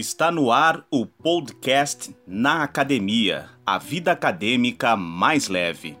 Está 0.00 0.30
no 0.30 0.50
ar 0.50 0.86
o 0.90 1.04
podcast 1.04 2.16
Na 2.26 2.62
Academia, 2.62 3.50
a 3.66 3.76
vida 3.76 4.10
acadêmica 4.10 4.96
mais 4.96 5.46
leve. 5.46 5.98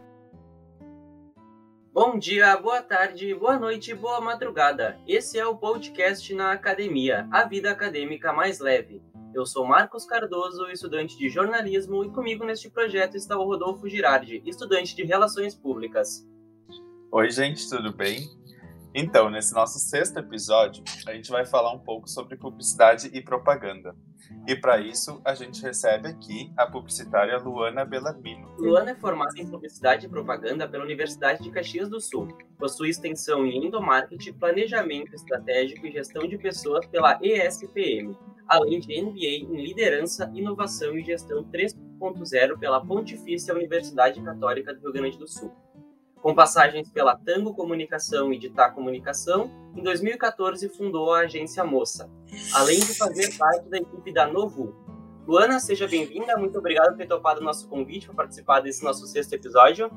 Bom 1.92 2.18
dia, 2.18 2.56
boa 2.56 2.80
tarde, 2.80 3.34
boa 3.34 3.58
noite, 3.58 3.92
boa 3.92 4.18
madrugada. 4.18 4.98
Esse 5.06 5.38
é 5.38 5.44
o 5.46 5.54
podcast 5.54 6.32
Na 6.32 6.52
Academia, 6.52 7.28
a 7.30 7.44
vida 7.44 7.70
acadêmica 7.70 8.32
mais 8.32 8.58
leve. 8.58 9.02
Eu 9.34 9.44
sou 9.44 9.66
Marcos 9.66 10.06
Cardoso, 10.06 10.70
estudante 10.70 11.18
de 11.18 11.28
jornalismo, 11.28 12.02
e 12.02 12.10
comigo 12.10 12.42
neste 12.42 12.70
projeto 12.70 13.18
está 13.18 13.36
o 13.36 13.44
Rodolfo 13.44 13.86
Girardi, 13.86 14.42
estudante 14.46 14.96
de 14.96 15.04
relações 15.04 15.54
públicas. 15.54 16.26
Oi, 17.12 17.30
gente, 17.30 17.68
tudo 17.68 17.92
bem? 17.92 18.30
Então, 18.92 19.30
nesse 19.30 19.54
nosso 19.54 19.78
sexto 19.78 20.18
episódio, 20.18 20.82
a 21.06 21.12
gente 21.12 21.30
vai 21.30 21.46
falar 21.46 21.72
um 21.72 21.78
pouco 21.78 22.10
sobre 22.10 22.36
publicidade 22.36 23.08
e 23.12 23.22
propaganda. 23.22 23.94
E 24.48 24.56
para 24.56 24.80
isso, 24.80 25.20
a 25.24 25.32
gente 25.32 25.62
recebe 25.62 26.08
aqui 26.08 26.52
a 26.56 26.66
publicitária 26.66 27.38
Luana 27.38 27.84
Bellarmino. 27.84 28.48
Luana 28.58 28.90
é 28.90 28.94
formada 28.96 29.40
em 29.40 29.46
publicidade 29.46 30.06
e 30.06 30.08
propaganda 30.08 30.68
pela 30.68 30.84
Universidade 30.84 31.42
de 31.42 31.50
Caxias 31.50 31.88
do 31.88 32.00
Sul. 32.00 32.36
Possui 32.58 32.90
extensão 32.90 33.46
em 33.46 33.66
endomarketing, 33.66 34.32
planejamento 34.32 35.14
estratégico 35.14 35.86
e 35.86 35.92
gestão 35.92 36.26
de 36.26 36.36
pessoas 36.36 36.84
pela 36.86 37.18
ESPM, 37.22 38.16
além 38.48 38.80
de 38.80 39.00
MBA 39.00 39.54
em 39.54 39.64
liderança, 39.64 40.30
inovação 40.34 40.98
e 40.98 41.04
gestão 41.04 41.44
3.0 41.44 42.58
pela 42.58 42.84
Pontifícia 42.84 43.54
Universidade 43.54 44.20
Católica 44.20 44.74
do 44.74 44.80
Rio 44.80 44.92
Grande 44.92 45.18
do 45.18 45.28
Sul 45.28 45.54
com 46.22 46.34
passagens 46.34 46.90
pela 46.90 47.16
Tango 47.16 47.54
Comunicação 47.54 48.32
e 48.32 48.38
Ditá 48.38 48.70
Comunicação, 48.70 49.50
em 49.74 49.82
2014 49.82 50.68
fundou 50.68 51.12
a 51.12 51.20
agência 51.20 51.64
Moça, 51.64 52.10
além 52.54 52.78
de 52.80 52.94
fazer 52.94 53.36
parte 53.38 53.68
da 53.68 53.78
equipe 53.78 54.12
da 54.12 54.26
Novu. 54.26 54.74
Luana, 55.26 55.60
seja 55.60 55.86
bem-vinda, 55.86 56.36
muito 56.36 56.58
obrigado 56.58 56.90
por 56.90 56.98
ter 56.98 57.06
topado 57.06 57.40
o 57.40 57.44
nosso 57.44 57.68
convite 57.68 58.06
para 58.06 58.16
participar 58.16 58.60
desse 58.60 58.82
nosso 58.82 59.06
sexto 59.06 59.32
episódio. 59.32 59.90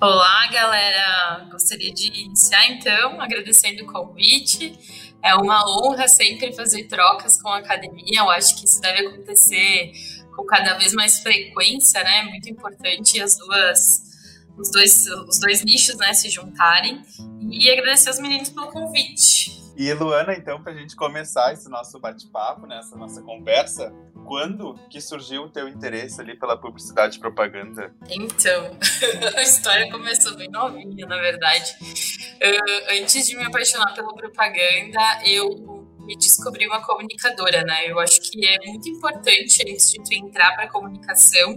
Olá, 0.00 0.48
galera! 0.52 1.48
Gostaria 1.50 1.92
de 1.92 2.08
iniciar 2.08 2.68
então 2.70 3.20
agradecendo 3.20 3.84
o 3.84 3.86
convite. 3.86 4.76
É 5.22 5.34
uma 5.34 5.64
honra 5.66 6.08
sempre 6.08 6.52
fazer 6.52 6.84
trocas 6.84 7.40
com 7.40 7.48
a 7.48 7.58
academia. 7.58 8.20
Eu 8.20 8.30
acho 8.30 8.58
que 8.58 8.66
isso 8.66 8.80
deve 8.80 9.06
acontecer 9.06 9.92
com 10.34 10.44
cada 10.44 10.74
vez 10.74 10.92
mais 10.92 11.20
frequência, 11.20 12.02
né? 12.02 12.24
Muito 12.24 12.50
importante 12.50 13.22
as 13.22 13.38
duas 13.38 14.13
os 14.56 14.70
dois, 14.70 15.06
os 15.06 15.38
dois 15.38 15.64
nichos 15.64 15.96
né, 15.96 16.12
se 16.12 16.28
juntarem. 16.30 17.02
E 17.50 17.70
agradecer 17.70 18.08
aos 18.08 18.18
meninos 18.18 18.48
pelo 18.50 18.68
convite. 18.68 19.62
E 19.76 19.92
Luana, 19.92 20.34
então, 20.34 20.62
para 20.62 20.72
a 20.72 20.76
gente 20.76 20.94
começar 20.94 21.52
esse 21.52 21.68
nosso 21.68 21.98
bate-papo, 21.98 22.66
né, 22.66 22.78
essa 22.78 22.96
nossa 22.96 23.20
conversa, 23.22 23.92
quando 24.24 24.74
que 24.88 25.00
surgiu 25.00 25.42
o 25.42 25.50
teu 25.50 25.68
interesse 25.68 26.20
ali 26.20 26.38
pela 26.38 26.56
publicidade 26.56 27.16
e 27.16 27.20
propaganda? 27.20 27.92
Então, 28.08 28.78
a 29.36 29.42
história 29.42 29.90
começou 29.90 30.36
bem 30.36 30.48
novinha, 30.48 31.06
na 31.06 31.16
verdade. 31.16 31.76
Uh, 31.82 33.02
antes 33.02 33.26
de 33.26 33.36
me 33.36 33.44
apaixonar 33.44 33.92
pela 33.94 34.14
propaganda, 34.14 35.00
eu 35.24 35.83
me 36.04 36.16
descobrir 36.16 36.66
uma 36.66 36.84
comunicadora, 36.84 37.62
né? 37.64 37.90
Eu 37.90 37.98
acho 37.98 38.20
que 38.20 38.46
é 38.46 38.58
muito 38.66 38.88
importante 38.88 39.62
antes 39.68 39.92
de 39.92 40.02
tu 40.02 40.14
entrar 40.14 40.54
para 40.54 40.68
comunicação, 40.68 41.56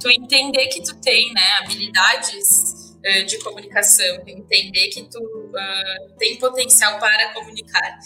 tu 0.00 0.10
entender 0.10 0.66
que 0.68 0.82
tu 0.82 0.98
tem, 1.00 1.32
né, 1.32 1.58
habilidades 1.62 2.94
uh, 2.98 3.26
de 3.26 3.38
comunicação, 3.38 4.22
entender 4.26 4.88
que 4.88 5.02
tu 5.08 5.18
uh, 5.18 6.16
tem 6.18 6.38
potencial 6.38 6.98
para 6.98 7.32
comunicar. 7.32 7.98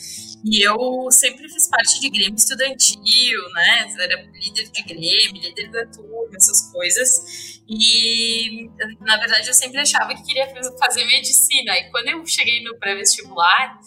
E 0.44 0.62
eu 0.62 1.10
sempre 1.10 1.48
fiz 1.48 1.68
parte 1.68 2.00
de 2.00 2.10
grêmio 2.10 2.34
estudantil, 2.34 3.38
né? 3.54 3.94
Era 3.98 4.22
líder 4.22 4.70
de 4.70 4.82
grêmio, 4.82 5.40
líder 5.40 5.70
da 5.70 5.86
turma, 5.86 6.36
essas 6.36 6.70
coisas. 6.70 7.62
E, 7.66 8.68
na 9.00 9.16
verdade, 9.16 9.48
eu 9.48 9.54
sempre 9.54 9.80
achava 9.80 10.14
que 10.14 10.22
queria 10.22 10.46
fazer 10.78 11.06
medicina. 11.06 11.78
E 11.78 11.90
quando 11.90 12.08
eu 12.08 12.26
cheguei 12.26 12.62
no 12.62 12.76
pré-vestibular, 12.78 13.80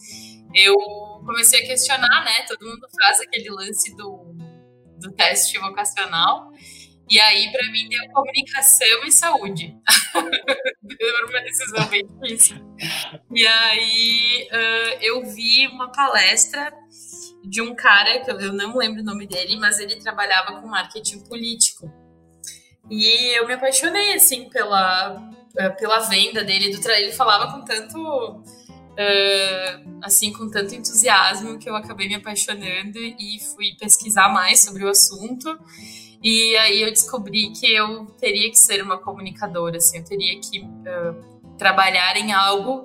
eu 0.56 0.76
comecei 1.28 1.62
a 1.62 1.68
questionar, 1.68 2.24
né? 2.24 2.46
Todo 2.48 2.66
mundo 2.66 2.88
faz 3.00 3.20
aquele 3.20 3.50
lance 3.50 3.94
do, 3.96 4.34
do 4.98 5.12
teste 5.12 5.60
vocacional. 5.60 6.50
E 7.10 7.20
aí, 7.20 7.52
para 7.52 7.72
mim, 7.72 7.88
deu 7.90 8.10
comunicação 8.12 9.06
e 9.06 9.12
saúde. 9.12 9.76
Era 10.16 11.26
uma 11.30 11.42
decisão 11.42 11.86
bem 11.88 12.06
difícil. 12.06 12.58
E 13.34 13.46
aí, 13.46 14.48
uh, 14.52 14.98
eu 15.02 15.26
vi 15.26 15.68
uma 15.68 15.92
palestra 15.92 16.74
de 17.44 17.62
um 17.62 17.76
cara, 17.76 18.20
que 18.20 18.32
eu 18.32 18.54
não 18.54 18.76
lembro 18.76 19.02
o 19.02 19.06
nome 19.06 19.26
dele, 19.26 19.58
mas 19.58 19.80
ele 19.80 19.98
trabalhava 19.98 20.60
com 20.60 20.68
marketing 20.68 21.24
político. 21.26 21.90
E 22.90 23.38
eu 23.38 23.48
me 23.48 23.54
apaixonei, 23.54 24.14
assim, 24.14 24.50
pela, 24.50 25.18
pela 25.78 26.00
venda 26.10 26.44
dele. 26.44 26.76
Do 26.76 26.90
ele 26.92 27.12
falava 27.12 27.54
com 27.54 27.64
tanto 27.64 28.44
uh, 28.98 30.00
assim 30.02 30.34
com 30.34 30.50
tanto 30.50 30.74
entusiasmo 30.74 31.60
que 31.60 31.70
eu 31.70 31.76
acabei 31.76 32.08
me 32.08 32.16
apaixonando 32.16 32.98
e 32.98 33.40
fui 33.56 33.76
pesquisar 33.80 34.30
mais 34.30 34.62
sobre 34.62 34.84
o 34.84 34.90
assunto. 34.90 35.58
E 36.24 36.58
aí 36.58 36.82
eu 36.82 36.90
descobri 36.90 37.52
que 37.52 37.72
eu 37.72 38.06
teria 38.20 38.50
que 38.50 38.58
ser 38.58 38.82
uma 38.82 38.98
comunicadora, 38.98 39.78
assim, 39.78 40.00
eu 40.00 40.04
teria 40.04 40.40
que 40.40 40.62
uh, 40.62 41.38
trabalhar 41.58 42.18
em 42.18 42.34
algo 42.34 42.84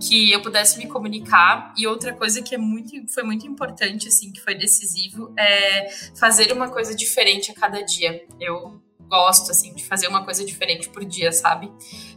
que 0.00 0.30
eu 0.30 0.40
pudesse 0.40 0.78
me 0.78 0.86
comunicar. 0.86 1.74
E 1.76 1.86
outra 1.86 2.14
coisa 2.14 2.40
que 2.40 2.54
é 2.54 2.58
muito, 2.58 2.94
foi 3.12 3.24
muito 3.24 3.46
importante, 3.46 4.08
assim, 4.08 4.30
que 4.30 4.40
foi 4.40 4.54
decisivo, 4.54 5.34
é 5.36 5.88
fazer 6.16 6.52
uma 6.52 6.68
coisa 6.68 6.94
diferente 6.94 7.50
a 7.50 7.54
cada 7.54 7.82
dia. 7.82 8.24
Eu 8.40 8.80
gosto, 9.08 9.50
assim, 9.50 9.74
de 9.74 9.84
fazer 9.84 10.06
uma 10.08 10.24
coisa 10.24 10.44
diferente 10.44 10.88
por 10.88 11.04
dia, 11.04 11.32
sabe? 11.32 11.72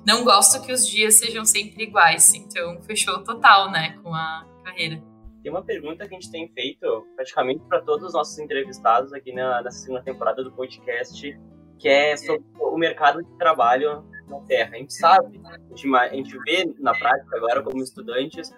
Não 0.05 0.23
gosto 0.23 0.61
que 0.61 0.71
os 0.71 0.87
dias 0.87 1.17
sejam 1.17 1.45
sempre 1.45 1.83
iguais, 1.83 2.33
então 2.33 2.81
fechou 2.83 3.23
total, 3.23 3.71
né, 3.71 3.97
com 4.03 4.13
a 4.13 4.45
carreira. 4.63 5.01
Tem 5.41 5.51
uma 5.51 5.63
pergunta 5.63 6.07
que 6.07 6.15
a 6.15 6.19
gente 6.19 6.31
tem 6.31 6.47
feito 6.49 7.07
praticamente 7.15 7.63
para 7.67 7.81
todos 7.81 8.07
os 8.07 8.13
nossos 8.13 8.37
entrevistados 8.37 9.11
aqui 9.11 9.33
na, 9.33 9.61
nessa 9.63 9.79
segunda 9.79 10.03
temporada 10.03 10.43
do 10.43 10.51
podcast, 10.51 11.39
que 11.79 11.89
é 11.89 12.15
sobre 12.15 12.43
o 12.59 12.77
mercado 12.77 13.23
de 13.23 13.37
trabalho 13.37 14.05
na 14.27 14.39
Terra. 14.41 14.75
A 14.75 14.77
gente 14.77 14.93
sabe, 14.93 15.41
a 15.43 15.57
gente, 15.75 15.95
a 15.95 16.09
gente 16.09 16.37
vê 16.43 16.71
na 16.79 16.93
prática 16.93 17.35
agora 17.35 17.63
como 17.63 17.81
estudantes 17.81 18.51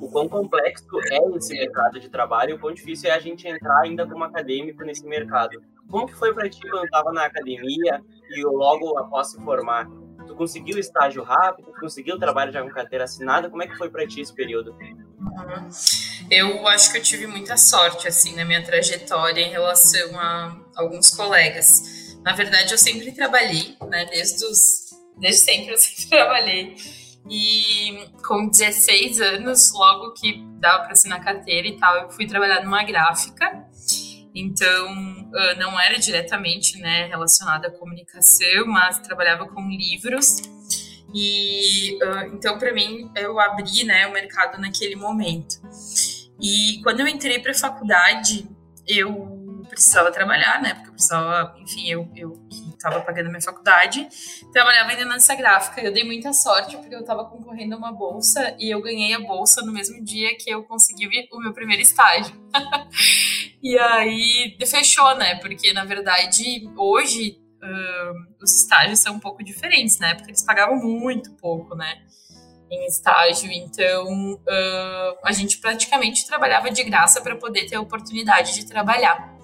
o 0.00 0.10
quão 0.10 0.28
complexo 0.28 0.86
é 1.10 1.36
esse 1.36 1.52
mercado 1.52 2.00
de 2.00 2.08
trabalho 2.08 2.50
e 2.50 2.54
o 2.54 2.58
quão 2.58 2.72
difícil 2.72 3.10
é 3.10 3.12
a 3.12 3.20
gente 3.20 3.46
entrar 3.46 3.80
ainda 3.80 4.06
como 4.06 4.24
acadêmico 4.24 4.82
nesse 4.82 5.04
mercado. 5.06 5.60
Como 5.90 6.06
que 6.06 6.14
foi 6.14 6.32
para 6.32 6.48
ti 6.48 6.60
quando 6.68 6.84
estava 6.84 7.12
na 7.12 7.24
academia 7.24 8.00
e 8.30 8.44
logo 8.44 8.96
após 8.98 9.32
se 9.32 9.42
formar? 9.42 9.88
Tu 10.26 10.34
conseguiu 10.36 10.78
estágio 10.78 11.22
rápido? 11.22 11.72
Conseguiu 11.80 12.18
trabalho 12.18 12.52
já 12.52 12.62
com 12.62 12.68
carteira 12.68 13.04
assinada? 13.04 13.50
Como 13.50 13.62
é 13.62 13.66
que 13.66 13.76
foi 13.76 13.90
para 13.90 14.06
ti 14.06 14.20
esse 14.20 14.32
período? 14.32 14.72
Uhum. 14.72 15.68
Eu 16.30 16.66
acho 16.68 16.92
que 16.92 16.98
eu 16.98 17.02
tive 17.02 17.26
muita 17.26 17.56
sorte 17.56 18.06
assim 18.06 18.36
na 18.36 18.44
minha 18.44 18.62
trajetória 18.62 19.40
em 19.40 19.50
relação 19.50 20.18
a 20.18 20.56
alguns 20.76 21.10
colegas. 21.10 22.16
Na 22.22 22.34
verdade, 22.34 22.72
eu 22.72 22.78
sempre 22.78 23.10
trabalhei, 23.12 23.76
né? 23.88 24.04
Desde 24.06 24.44
os 24.44 24.90
desde 25.18 25.42
sempre 25.42 25.72
eu 25.72 25.78
sempre 25.78 26.06
trabalhei. 26.08 26.76
E 27.28 28.08
com 28.26 28.48
16 28.48 29.20
anos, 29.20 29.72
logo 29.74 30.12
que 30.12 30.42
dava 30.58 30.84
para 30.84 30.92
assinar 30.92 31.22
carteira 31.22 31.68
e 31.68 31.76
tal, 31.76 31.94
eu 31.96 32.10
fui 32.10 32.26
trabalhar 32.26 32.62
numa 32.62 32.82
gráfica. 32.82 33.66
Então, 34.34 35.19
não 35.58 35.78
era 35.78 35.98
diretamente 35.98 36.78
né, 36.78 37.06
relacionada 37.06 37.68
à 37.68 37.70
comunicação, 37.70 38.66
mas 38.66 38.98
trabalhava 38.98 39.46
com 39.46 39.68
livros. 39.68 40.42
E 41.14 41.98
então, 42.32 42.58
para 42.58 42.72
mim, 42.72 43.10
eu 43.16 43.38
abri 43.40 43.84
né, 43.84 44.06
o 44.06 44.12
mercado 44.12 44.60
naquele 44.60 44.96
momento. 44.96 45.56
E 46.40 46.80
quando 46.82 47.00
eu 47.00 47.08
entrei 47.08 47.38
para 47.38 47.52
a 47.52 47.54
faculdade, 47.54 48.48
eu 48.86 49.29
precisava 49.70 50.10
trabalhar, 50.10 50.60
né? 50.60 50.74
Porque 50.74 50.88
eu 50.88 50.92
precisava, 50.92 51.54
enfim, 51.58 51.88
eu, 51.88 52.10
eu 52.14 52.32
que 52.50 52.70
estava 52.70 53.00
pagando 53.00 53.28
minha 53.28 53.40
faculdade, 53.40 54.08
trabalhava 54.52 54.90
ainda 54.90 55.04
nessa 55.04 55.34
gráfica. 55.34 55.80
Eu 55.80 55.92
dei 55.92 56.04
muita 56.04 56.32
sorte 56.32 56.76
porque 56.76 56.94
eu 56.94 57.00
estava 57.00 57.24
concorrendo 57.24 57.74
a 57.74 57.78
uma 57.78 57.92
bolsa 57.92 58.54
e 58.58 58.70
eu 58.70 58.82
ganhei 58.82 59.14
a 59.14 59.20
bolsa 59.20 59.62
no 59.62 59.72
mesmo 59.72 60.04
dia 60.04 60.36
que 60.36 60.50
eu 60.50 60.64
consegui 60.64 61.08
o 61.32 61.40
meu 61.40 61.52
primeiro 61.52 61.82
estágio. 61.82 62.34
e 63.62 63.78
aí 63.78 64.58
fechou, 64.66 65.16
né? 65.16 65.36
Porque 65.36 65.72
na 65.72 65.84
verdade 65.84 66.68
hoje 66.76 67.38
uh, 67.62 68.42
os 68.42 68.62
estágios 68.62 68.98
são 68.98 69.14
um 69.14 69.20
pouco 69.20 69.44
diferentes, 69.44 69.98
né? 69.98 70.14
Porque 70.14 70.30
eles 70.30 70.44
pagavam 70.44 70.76
muito 70.76 71.32
pouco, 71.36 71.74
né? 71.74 72.02
em 72.70 72.86
estágio, 72.86 73.50
então 73.50 74.34
uh, 74.34 75.18
a 75.24 75.32
gente 75.32 75.58
praticamente 75.58 76.24
trabalhava 76.24 76.70
de 76.70 76.84
graça 76.84 77.20
para 77.20 77.34
poder 77.34 77.66
ter 77.66 77.74
a 77.74 77.80
oportunidade 77.80 78.54
de 78.54 78.64
trabalhar. 78.64 79.39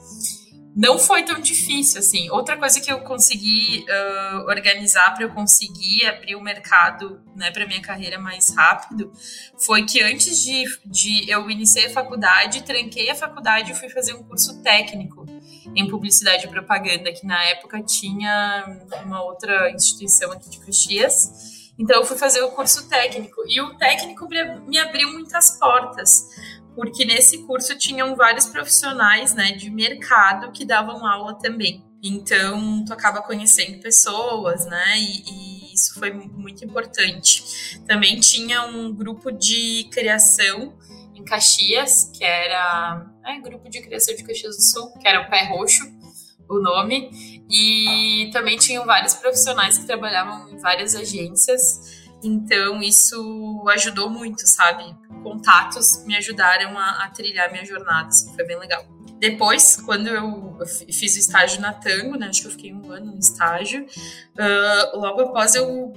Não 0.77 0.99
foi 0.99 1.25
tão 1.25 1.41
difícil 1.41 2.01
assim. 2.01 2.29
Outra 2.31 2.55
coisa 2.59 2.79
que 2.79 2.93
eu 2.93 3.01
consegui 3.01 3.87
uh, 3.89 4.41
organizar 4.47 5.15
para 5.15 5.25
eu 5.25 5.31
conseguir 5.31 6.05
abrir 6.05 6.37
o 6.37 6.41
mercado, 6.43 7.19
né, 7.35 7.51
para 7.51 7.67
minha 7.67 7.81
carreira 7.81 8.19
mais 8.19 8.55
rápido, 8.55 9.11
foi 9.57 9.87
que 9.87 10.03
antes 10.03 10.39
de, 10.43 10.65
de 10.85 11.31
eu 11.31 11.49
iniciei 11.51 11.87
a 11.87 11.91
faculdade, 11.91 12.63
tranquei 12.63 13.09
a 13.09 13.15
faculdade 13.15 13.73
e 13.73 13.75
fui 13.75 13.89
fazer 13.89 14.13
um 14.13 14.23
curso 14.23 14.63
técnico 14.63 15.25
em 15.75 15.89
publicidade 15.89 16.45
e 16.45 16.51
propaganda, 16.51 17.11
que 17.11 17.27
na 17.27 17.43
época 17.45 17.83
tinha 17.83 18.79
uma 19.03 19.23
outra 19.23 19.71
instituição 19.71 20.31
aqui 20.31 20.51
de 20.51 20.61
Caxias. 20.61 21.73
Então 21.79 21.97
eu 21.97 22.05
fui 22.05 22.19
fazer 22.19 22.43
o 22.43 22.51
curso 22.51 22.87
técnico 22.87 23.43
e 23.47 23.63
o 23.63 23.79
técnico 23.79 24.29
me 24.67 24.79
abriu 24.79 25.11
muitas 25.13 25.59
portas 25.59 26.27
porque 26.77 27.07
nesse 27.07 27.39
curso 27.39 27.77
tinham 27.77 28.15
vários 28.15 28.47
profissionais 28.47 29.35
né, 29.35 29.53
de 29.53 29.71
mercado 29.71 30.53
que 30.53 30.63
davam 30.65 31.07
aula 31.07 31.35
também. 31.39 31.83
Então, 32.03 32.85
tu 32.85 32.93
acaba 32.93 33.23
conhecendo 33.23 33.81
pessoas, 33.81 34.67
né? 34.67 34.99
E, 34.99 35.23
e, 35.27 35.75
isso 35.75 35.99
foi 35.99 36.13
muito 36.13 36.65
importante. 36.65 37.43
Também 37.87 38.21
tinha 38.21 38.63
um 38.65 38.95
grupo 38.95 39.33
de 39.33 39.89
criação 39.91 40.79
em 41.15 41.25
Caxias, 41.25 42.11
que 42.15 42.23
era. 42.23 43.07
É, 43.25 43.41
grupo 43.41 43.69
de 43.69 43.81
criação 43.81 44.15
de 44.15 44.23
Caxias 44.23 44.57
do 44.57 44.63
Sul, 44.63 44.93
que 44.99 45.09
era 45.09 45.23
o 45.23 45.31
Pé 45.31 45.45
Roxo, 45.47 45.85
o 46.49 46.61
nome. 46.61 47.11
E 47.51 48.31
também 48.33 48.57
tinham 48.59 48.85
vários 48.85 49.15
profissionais 49.15 49.79
que 49.79 49.87
trabalhavam 49.87 50.51
em 50.51 50.59
várias 50.59 50.95
agências. 50.95 51.96
Então, 52.27 52.83
isso 52.83 53.65
ajudou 53.69 54.11
muito, 54.11 54.47
sabe? 54.47 54.85
Contatos 55.23 56.05
me 56.05 56.17
ajudaram 56.17 56.77
a, 56.77 57.05
a 57.05 57.11
trilhar 57.11 57.51
minha 57.53 57.65
jornada, 57.65 58.09
assim, 58.09 58.35
foi 58.35 58.45
bem 58.45 58.59
legal. 58.59 58.85
Depois, 59.19 59.77
quando 59.77 60.09
eu 60.09 60.59
fiz 60.67 61.15
o 61.15 61.19
estágio 61.19 61.61
na 61.61 61.73
Tango, 61.73 62.19
né, 62.19 62.27
acho 62.29 62.43
que 62.43 62.47
eu 62.49 62.51
fiquei 62.51 62.73
um 62.75 62.91
ano 62.91 63.13
no 63.13 63.19
estágio, 63.19 63.87
uh, 63.87 64.99
logo 64.99 65.21
após 65.23 65.55
eu 65.55 65.93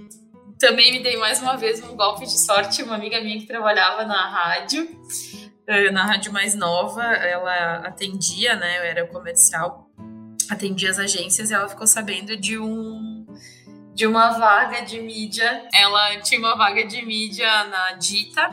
também 0.59 0.91
me 0.91 1.03
dei 1.03 1.17
mais 1.17 1.41
uma 1.41 1.57
vez 1.57 1.83
um 1.83 1.95
golpe 1.95 2.25
de 2.25 2.39
sorte. 2.39 2.83
Uma 2.83 2.95
amiga 2.95 3.19
minha 3.21 3.39
que 3.39 3.47
trabalhava 3.47 4.05
na 4.05 4.29
rádio, 4.29 4.83
uh, 4.83 5.91
na 5.91 6.05
rádio 6.05 6.31
mais 6.31 6.53
nova, 6.53 7.03
ela 7.03 7.77
atendia, 7.87 8.55
né, 8.55 8.77
eu 8.77 8.83
era 8.83 9.07
comercial, 9.07 9.89
atendia 10.49 10.91
as 10.91 10.99
agências 10.99 11.49
e 11.49 11.53
ela 11.53 11.67
ficou 11.67 11.87
sabendo 11.87 12.37
de 12.37 12.57
um 12.57 13.18
de 13.99 14.07
uma 14.07 14.29
vaga 14.29 14.79
de 14.79 15.01
mídia. 15.01 15.67
Ela 15.73 16.21
tinha 16.21 16.39
uma 16.39 16.55
vaga 16.55 16.87
de 16.87 17.05
mídia 17.05 17.65
na 17.65 17.91
Dita, 17.95 18.49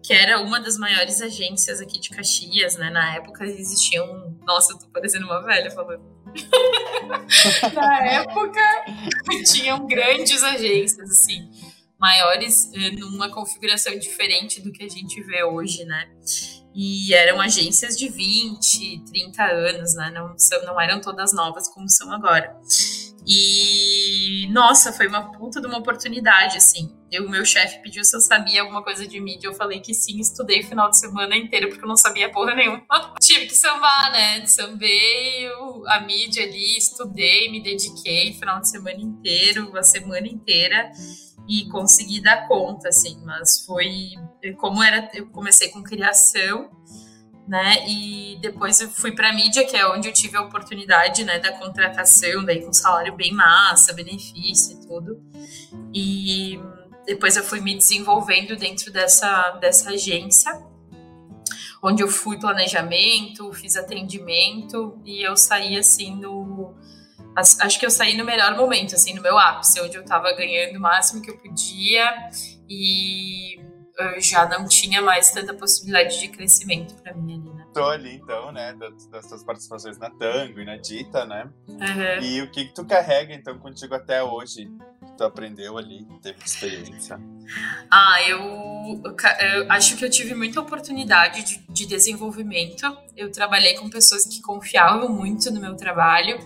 que 0.00 0.12
era 0.12 0.40
uma 0.40 0.60
das 0.60 0.78
maiores 0.78 1.20
agências 1.20 1.80
aqui 1.80 1.98
de 1.98 2.08
Caxias, 2.10 2.76
né? 2.76 2.88
Na 2.88 3.16
época 3.16 3.44
existiam. 3.44 4.38
Nossa, 4.46 4.74
eu 4.74 4.78
tô 4.78 4.86
parecendo 4.90 5.26
uma 5.26 5.42
velha 5.42 5.72
falando. 5.72 6.04
na 7.74 7.98
época 8.06 8.60
tinham 9.52 9.88
grandes 9.88 10.40
agências, 10.44 11.10
assim, 11.10 11.50
maiores, 11.98 12.70
eh, 12.72 12.92
numa 12.92 13.28
configuração 13.28 13.98
diferente 13.98 14.60
do 14.60 14.70
que 14.70 14.84
a 14.84 14.88
gente 14.88 15.20
vê 15.24 15.42
hoje, 15.42 15.84
né? 15.84 16.08
E 16.72 17.12
eram 17.12 17.40
agências 17.40 17.98
de 17.98 18.08
20, 18.08 19.02
30 19.06 19.42
anos, 19.42 19.94
né? 19.94 20.12
Não, 20.14 20.36
não 20.64 20.80
eram 20.80 21.00
todas 21.00 21.32
novas 21.32 21.66
como 21.66 21.90
são 21.90 22.12
agora. 22.12 22.56
E, 23.26 24.46
nossa, 24.52 24.92
foi 24.92 25.08
uma 25.08 25.32
puta 25.32 25.60
de 25.60 25.66
uma 25.66 25.78
oportunidade, 25.78 26.56
assim. 26.56 26.94
O 27.20 27.28
meu 27.28 27.44
chefe 27.44 27.82
pediu 27.82 28.04
se 28.04 28.16
eu 28.16 28.20
sabia 28.20 28.60
alguma 28.60 28.84
coisa 28.84 29.06
de 29.06 29.18
mídia. 29.18 29.48
Eu 29.48 29.54
falei 29.54 29.80
que 29.80 29.92
sim, 29.92 30.20
estudei 30.20 30.60
o 30.60 30.66
final 30.66 30.88
de 30.90 30.98
semana 30.98 31.36
inteiro, 31.36 31.68
porque 31.68 31.82
eu 31.82 31.88
não 31.88 31.96
sabia 31.96 32.30
porra 32.30 32.54
nenhuma. 32.54 32.84
Tive 33.20 33.46
que 33.46 33.56
sambar, 33.56 34.12
né? 34.12 34.46
Sambei 34.46 35.48
a 35.88 36.00
mídia 36.00 36.44
ali, 36.44 36.76
estudei, 36.76 37.50
me 37.50 37.60
dediquei 37.60 38.32
final 38.34 38.60
de 38.60 38.68
semana 38.70 39.00
inteiro, 39.00 39.76
a 39.76 39.82
semana 39.82 40.28
inteira. 40.28 40.92
E 41.48 41.68
consegui 41.68 42.20
dar 42.20 42.46
conta, 42.46 42.88
assim. 42.88 43.20
Mas 43.24 43.64
foi. 43.64 44.10
Como 44.58 44.82
era. 44.82 45.10
Eu 45.14 45.26
comecei 45.30 45.68
com 45.70 45.82
criação 45.82 46.70
né? 47.46 47.86
E 47.88 48.38
depois 48.40 48.80
eu 48.80 48.88
fui 48.88 49.12
para 49.12 49.32
mídia, 49.32 49.64
que 49.64 49.76
é 49.76 49.86
onde 49.86 50.08
eu 50.08 50.12
tive 50.12 50.36
a 50.36 50.42
oportunidade, 50.42 51.24
né, 51.24 51.38
da 51.38 51.52
contratação, 51.52 52.44
daí 52.44 52.62
com 52.62 52.72
salário 52.72 53.14
bem 53.14 53.32
massa, 53.32 53.92
benefício 53.92 54.76
e 54.76 54.86
tudo. 54.86 55.22
E 55.94 56.60
depois 57.06 57.36
eu 57.36 57.44
fui 57.44 57.60
me 57.60 57.76
desenvolvendo 57.76 58.56
dentro 58.56 58.92
dessa 58.92 59.52
dessa 59.60 59.90
agência, 59.90 60.52
onde 61.82 62.02
eu 62.02 62.08
fui 62.08 62.38
planejamento, 62.38 63.52
fiz 63.52 63.76
atendimento 63.76 65.00
e 65.04 65.22
eu 65.22 65.36
saí 65.36 65.76
assim 65.78 66.16
no 66.16 66.74
acho 67.36 67.78
que 67.78 67.84
eu 67.84 67.90
saí 67.90 68.16
no 68.16 68.24
melhor 68.24 68.56
momento, 68.56 68.94
assim, 68.94 69.12
no 69.12 69.20
meu 69.20 69.38
ápice, 69.38 69.78
onde 69.82 69.94
eu 69.94 70.02
estava 70.02 70.32
ganhando 70.32 70.78
o 70.78 70.80
máximo 70.80 71.20
que 71.20 71.30
eu 71.30 71.36
podia 71.36 72.10
e 72.66 73.60
já 74.18 74.46
não 74.48 74.66
tinha 74.66 75.00
mais 75.00 75.30
tanta 75.30 75.54
possibilidade 75.54 76.20
de 76.20 76.28
crescimento 76.28 76.94
para 77.02 77.14
mim 77.14 77.34
ali, 77.34 77.54
né? 77.54 77.66
Tô 77.72 77.84
ali, 77.84 78.14
então, 78.14 78.52
né, 78.52 78.74
das, 78.74 79.06
das 79.06 79.26
tuas 79.28 79.44
participações 79.44 79.98
na 79.98 80.10
Tango 80.10 80.60
e 80.60 80.64
na 80.64 80.76
Dita, 80.76 81.24
né? 81.24 81.48
Uhum. 81.68 82.22
E 82.22 82.42
o 82.42 82.50
que, 82.50 82.66
que 82.66 82.74
tu 82.74 82.84
carrega, 82.84 83.34
então, 83.34 83.58
contigo 83.58 83.94
até 83.94 84.22
hoje? 84.22 84.70
Que 85.04 85.16
tu 85.16 85.24
aprendeu 85.24 85.76
ali, 85.76 86.06
teve 86.22 86.38
experiência? 86.44 87.20
Ah, 87.90 88.18
eu, 88.26 88.40
eu 89.02 89.70
acho 89.70 89.96
que 89.96 90.04
eu 90.04 90.10
tive 90.10 90.34
muita 90.34 90.60
oportunidade 90.60 91.42
de, 91.42 91.66
de 91.68 91.86
desenvolvimento. 91.86 92.84
Eu 93.16 93.30
trabalhei 93.30 93.74
com 93.74 93.88
pessoas 93.88 94.24
que 94.26 94.40
confiavam 94.40 95.08
muito 95.08 95.50
no 95.50 95.60
meu 95.60 95.76
trabalho 95.76 96.38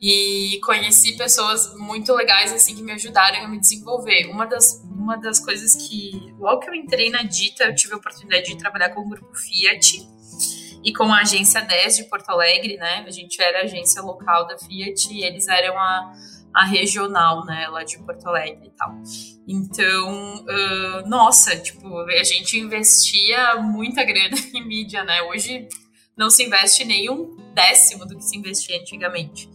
e 0.00 0.58
conheci 0.64 1.16
pessoas 1.16 1.76
muito 1.76 2.14
legais 2.14 2.52
assim 2.52 2.74
que 2.74 2.82
me 2.82 2.92
ajudaram 2.92 3.44
a 3.44 3.48
me 3.48 3.60
desenvolver. 3.60 4.26
Uma 4.30 4.46
das 4.46 4.82
uma 4.82 5.16
das 5.16 5.40
coisas 5.40 5.74
que 5.74 6.34
logo 6.38 6.60
que 6.60 6.70
eu 6.70 6.74
entrei 6.74 7.10
na 7.10 7.22
Dita, 7.22 7.64
eu 7.64 7.74
tive 7.74 7.94
a 7.94 7.96
oportunidade 7.96 8.46
de 8.46 8.56
trabalhar 8.56 8.90
com 8.90 9.00
o 9.00 9.08
grupo 9.08 9.34
Fiat 9.34 10.06
e 10.84 10.92
com 10.92 11.12
a 11.12 11.20
agência 11.20 11.60
10 11.60 11.96
de 11.96 12.04
Porto 12.04 12.30
Alegre, 12.30 12.76
né? 12.76 13.04
A 13.06 13.10
gente 13.10 13.40
era 13.42 13.60
a 13.60 13.62
agência 13.62 14.00
local 14.02 14.46
da 14.46 14.58
Fiat 14.58 15.12
e 15.12 15.24
eles 15.24 15.48
eram 15.48 15.76
a, 15.76 16.12
a 16.54 16.64
regional, 16.64 17.44
né, 17.44 17.68
lá 17.68 17.84
de 17.84 17.98
Porto 17.98 18.26
Alegre 18.26 18.68
e 18.68 18.70
tal. 18.70 18.94
Então, 19.46 20.44
uh, 20.44 21.08
nossa, 21.08 21.56
tipo, 21.58 21.98
a 21.98 22.24
gente 22.24 22.58
investia 22.58 23.56
muita 23.56 24.04
grana 24.04 24.36
em 24.54 24.66
mídia, 24.66 25.04
né? 25.04 25.22
Hoje 25.22 25.68
não 26.16 26.30
se 26.30 26.44
investe 26.44 26.84
nem 26.84 27.10
um 27.10 27.36
décimo 27.54 28.06
do 28.06 28.16
que 28.16 28.24
se 28.24 28.36
investia 28.36 28.78
antigamente. 28.80 29.48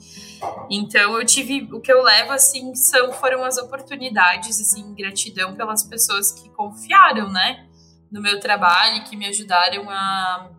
Então 0.70 1.20
eu 1.20 1.26
tive 1.26 1.70
o 1.72 1.80
que 1.80 1.92
eu 1.92 2.02
levo 2.02 2.32
assim 2.32 2.74
são 2.76 3.12
foram 3.14 3.44
as 3.44 3.58
oportunidades 3.58 4.60
assim, 4.60 4.94
gratidão 4.96 5.56
pelas 5.56 5.84
pessoas 5.84 6.32
que 6.32 6.50
confiaram, 6.50 7.32
né, 7.32 7.68
no 8.12 8.22
meu 8.22 8.40
trabalho, 8.40 9.04
que 9.04 9.16
me 9.16 9.26
ajudaram 9.26 9.90
a 9.90 10.50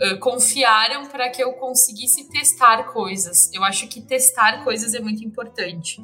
uh, 0.00 0.18
confiaram 0.18 1.06
para 1.06 1.28
que 1.30 1.42
eu 1.42 1.52
conseguisse 1.54 2.28
testar 2.28 2.84
coisas. 2.84 3.52
Eu 3.52 3.64
acho 3.64 3.86
que 3.88 4.00
testar 4.00 4.64
coisas 4.64 4.94
é 4.94 5.00
muito 5.00 5.24
importante. 5.24 6.02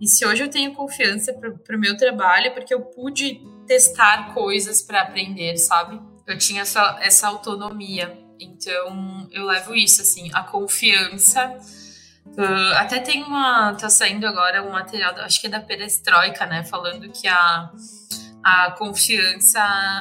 E 0.00 0.06
se 0.06 0.26
hoje 0.26 0.42
eu 0.42 0.50
tenho 0.50 0.74
confiança 0.74 1.32
para 1.32 1.76
o 1.76 1.80
meu 1.80 1.96
trabalho, 1.96 2.48
é 2.48 2.50
porque 2.50 2.74
eu 2.74 2.82
pude 2.82 3.40
testar 3.66 4.34
coisas 4.34 4.82
para 4.82 5.02
aprender, 5.02 5.56
sabe? 5.56 6.00
Eu 6.26 6.36
tinha 6.36 6.62
essa, 6.62 6.98
essa 7.00 7.28
autonomia. 7.28 8.18
Então, 8.38 9.28
eu 9.30 9.46
levo 9.46 9.74
isso, 9.74 10.02
assim, 10.02 10.30
a 10.34 10.42
confiança 10.42 11.56
Uh, 12.36 12.74
até 12.76 12.98
tem 12.98 13.22
uma. 13.22 13.74
Tá 13.74 13.88
saindo 13.88 14.26
agora 14.26 14.62
um 14.62 14.72
material, 14.72 15.14
acho 15.18 15.40
que 15.40 15.46
é 15.46 15.50
da 15.50 15.60
Perestroika, 15.60 16.46
né? 16.46 16.64
Falando 16.64 17.08
que 17.10 17.28
a, 17.28 17.70
a 18.42 18.72
confiança 18.72 19.60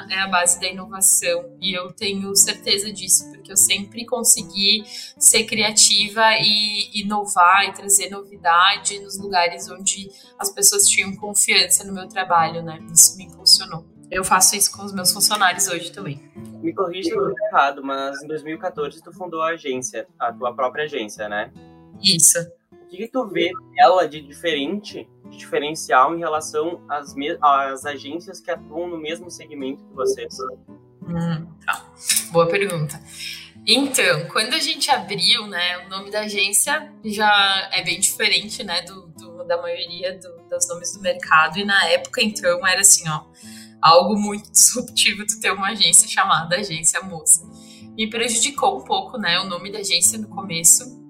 é 0.09 0.19
a 0.19 0.27
base 0.27 0.59
da 0.59 0.67
inovação. 0.67 1.55
E 1.61 1.77
eu 1.77 1.91
tenho 1.91 2.35
certeza 2.35 2.91
disso, 2.91 3.29
porque 3.31 3.51
eu 3.51 3.57
sempre 3.57 4.05
consegui 4.05 4.83
ser 5.17 5.43
criativa 5.43 6.33
e 6.39 7.01
inovar 7.01 7.65
e 7.69 7.73
trazer 7.73 8.09
novidade 8.09 8.99
nos 8.99 9.19
lugares 9.19 9.69
onde 9.69 10.09
as 10.39 10.49
pessoas 10.49 10.87
tinham 10.87 11.15
confiança 11.15 11.83
no 11.83 11.93
meu 11.93 12.07
trabalho, 12.07 12.63
né? 12.63 12.79
Isso 12.91 13.15
me 13.15 13.25
impulsionou. 13.25 13.85
Eu 14.09 14.23
faço 14.23 14.55
isso 14.55 14.75
com 14.75 14.83
os 14.83 14.93
meus 14.93 15.11
funcionários 15.11 15.67
hoje 15.67 15.91
também. 15.91 16.21
Me 16.61 16.73
corrija 16.73 17.09
se 17.09 17.15
eu 17.15 17.33
errado, 17.47 17.83
mas 17.83 18.21
em 18.23 18.27
2014 18.27 19.01
tu 19.01 19.11
fundou 19.11 19.41
a 19.41 19.49
agência, 19.49 20.07
a 20.19 20.31
tua 20.31 20.53
própria 20.53 20.85
agência, 20.85 21.27
né? 21.27 21.51
Isso. 22.01 22.39
O 22.71 22.87
que, 22.87 22.97
que 22.97 23.07
tu 23.07 23.27
vê 23.27 23.51
ela 23.77 24.07
de 24.07 24.21
diferente, 24.21 25.07
de 25.29 25.37
diferencial 25.37 26.15
em 26.15 26.19
relação 26.19 26.83
às, 26.87 27.15
às 27.41 27.85
agências 27.85 28.39
que 28.39 28.51
atuam 28.51 28.87
no 28.87 28.97
mesmo 28.97 29.31
segmento 29.31 29.83
que 29.83 29.93
vocês? 29.93 30.35
Hum, 31.01 31.47
tá. 31.65 31.91
Boa 32.31 32.47
pergunta. 32.47 32.99
Então, 33.65 34.27
quando 34.27 34.53
a 34.53 34.59
gente 34.59 34.91
abriu, 34.91 35.47
né, 35.47 35.85
o 35.85 35.89
nome 35.89 36.11
da 36.11 36.21
agência 36.21 36.93
já 37.03 37.69
é 37.71 37.81
bem 37.81 37.99
diferente, 37.99 38.63
né, 38.63 38.81
do, 38.81 39.07
do 39.07 39.33
da 39.45 39.61
maioria 39.61 40.17
do, 40.17 40.49
dos 40.49 40.67
nomes 40.67 40.93
do 40.93 41.01
mercado. 41.01 41.57
E 41.57 41.65
na 41.65 41.87
época, 41.89 42.21
então, 42.21 42.65
era 42.65 42.81
assim, 42.81 43.07
ó, 43.09 43.23
algo 43.81 44.17
muito 44.17 44.49
disruptivo 44.51 45.25
de 45.25 45.39
ter 45.39 45.51
uma 45.51 45.69
agência 45.69 46.07
chamada 46.07 46.55
Agência 46.57 47.01
Moça. 47.01 47.45
Me 47.95 48.09
prejudicou 48.09 48.79
um 48.79 48.83
pouco, 48.83 49.17
né, 49.17 49.39
o 49.39 49.45
nome 49.45 49.71
da 49.71 49.79
agência 49.79 50.17
no 50.17 50.27
começo, 50.27 51.02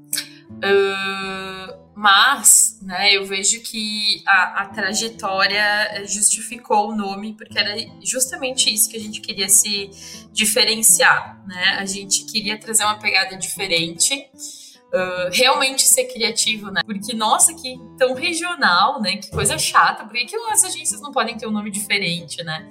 Uh, 0.64 1.84
mas, 1.94 2.80
né, 2.82 3.16
eu 3.16 3.26
vejo 3.26 3.62
que 3.62 4.24
a, 4.26 4.62
a, 4.62 4.66
trajetória 4.68 6.04
justificou 6.06 6.90
o 6.90 6.96
nome, 6.96 7.36
porque 7.36 7.58
era 7.58 7.76
justamente 8.02 8.74
isso 8.74 8.90
que 8.90 8.96
a 8.96 9.00
gente 9.00 9.20
queria 9.20 9.50
se 9.50 9.90
diferenciar, 10.32 11.44
né? 11.46 11.78
A 11.80 11.86
gente 11.86 12.26
queria 12.26 12.58
trazer 12.58 12.84
uma 12.84 12.98
pegada 12.98 13.36
diferente, 13.38 14.16
uh, 14.16 15.30
realmente 15.32 15.84
ser 15.84 16.06
criativo, 16.06 16.72
né? 16.72 16.82
Porque, 16.86 17.14
nossa, 17.14 17.54
que 17.54 17.78
tão 17.98 18.14
regional, 18.14 19.02
né? 19.02 19.18
Que 19.18 19.30
coisa 19.30 19.58
chata, 19.58 20.06
por 20.06 20.14
que, 20.14 20.26
que 20.26 20.36
as 20.36 20.64
agências 20.64 21.02
não 21.02 21.12
podem 21.12 21.38
ter 21.38 21.46
um 21.46 21.52
nome 21.52 21.70
diferente, 21.70 22.42
né? 22.44 22.68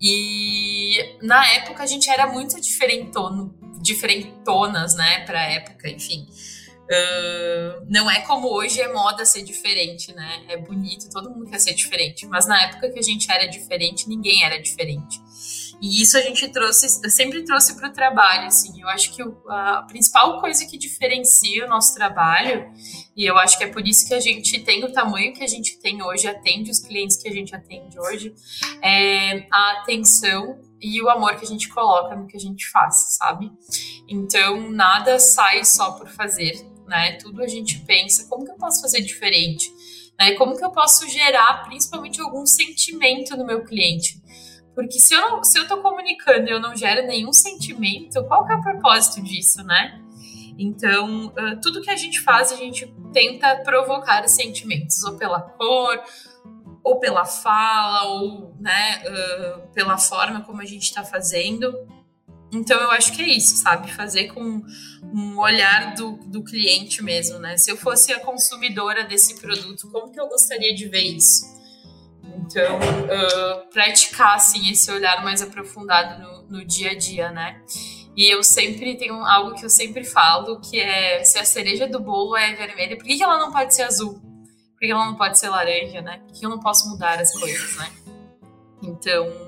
E 0.00 1.16
na 1.22 1.46
época 1.54 1.82
a 1.82 1.86
gente 1.86 2.10
era 2.10 2.26
muito 2.26 2.60
diferentono, 2.60 3.54
diferentonas, 3.80 4.94
né, 4.94 5.20
pra 5.24 5.40
época, 5.40 5.88
enfim. 5.88 6.26
Uh, 6.84 7.86
não 7.88 8.10
é 8.10 8.20
como 8.20 8.48
hoje 8.48 8.80
é 8.80 8.92
moda 8.92 9.24
ser 9.24 9.42
diferente, 9.42 10.14
né? 10.14 10.44
É 10.48 10.56
bonito, 10.56 11.08
todo 11.08 11.30
mundo 11.30 11.50
quer 11.50 11.58
ser 11.58 11.72
diferente. 11.72 12.26
Mas 12.26 12.46
na 12.46 12.60
época 12.62 12.90
que 12.90 12.98
a 12.98 13.02
gente 13.02 13.30
era 13.30 13.46
diferente, 13.46 14.08
ninguém 14.08 14.44
era 14.44 14.60
diferente. 14.60 15.18
E 15.80 16.02
isso 16.02 16.16
a 16.16 16.20
gente 16.20 16.46
trouxe, 16.48 16.88
sempre 17.10 17.42
trouxe 17.44 17.76
para 17.76 17.88
o 17.88 17.92
trabalho, 17.92 18.46
assim. 18.46 18.80
Eu 18.80 18.88
acho 18.88 19.14
que 19.14 19.22
a 19.48 19.82
principal 19.88 20.40
coisa 20.40 20.66
que 20.66 20.78
diferencia 20.78 21.64
o 21.64 21.68
nosso 21.68 21.94
trabalho, 21.94 22.70
e 23.16 23.24
eu 23.24 23.36
acho 23.38 23.58
que 23.58 23.64
é 23.64 23.66
por 23.66 23.86
isso 23.86 24.06
que 24.06 24.14
a 24.14 24.20
gente 24.20 24.60
tem 24.60 24.84
o 24.84 24.92
tamanho 24.92 25.32
que 25.32 25.42
a 25.42 25.48
gente 25.48 25.78
tem 25.78 26.02
hoje, 26.02 26.26
atende 26.26 26.70
os 26.70 26.80
clientes 26.80 27.16
que 27.16 27.28
a 27.28 27.32
gente 27.32 27.54
atende 27.54 27.98
hoje, 27.98 28.34
é 28.82 29.46
a 29.50 29.80
atenção 29.80 30.60
e 30.80 31.02
o 31.02 31.08
amor 31.08 31.36
que 31.36 31.44
a 31.44 31.48
gente 31.48 31.68
coloca 31.68 32.14
no 32.14 32.26
que 32.26 32.36
a 32.36 32.40
gente 32.40 32.68
faz, 32.70 33.16
sabe? 33.16 33.50
Então, 34.08 34.70
nada 34.70 35.18
sai 35.18 35.64
só 35.64 35.92
por 35.92 36.08
fazer 36.08 36.73
né? 36.94 37.12
Tudo 37.14 37.42
a 37.42 37.48
gente 37.48 37.80
pensa, 37.80 38.28
como 38.28 38.44
que 38.44 38.52
eu 38.52 38.56
posso 38.56 38.80
fazer 38.80 39.00
diferente? 39.00 39.72
Né? 40.18 40.34
Como 40.34 40.56
que 40.56 40.64
eu 40.64 40.70
posso 40.70 41.08
gerar, 41.08 41.64
principalmente, 41.64 42.20
algum 42.20 42.46
sentimento 42.46 43.36
no 43.36 43.44
meu 43.44 43.64
cliente? 43.64 44.22
Porque 44.76 45.00
se 45.00 45.12
eu, 45.12 45.20
não, 45.20 45.42
se 45.42 45.58
eu 45.58 45.66
tô 45.66 45.78
comunicando 45.78 46.48
e 46.48 46.52
eu 46.52 46.60
não 46.60 46.76
gero 46.76 47.04
nenhum 47.06 47.32
sentimento, 47.32 48.24
qual 48.26 48.46
que 48.46 48.52
é 48.52 48.56
o 48.56 48.62
propósito 48.62 49.22
disso, 49.22 49.62
né? 49.64 50.00
Então, 50.56 51.26
uh, 51.26 51.60
tudo 51.60 51.80
que 51.80 51.90
a 51.90 51.96
gente 51.96 52.20
faz, 52.20 52.52
a 52.52 52.56
gente 52.56 52.86
tenta 53.12 53.56
provocar 53.64 54.26
sentimentos, 54.28 55.02
ou 55.02 55.16
pela 55.16 55.40
cor, 55.40 56.00
ou 56.82 57.00
pela 57.00 57.24
fala, 57.24 58.04
ou 58.08 58.54
né, 58.60 59.02
uh, 59.04 59.68
pela 59.72 59.98
forma 59.98 60.42
como 60.42 60.60
a 60.60 60.64
gente 60.64 60.82
está 60.82 61.02
fazendo. 61.02 61.72
Então 62.54 62.80
eu 62.80 62.90
acho 62.92 63.12
que 63.12 63.22
é 63.22 63.28
isso, 63.28 63.56
sabe? 63.56 63.92
Fazer 63.92 64.28
com 64.28 64.62
um 65.12 65.38
olhar 65.38 65.94
do, 65.94 66.12
do 66.26 66.42
cliente 66.42 67.02
mesmo, 67.02 67.38
né? 67.38 67.56
Se 67.56 67.70
eu 67.70 67.76
fosse 67.76 68.12
a 68.12 68.20
consumidora 68.20 69.04
desse 69.04 69.40
produto, 69.40 69.90
como 69.90 70.10
que 70.10 70.20
eu 70.20 70.28
gostaria 70.28 70.74
de 70.74 70.88
ver 70.88 71.02
isso? 71.02 71.52
Então, 72.22 72.78
uh, 72.78 73.70
praticar, 73.70 74.36
assim, 74.36 74.70
esse 74.70 74.90
olhar 74.90 75.22
mais 75.22 75.42
aprofundado 75.42 76.22
no, 76.22 76.58
no 76.58 76.64
dia 76.64 76.90
a 76.90 76.94
dia, 76.94 77.30
né? 77.30 77.60
E 78.16 78.32
eu 78.32 78.42
sempre 78.44 78.96
tenho 78.96 79.24
algo 79.24 79.54
que 79.54 79.64
eu 79.64 79.70
sempre 79.70 80.04
falo, 80.04 80.60
que 80.60 80.80
é 80.80 81.24
se 81.24 81.38
a 81.38 81.44
cereja 81.44 81.86
do 81.86 82.00
bolo 82.00 82.36
é 82.36 82.54
vermelha, 82.54 82.96
por 82.96 83.04
que, 83.04 83.16
que 83.16 83.22
ela 83.22 83.38
não 83.38 83.50
pode 83.50 83.74
ser 83.74 83.82
azul? 83.82 84.14
Por 84.14 84.80
que 84.80 84.90
ela 84.90 85.06
não 85.06 85.16
pode 85.16 85.38
ser 85.38 85.48
laranja, 85.48 86.00
né? 86.00 86.22
Por 86.26 86.32
que 86.32 86.46
eu 86.46 86.50
não 86.50 86.60
posso 86.60 86.88
mudar 86.88 87.20
as 87.20 87.32
coisas, 87.32 87.76
né? 87.76 87.90
Então, 88.82 89.43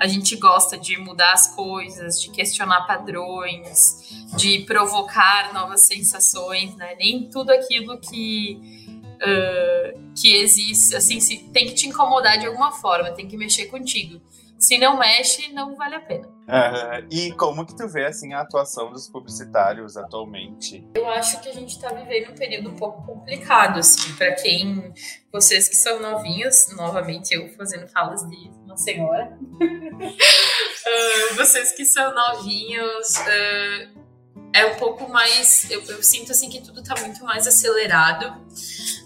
a 0.00 0.06
gente 0.06 0.36
gosta 0.36 0.76
de 0.76 0.96
mudar 0.98 1.32
as 1.32 1.54
coisas, 1.54 2.20
de 2.20 2.30
questionar 2.30 2.86
padrões, 2.86 4.26
de 4.36 4.60
provocar 4.60 5.52
novas 5.52 5.82
sensações, 5.82 6.74
né? 6.76 6.94
Nem 6.96 7.28
tudo 7.30 7.50
aquilo 7.50 7.98
que 7.98 8.94
uh, 9.14 10.14
que 10.14 10.36
existe, 10.36 10.94
assim, 10.96 11.20
se, 11.20 11.38
tem 11.52 11.66
que 11.66 11.74
te 11.74 11.88
incomodar 11.88 12.38
de 12.38 12.46
alguma 12.46 12.72
forma, 12.72 13.10
tem 13.12 13.26
que 13.26 13.36
mexer 13.36 13.66
contigo. 13.66 14.20
Se 14.58 14.78
não 14.78 14.98
mexe, 14.98 15.52
não 15.52 15.76
vale 15.76 15.96
a 15.96 16.00
pena. 16.00 16.26
Uhum. 16.26 17.08
E 17.10 17.32
como 17.32 17.66
que 17.66 17.76
tu 17.76 17.86
vê 17.86 18.06
assim 18.06 18.32
a 18.32 18.40
atuação 18.40 18.90
dos 18.90 19.08
publicitários 19.08 19.96
atualmente? 19.96 20.86
Eu 20.94 21.08
acho 21.10 21.40
que 21.42 21.50
a 21.50 21.52
gente 21.52 21.70
está 21.70 21.92
vivendo 21.92 22.32
um 22.32 22.34
período 22.34 22.70
um 22.70 22.76
pouco 22.76 23.02
complicado, 23.04 23.78
assim, 23.78 24.14
para 24.14 24.32
quem 24.32 24.94
vocês 25.30 25.68
que 25.68 25.76
são 25.76 26.00
novinhos, 26.00 26.74
novamente 26.76 27.34
eu 27.34 27.48
fazendo 27.50 27.86
falas 27.88 28.22
de 28.28 28.50
uma 28.74 28.76
senhora, 28.76 29.38
uh, 29.60 31.34
vocês 31.36 31.72
que 31.72 31.86
são 31.86 32.12
novinhos, 32.14 33.16
uh, 33.18 34.04
é 34.52 34.66
um 34.66 34.74
pouco 34.76 35.08
mais. 35.10 35.70
Eu, 35.70 35.82
eu, 35.82 36.02
sinto 36.02 36.32
assim 36.32 36.50
que 36.50 36.60
tudo 36.60 36.80
está 36.80 37.00
muito 37.00 37.24
mais 37.24 37.46
acelerado. 37.46 38.44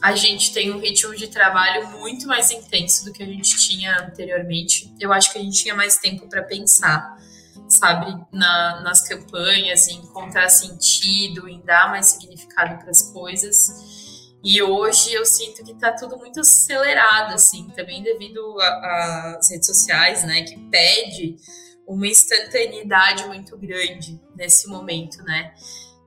A 0.03 0.15
gente 0.15 0.53
tem 0.53 0.73
um 0.73 0.79
ritmo 0.79 1.15
de 1.15 1.29
trabalho 1.29 1.89
muito 1.89 2.27
mais 2.27 2.51
intenso 2.51 3.05
do 3.05 3.13
que 3.13 3.23
a 3.23 3.27
gente 3.27 3.57
tinha 3.57 3.97
anteriormente. 4.01 4.93
Eu 4.99 5.13
acho 5.13 5.33
que 5.33 5.39
a 5.39 5.43
gente 5.43 5.63
tinha 5.63 5.75
mais 5.75 5.97
tempo 5.99 6.29
para 6.29 6.43
pensar, 6.43 7.17
sabe, 7.69 8.15
na, 8.33 8.81
nas 8.83 9.07
campanhas, 9.07 9.89
em 9.89 9.97
encontrar 9.97 10.49
sentido, 10.49 11.49
em 11.49 11.61
dar 11.63 11.91
mais 11.91 12.07
significado 12.09 12.79
para 12.79 12.91
as 12.91 13.11
coisas. 13.11 14.08
E 14.43 14.63
hoje 14.63 15.13
eu 15.13 15.27
sinto 15.27 15.65
que 15.65 15.73
está 15.73 15.93
tudo 15.93 16.17
muito 16.17 16.41
acelerado, 16.41 17.35
assim, 17.35 17.69
também 17.71 18.03
devido 18.03 18.57
às 18.61 19.51
redes 19.51 19.67
sociais, 19.67 20.25
né, 20.25 20.43
que 20.43 20.57
pede 20.71 21.37
uma 21.87 22.07
instantaneidade 22.07 23.25
muito 23.27 23.57
grande 23.57 24.21
nesse 24.37 24.69
momento, 24.69 25.23
né? 25.25 25.55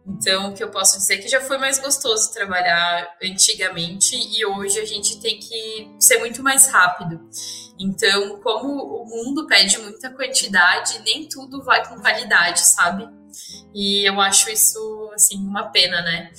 Então, 0.05 0.49
o 0.49 0.53
que 0.53 0.63
eu 0.63 0.69
posso 0.69 0.97
dizer 0.97 1.15
é 1.15 1.17
que 1.17 1.27
já 1.27 1.41
foi 1.41 1.57
mais 1.57 1.79
gostoso 1.79 2.33
trabalhar 2.33 3.15
antigamente 3.21 4.15
e 4.15 4.45
hoje 4.45 4.79
a 4.79 4.85
gente 4.85 5.19
tem 5.19 5.39
que 5.39 5.91
ser 5.99 6.17
muito 6.17 6.41
mais 6.41 6.67
rápido. 6.67 7.19
Então, 7.79 8.39
como 8.41 8.67
o 8.67 9.05
mundo 9.05 9.45
pede 9.47 9.77
muita 9.77 10.09
quantidade, 10.11 10.99
nem 11.03 11.27
tudo 11.27 11.63
vai 11.63 11.87
com 11.87 11.99
qualidade, 11.99 12.61
sabe? 12.61 13.07
E 13.73 14.07
eu 14.07 14.19
acho 14.19 14.49
isso, 14.49 15.11
assim, 15.13 15.37
uma 15.37 15.69
pena, 15.69 16.01
né? 16.01 16.31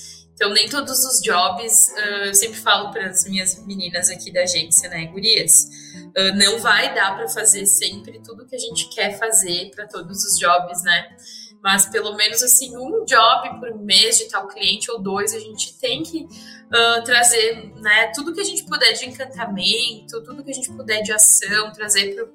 Então, 0.43 0.53
nem 0.53 0.69
todos 0.69 1.05
os 1.05 1.21
jobs, 1.21 1.87
uh, 1.97 2.25
eu 2.27 2.35
sempre 2.35 2.59
falo 2.59 2.91
para 2.91 3.07
as 3.07 3.25
minhas 3.27 3.65
meninas 3.65 4.11
aqui 4.11 4.33
da 4.33 4.43
agência, 4.43 4.89
né, 4.89 5.07
gurias, 5.07 5.69
uh, 5.95 6.37
não 6.37 6.59
vai 6.59 6.93
dar 6.93 7.15
para 7.15 7.29
fazer 7.29 7.65
sempre 7.65 8.21
tudo 8.25 8.45
que 8.45 8.57
a 8.57 8.59
gente 8.59 8.89
quer 8.89 9.17
fazer 9.21 9.71
para 9.73 9.87
todos 9.87 10.25
os 10.25 10.37
jobs, 10.41 10.83
né? 10.83 11.17
Mas 11.63 11.87
pelo 11.87 12.17
menos 12.17 12.43
assim, 12.43 12.77
um 12.77 13.05
job 13.05 13.61
por 13.61 13.73
mês 13.85 14.19
de 14.19 14.25
tal 14.29 14.49
cliente 14.49 14.91
ou 14.91 15.01
dois, 15.01 15.33
a 15.33 15.39
gente 15.39 15.79
tem 15.79 16.03
que 16.03 16.25
uh, 16.25 17.05
trazer 17.05 17.73
né, 17.77 18.11
tudo 18.13 18.35
que 18.35 18.41
a 18.41 18.45
gente 18.45 18.65
puder 18.65 18.95
de 18.95 19.07
encantamento, 19.07 20.25
tudo 20.25 20.43
que 20.43 20.51
a 20.51 20.55
gente 20.55 20.73
puder 20.73 21.03
de 21.03 21.13
ação, 21.13 21.73
trazer 21.73 22.17
para 22.17 22.27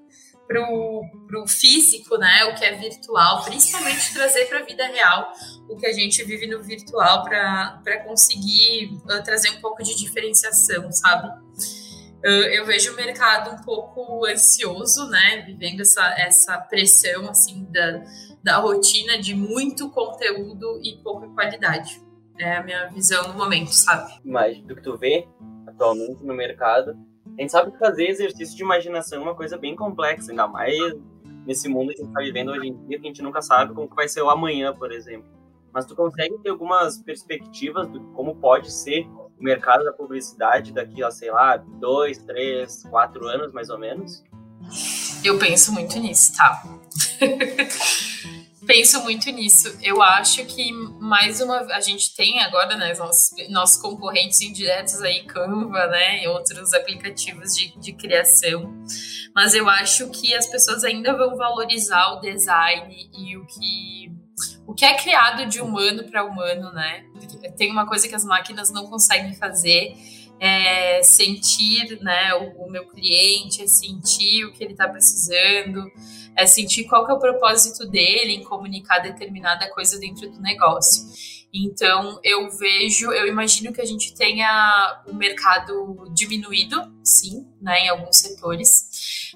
pro, 0.48 1.04
pro 1.28 1.48
físico, 1.48 2.18
né, 2.18 2.46
o 2.46 2.56
que 2.56 2.64
é 2.64 2.76
virtual, 2.76 3.44
principalmente 3.44 4.14
trazer 4.14 4.46
para 4.46 4.60
a 4.60 4.64
vida 4.64 4.88
real 4.88 5.32
o 5.70 5.76
que 5.76 5.86
a 5.86 5.92
gente 5.92 6.24
vive 6.24 6.48
no 6.48 6.64
virtual 6.64 7.24
para 7.24 8.04
conseguir 8.06 8.94
uh, 9.06 9.24
trazer 9.24 9.50
um 9.52 9.62
pouco 9.62 9.84
de 9.84 9.96
diferenciação, 9.96 10.92
sabe? 10.92 11.28
Uh, 12.26 12.48
eu 12.52 12.66
vejo 12.66 12.94
o 12.94 12.96
mercado 12.96 13.52
um 13.52 13.62
pouco 13.64 14.26
ansioso, 14.26 15.08
né, 15.10 15.44
vivendo 15.46 15.82
essa, 15.82 16.16
essa 16.18 16.58
pressão, 16.58 17.30
assim, 17.30 17.68
da, 17.72 18.04
da 18.44 18.58
rotina 18.58 19.20
de 19.20 19.36
muito 19.36 19.90
conteúdo 19.92 20.80
e 20.84 20.98
pouca 21.04 21.28
qualidade. 21.28 22.02
É 22.40 22.58
a 22.58 22.64
minha 22.64 22.88
visão 22.88 23.28
no 23.30 23.34
momento, 23.34 23.72
sabe? 23.72 24.14
Mas 24.24 24.60
do 24.62 24.76
que 24.76 24.82
tu 24.82 24.96
vê 24.96 25.28
atualmente 25.68 26.24
no 26.24 26.34
mercado, 26.34 26.96
a 27.38 27.42
gente 27.42 27.52
sabe 27.52 27.72
que 27.72 27.78
fazer 27.78 28.08
exercício 28.08 28.56
de 28.56 28.64
imaginação 28.64 29.20
é 29.20 29.22
uma 29.22 29.36
coisa 29.36 29.58
bem 29.58 29.76
complexa, 29.76 30.32
ainda 30.32 30.48
mais 30.48 30.78
nesse 31.46 31.70
mundo 31.70 31.94
que 31.94 32.02
a 32.02 32.04
gente 32.04 32.10
está 32.10 32.22
vivendo 32.22 32.52
hoje 32.52 32.68
em 32.68 32.88
dia, 32.88 33.00
que 33.00 33.06
a 33.06 33.10
gente 33.10 33.22
nunca 33.22 33.42
sabe 33.42 33.74
como 33.74 33.88
vai 33.96 34.10
ser 34.10 34.22
o 34.22 34.30
amanhã, 34.30 34.74
por 34.74 34.92
exemplo. 34.92 35.30
Mas 35.72 35.86
tu 35.86 35.96
consegue 35.96 36.38
ter 36.40 36.50
algumas 36.50 36.98
perspectivas 36.98 37.90
de 37.92 38.00
como 38.14 38.36
pode 38.36 38.72
ser 38.72 39.08
o 39.40 39.44
mercado 39.44 39.84
da 39.84 39.94
publicidade 39.94 40.74
daqui 40.74 41.04
a, 41.04 41.12
sei 41.12 41.32
lá, 41.32 41.58
dois, 41.58 42.18
três, 42.18 42.84
quatro 42.90 43.28
anos, 43.28 43.54
mais 43.54 43.70
ou 43.70 43.78
menos? 43.78 44.24
Eu 45.24 45.38
penso 45.38 45.72
muito 45.72 45.98
nisso, 46.00 46.36
tá? 46.36 46.64
penso 48.68 49.02
muito 49.02 49.32
nisso. 49.32 49.76
Eu 49.82 50.02
acho 50.02 50.46
que 50.46 50.72
mais 51.00 51.40
uma 51.40 51.60
a 51.74 51.80
gente 51.80 52.14
tem 52.14 52.40
agora, 52.42 52.76
né, 52.76 52.94
nossos, 52.94 53.32
nossos 53.50 53.82
concorrentes 53.82 54.42
indiretos 54.42 55.02
aí, 55.02 55.24
Canva, 55.24 55.88
né, 55.88 56.24
e 56.24 56.28
outros 56.28 56.74
aplicativos 56.74 57.56
de, 57.56 57.80
de 57.80 57.94
criação. 57.94 58.74
Mas 59.34 59.56
eu 59.56 59.68
acho 59.70 60.10
que 60.10 60.36
as 60.36 60.46
pessoas 60.46 60.84
ainda 60.84 61.16
vão 61.16 61.36
valorizar 61.38 62.14
o 62.14 62.20
design 62.20 63.10
e 63.18 63.38
o 63.38 63.46
que 63.46 64.12
o 64.68 64.74
que 64.74 64.86
é 64.86 64.94
criado 64.96 65.48
de 65.48 65.62
humano 65.62 66.04
para 66.04 66.24
humano, 66.24 66.72
né? 66.72 67.06
Tem 67.58 67.72
uma 67.72 67.88
coisa 67.88 68.08
que 68.08 68.14
as 68.14 68.24
máquinas 68.24 68.70
não 68.70 68.86
conseguem 68.88 69.34
fazer, 69.34 69.96
é 70.40 71.02
sentir, 71.02 72.00
né, 72.02 72.36
o, 72.36 72.66
o 72.66 72.70
meu 72.70 72.86
cliente, 72.86 73.64
é 73.64 73.68
sentir 73.68 74.46
o 74.46 74.54
que 74.54 74.64
ele 74.64 74.74
está 74.74 74.88
precisando 74.88 75.90
é 76.38 76.46
sentir 76.46 76.84
qual 76.86 77.06
que 77.06 77.12
é 77.12 77.16
o 77.16 77.20
propósito 77.20 77.86
dele 77.90 78.34
em 78.34 78.44
comunicar 78.44 79.00
determinada 79.00 79.70
coisa 79.72 80.00
dentro 80.00 80.30
do 80.30 80.40
negócio. 80.40 81.06
Então, 81.52 82.20
eu 82.24 82.50
vejo, 82.52 83.12
eu 83.12 83.26
imagino 83.28 83.74
que 83.74 83.82
a 83.82 83.86
gente 83.86 84.14
tenha 84.14 85.02
o 85.08 85.14
mercado 85.16 86.08
diminuído, 86.14 86.94
sim, 87.04 87.48
né, 87.60 87.86
em 87.86 87.90
alguns 87.90 88.18
setores, 88.18 88.87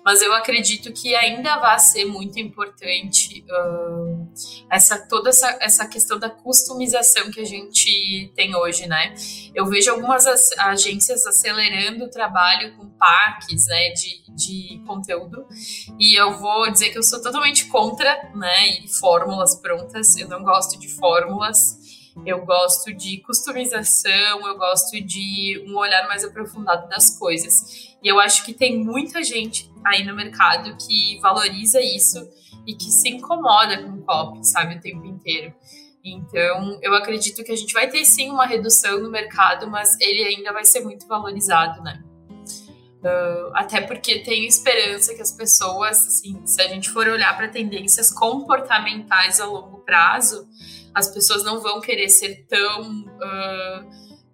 mas 0.04 0.22
eu 0.22 0.34
acredito 0.34 0.92
que 0.92 1.16
ainda 1.16 1.58
vai 1.58 1.80
ser 1.80 2.06
muito 2.06 2.40
importante 2.40 3.46
uh, 3.50 4.32
essa 4.70 4.98
toda 5.08 5.30
essa, 5.30 5.58
essa 5.60 5.88
questão 5.88 6.18
da 6.18 6.30
customização 6.30 7.30
que 7.30 7.40
a 7.40 7.46
gente 7.46 8.32
tem 8.36 8.56
hoje, 8.56 8.88
né? 8.88 9.14
Eu 9.54 9.66
vejo 9.68 9.92
algumas 9.92 10.26
agências 10.58 11.26
acelerando 11.26 12.06
o 12.06 12.10
trabalho 12.10 12.76
com 12.78 12.90
packs, 12.90 13.66
né, 13.68 13.90
de, 13.90 14.24
de 14.36 14.84
conteúdo, 14.86 15.46
e 16.00 16.16
eu 16.20 16.38
vou 16.38 16.72
dizer 16.72 16.90
que 16.90 16.98
eu 16.98 17.04
sou 17.04 17.22
totalmente 17.22 17.66
contra, 17.66 18.32
né, 18.36 18.70
e 18.84 18.88
fórmulas 18.88 19.56
prontas, 19.56 20.16
eu 20.18 20.28
não 20.28 20.44
gosto 20.44 20.80
de 20.80 20.88
fórmulas, 20.88 21.80
eu 22.26 22.46
gosto 22.46 22.94
de 22.94 23.18
customização, 23.20 24.48
eu 24.48 24.58
gosto 24.58 25.00
de 25.02 25.64
um 25.68 25.78
olhar 25.78 26.08
mais 26.08 26.24
aprofundado 26.24 26.88
das 26.90 27.18
coisas. 27.18 27.96
E 28.04 28.08
eu 28.08 28.20
acho 28.20 28.44
que 28.46 28.54
tem 28.54 28.84
muita 28.84 29.24
gente 29.24 29.71
aí 29.86 30.06
no 30.06 30.16
mercado 30.16 30.76
que 30.78 31.20
valoriza 31.20 31.82
isso 31.82 32.28
e 32.66 32.74
que 32.76 32.92
se 32.92 33.10
incomoda 33.10 33.84
com 33.84 33.90
o 33.92 34.02
copy, 34.04 34.46
sabe, 34.46 34.76
o 34.76 34.82
tempo 34.82 35.06
inteiro. 35.06 35.54
Então, 36.04 36.80
eu 36.82 36.96
acredito 36.96 37.44
que 37.44 37.52
a 37.52 37.56
gente 37.56 37.74
vai 37.74 37.88
ter 37.88 38.04
sim 38.06 38.30
uma 38.30 38.46
redução 38.46 39.00
no 39.00 39.10
mercado, 39.10 39.70
mas 39.70 40.00
ele 40.00 40.24
ainda 40.24 40.52
vai 40.52 40.66
ser 40.66 40.82
muito 40.82 41.08
valorizado, 41.08 41.82
né? 41.84 42.04
Uh, 43.04 43.50
até 43.56 43.82
porque 43.82 44.20
tenho 44.20 44.48
esperança 44.48 45.16
que 45.16 45.22
as 45.22 45.32
pessoas, 45.32 45.98
assim, 46.06 46.40
se 46.46 46.62
a 46.62 46.68
gente 46.68 46.90
for 46.90 47.08
olhar 47.08 47.36
para 47.36 47.48
tendências 47.48 48.12
comportamentais 48.12 49.40
a 49.40 49.46
longo 49.46 49.80
prazo, 49.80 50.48
as 50.94 51.08
pessoas 51.12 51.44
não 51.44 51.60
vão 51.60 51.82
querer 51.82 52.10
ser 52.10 52.46
tão 52.48 52.92
uh, 53.02 53.86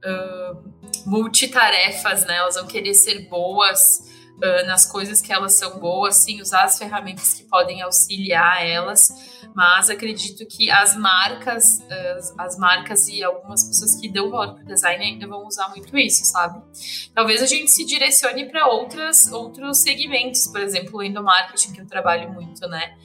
uh, 0.06 0.74
multitarefas, 1.06 2.26
né? 2.26 2.38
Elas 2.38 2.56
vão 2.56 2.68
querer 2.68 2.94
ser 2.94 3.30
boas 3.30 4.07
uh, 4.38 4.66
nas 4.68 4.86
coisas 4.86 5.22
que 5.22 5.32
elas 5.34 5.54
são 5.54 5.80
boas, 5.80 6.16
sim, 6.24 6.42
usar 6.42 6.64
as 6.64 6.78
ferramentas 6.78 7.34
que 7.34 7.44
podem 7.44 7.82
auxiliar 7.82 8.66
elas. 8.66 9.08
Mas 9.56 9.90
acredito 9.90 10.46
que 10.46 10.70
as 10.70 10.96
marcas, 10.96 11.82
as, 11.90 12.36
as 12.38 12.58
marcas 12.58 13.08
e 13.08 13.24
algumas 13.24 13.64
pessoas 13.64 13.96
que 13.96 14.08
dão 14.08 14.30
valor 14.30 14.56
para 14.56 14.64
o 14.64 14.68
design 14.68 15.04
ainda 15.04 15.28
vão 15.28 15.48
usar 15.48 15.70
muito 15.70 15.98
isso, 15.98 16.26
sabe? 16.26 16.62
Talvez 17.14 17.42
a 17.42 17.46
gente 17.48 17.72
se 17.72 17.86
direcione 17.86 18.50
para 18.50 18.68
outras 18.68 19.32
outros 19.32 19.82
segmentos, 19.82 20.48
por 20.48 20.62
exemplo, 20.62 21.00
o 21.00 21.04
endomarketing, 21.04 21.74
que 21.74 21.82
eu 21.82 21.88
trabalho 21.88 22.32
muito, 22.32 22.68
né? 22.68 22.96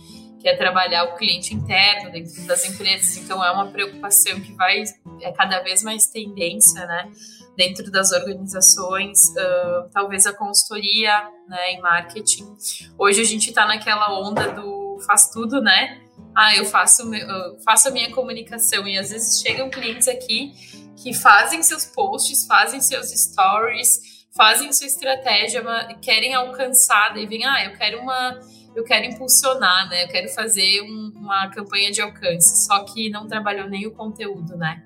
que 0.43 0.49
é 0.49 0.57
trabalhar 0.57 1.05
o 1.05 1.15
cliente 1.15 1.55
interno 1.55 2.11
dentro 2.11 2.45
das 2.47 2.69
empresas. 2.69 3.17
Então, 3.17 3.43
é 3.43 3.51
uma 3.53 3.69
preocupação 3.69 4.41
que 4.41 4.53
vai, 4.55 4.83
é 5.21 5.31
cada 5.31 5.61
vez 5.61 5.85
mais 5.85 6.09
tendência, 6.09 6.85
né? 6.85 7.09
Dentro 7.57 7.91
das 7.91 8.13
organizações, 8.13 9.29
uh, 9.31 9.89
talvez 9.93 10.27
a 10.27 10.33
consultoria 10.33 11.29
né, 11.49 11.73
em 11.73 11.81
marketing. 11.81 12.57
Hoje 12.99 13.21
a 13.21 13.25
gente 13.25 13.51
está 13.51 13.67
naquela 13.67 14.19
onda 14.19 14.53
do 14.53 14.99
faz 15.07 15.31
tudo, 15.31 15.61
né? 15.61 16.01
Ah, 16.35 16.57
eu 16.57 16.65
faço, 16.65 17.11
uh, 17.11 17.63
faço 17.65 17.89
a 17.89 17.91
minha 17.91 18.11
comunicação 18.11 18.87
e 18.89 18.97
às 18.99 19.11
vezes 19.11 19.41
chegam 19.41 19.69
clientes 19.69 20.09
aqui 20.09 20.53
que 20.97 21.13
fazem 21.13 21.63
seus 21.63 21.85
posts, 21.85 22.47
fazem 22.47 22.81
seus 22.81 23.11
stories, 23.11 24.25
fazem 24.35 24.73
sua 24.73 24.87
estratégia, 24.87 25.63
querem 26.01 26.33
alcançar, 26.35 27.17
e 27.17 27.27
vem, 27.27 27.45
ah, 27.45 27.65
eu 27.65 27.77
quero 27.77 28.01
uma 28.01 28.41
eu 28.75 28.85
quero 28.85 29.05
impulsionar, 29.05 29.89
né? 29.91 30.05
Eu 30.05 30.09
quero 30.09 30.29
fazer 30.31 30.81
um, 30.81 31.13
uma 31.15 31.51
campanha 31.51 31.91
de 31.91 32.01
alcance, 32.01 32.67
só 32.67 32.83
que 32.85 33.11
não 33.11 33.27
trabalhou 33.27 33.69
nem 33.69 33.87
o 33.87 33.91
conteúdo, 33.91 34.57
né? 34.57 34.83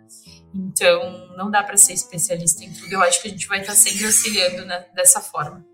Então, 0.57 1.29
não 1.37 1.51
dá 1.51 1.63
para 1.63 1.77
ser 1.77 1.93
especialista 1.93 2.65
em 2.65 2.73
tudo. 2.73 2.91
Eu 2.91 3.03
acho 3.03 3.21
que 3.21 3.29
a 3.29 3.31
gente 3.31 3.47
vai 3.47 3.61
estar 3.61 3.75
sempre 3.75 4.07
auxiliando 4.07 4.65
né, 4.65 4.87
dessa 4.95 5.21
forma. 5.21 5.65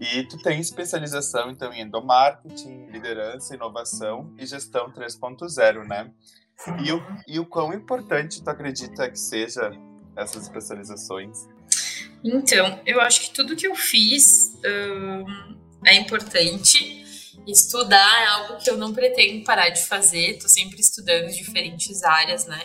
E 0.00 0.24
tu 0.24 0.36
tem 0.38 0.58
especialização, 0.58 1.48
então, 1.50 1.72
em 1.72 1.82
endomarketing, 1.82 2.86
liderança, 2.86 3.54
inovação 3.54 4.34
e 4.36 4.44
gestão 4.44 4.90
3.0, 4.90 5.86
né? 5.86 6.10
E 6.84 6.92
o, 6.92 7.02
e 7.28 7.38
o 7.38 7.46
quão 7.46 7.72
importante 7.72 8.42
tu 8.42 8.50
acredita 8.50 9.08
que 9.08 9.18
seja 9.18 9.70
essas 10.16 10.42
especializações? 10.42 11.46
Então, 12.24 12.80
eu 12.84 13.00
acho 13.00 13.20
que 13.20 13.32
tudo 13.32 13.54
que 13.54 13.66
eu 13.66 13.76
fiz 13.76 14.58
hum, 14.64 15.56
é 15.84 15.94
importante 15.94 17.01
Estudar 17.46 18.22
é 18.22 18.26
algo 18.26 18.56
que 18.62 18.70
eu 18.70 18.76
não 18.76 18.92
pretendo 18.92 19.44
parar 19.44 19.68
de 19.68 19.84
fazer, 19.84 20.38
tô 20.38 20.48
sempre 20.48 20.80
estudando 20.80 21.30
diferentes 21.30 22.02
áreas, 22.02 22.46
né? 22.46 22.62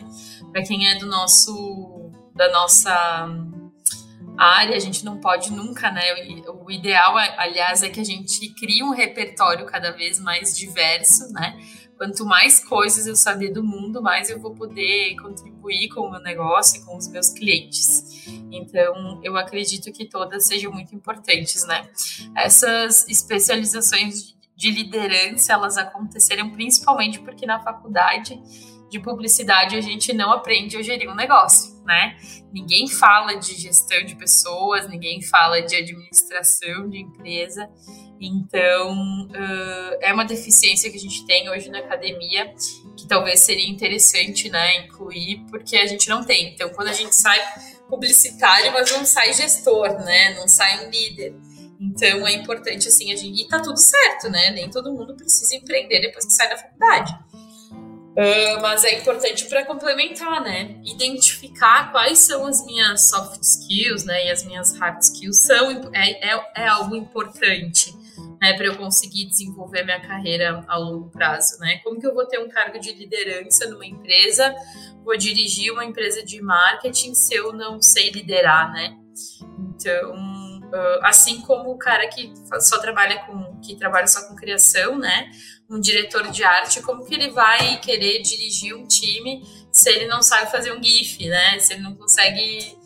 Para 0.51 0.63
quem 0.63 0.87
é 0.87 0.97
do 0.97 1.07
nosso 1.07 2.11
da 2.35 2.51
nossa 2.51 3.27
área, 4.37 4.75
a 4.75 4.79
gente 4.79 5.03
não 5.03 5.19
pode 5.19 5.51
nunca, 5.51 5.89
né? 5.91 6.03
O 6.63 6.69
ideal, 6.69 7.17
aliás, 7.17 7.81
é 7.81 7.89
que 7.89 7.99
a 7.99 8.03
gente 8.03 8.49
crie 8.53 8.83
um 8.83 8.91
repertório 8.91 9.65
cada 9.65 9.91
vez 9.91 10.19
mais 10.19 10.55
diverso, 10.55 11.33
né? 11.33 11.59
Quanto 11.97 12.23
mais 12.23 12.63
coisas 12.63 13.07
eu 13.07 13.15
saber 13.15 13.51
do 13.51 13.63
mundo, 13.63 14.03
mais 14.03 14.29
eu 14.29 14.39
vou 14.39 14.53
poder 14.53 15.15
contribuir 15.15 15.89
com 15.89 16.01
o 16.01 16.11
meu 16.11 16.21
negócio 16.21 16.79
e 16.79 16.85
com 16.85 16.95
os 16.95 17.07
meus 17.07 17.29
clientes. 17.29 18.27
Então, 18.51 19.19
eu 19.23 19.35
acredito 19.35 19.91
que 19.91 20.05
todas 20.05 20.45
sejam 20.45 20.71
muito 20.71 20.93
importantes, 20.93 21.65
né? 21.65 21.89
Essas 22.35 23.07
especializações 23.07 24.36
de 24.57 24.71
liderança 24.71 25.53
elas 25.53 25.77
aconteceram 25.77 26.49
principalmente 26.49 27.19
porque 27.19 27.45
na 27.45 27.59
faculdade 27.59 28.41
de 28.89 28.99
publicidade 28.99 29.75
a 29.75 29.81
gente 29.81 30.13
não 30.13 30.31
aprende 30.31 30.77
a 30.77 30.81
gerir 30.81 31.09
um 31.09 31.15
negócio, 31.15 31.83
né? 31.85 32.17
Ninguém 32.51 32.87
fala 32.87 33.35
de 33.35 33.53
gestão 33.53 34.03
de 34.03 34.15
pessoas, 34.15 34.87
ninguém 34.87 35.21
fala 35.21 35.61
de 35.61 35.75
administração 35.75 36.89
de 36.89 36.99
empresa. 36.99 37.69
Então, 38.19 39.27
uh, 39.29 39.97
é 40.01 40.11
uma 40.11 40.25
deficiência 40.25 40.89
que 40.89 40.97
a 40.97 40.99
gente 40.99 41.25
tem 41.27 41.49
hoje 41.49 41.69
na 41.69 41.79
academia, 41.79 42.51
que 42.97 43.07
talvez 43.07 43.41
seria 43.41 43.69
interessante, 43.69 44.49
né, 44.49 44.85
incluir, 44.85 45.45
porque 45.51 45.77
a 45.77 45.85
gente 45.85 46.09
não 46.09 46.23
tem. 46.23 46.53
Então, 46.53 46.69
quando 46.69 46.87
a 46.87 46.93
gente 46.93 47.15
sai 47.15 47.39
publicitário, 47.87 48.71
mas 48.73 48.91
não 48.91 49.05
sai 49.05 49.33
gestor, 49.33 49.89
né, 50.03 50.33
não 50.33 50.47
sai 50.47 50.87
um 50.87 50.89
líder. 50.89 51.35
Então 51.79 52.27
é 52.27 52.33
importante 52.33 52.87
assim, 52.87 53.11
a 53.11 53.15
gente. 53.15 53.41
E 53.41 53.47
tá 53.47 53.59
tudo 53.61 53.77
certo, 53.77 54.29
né? 54.29 54.49
Nem 54.51 54.69
todo 54.69 54.91
mundo 54.91 55.15
precisa 55.15 55.55
empreender 55.55 56.01
depois 56.01 56.25
que 56.25 56.33
sai 56.33 56.49
da 56.49 56.57
faculdade. 56.57 57.13
Uh, 58.17 58.59
mas 58.63 58.83
é 58.83 58.97
importante 58.97 59.45
para 59.45 59.63
complementar, 59.63 60.41
né? 60.41 60.75
Identificar 60.83 61.91
quais 61.91 62.17
são 62.17 62.47
as 62.47 62.65
minhas 62.65 63.09
soft 63.09 63.39
skills, 63.43 64.05
né? 64.05 64.25
E 64.25 64.31
as 64.31 64.43
minhas 64.43 64.75
hard 64.75 64.99
skills 65.03 65.43
são 65.43 65.91
é, 65.93 66.33
é, 66.33 66.51
é 66.55 66.67
algo 66.67 66.95
importante, 66.95 67.93
né? 68.41 68.53
Para 68.53 68.65
eu 68.65 68.75
conseguir 68.75 69.25
desenvolver 69.25 69.83
minha 69.83 70.01
carreira 70.01 70.65
a 70.67 70.77
longo 70.79 71.11
prazo, 71.11 71.59
né? 71.59 71.79
Como 71.83 71.99
que 71.99 72.07
eu 72.07 72.15
vou 72.15 72.25
ter 72.25 72.39
um 72.39 72.49
cargo 72.49 72.79
de 72.79 72.91
liderança 72.91 73.69
numa 73.69 73.85
empresa? 73.85 74.51
Vou 75.05 75.15
dirigir 75.15 75.71
uma 75.71 75.85
empresa 75.85 76.25
de 76.25 76.41
marketing 76.41 77.13
se 77.13 77.35
eu 77.35 77.53
não 77.53 77.79
sei 77.79 78.09
liderar, 78.09 78.71
né? 78.73 78.97
Então 79.59 80.36
Uh, 80.67 80.99
assim 81.05 81.39
como 81.41 81.71
o 81.71 81.77
cara 81.77 82.07
que 82.09 82.33
só 82.59 82.77
trabalha 82.79 83.19
com 83.25 83.57
que 83.61 83.75
trabalha 83.77 84.05
só 84.05 84.27
com 84.27 84.35
criação, 84.35 84.97
né? 84.97 85.31
Um 85.69 85.79
diretor 85.79 86.29
de 86.29 86.43
arte, 86.43 86.81
como 86.81 87.05
que 87.05 87.15
ele 87.15 87.29
vai 87.31 87.77
querer 87.79 88.21
dirigir 88.21 88.75
um 88.75 88.85
time 88.85 89.43
se 89.71 89.89
ele 89.89 90.07
não 90.07 90.21
sabe 90.21 90.51
fazer 90.51 90.73
um 90.73 90.83
GIF, 90.83 91.25
né? 91.27 91.57
Se 91.59 91.73
ele 91.73 91.83
não 91.83 91.95
consegue 91.95 92.77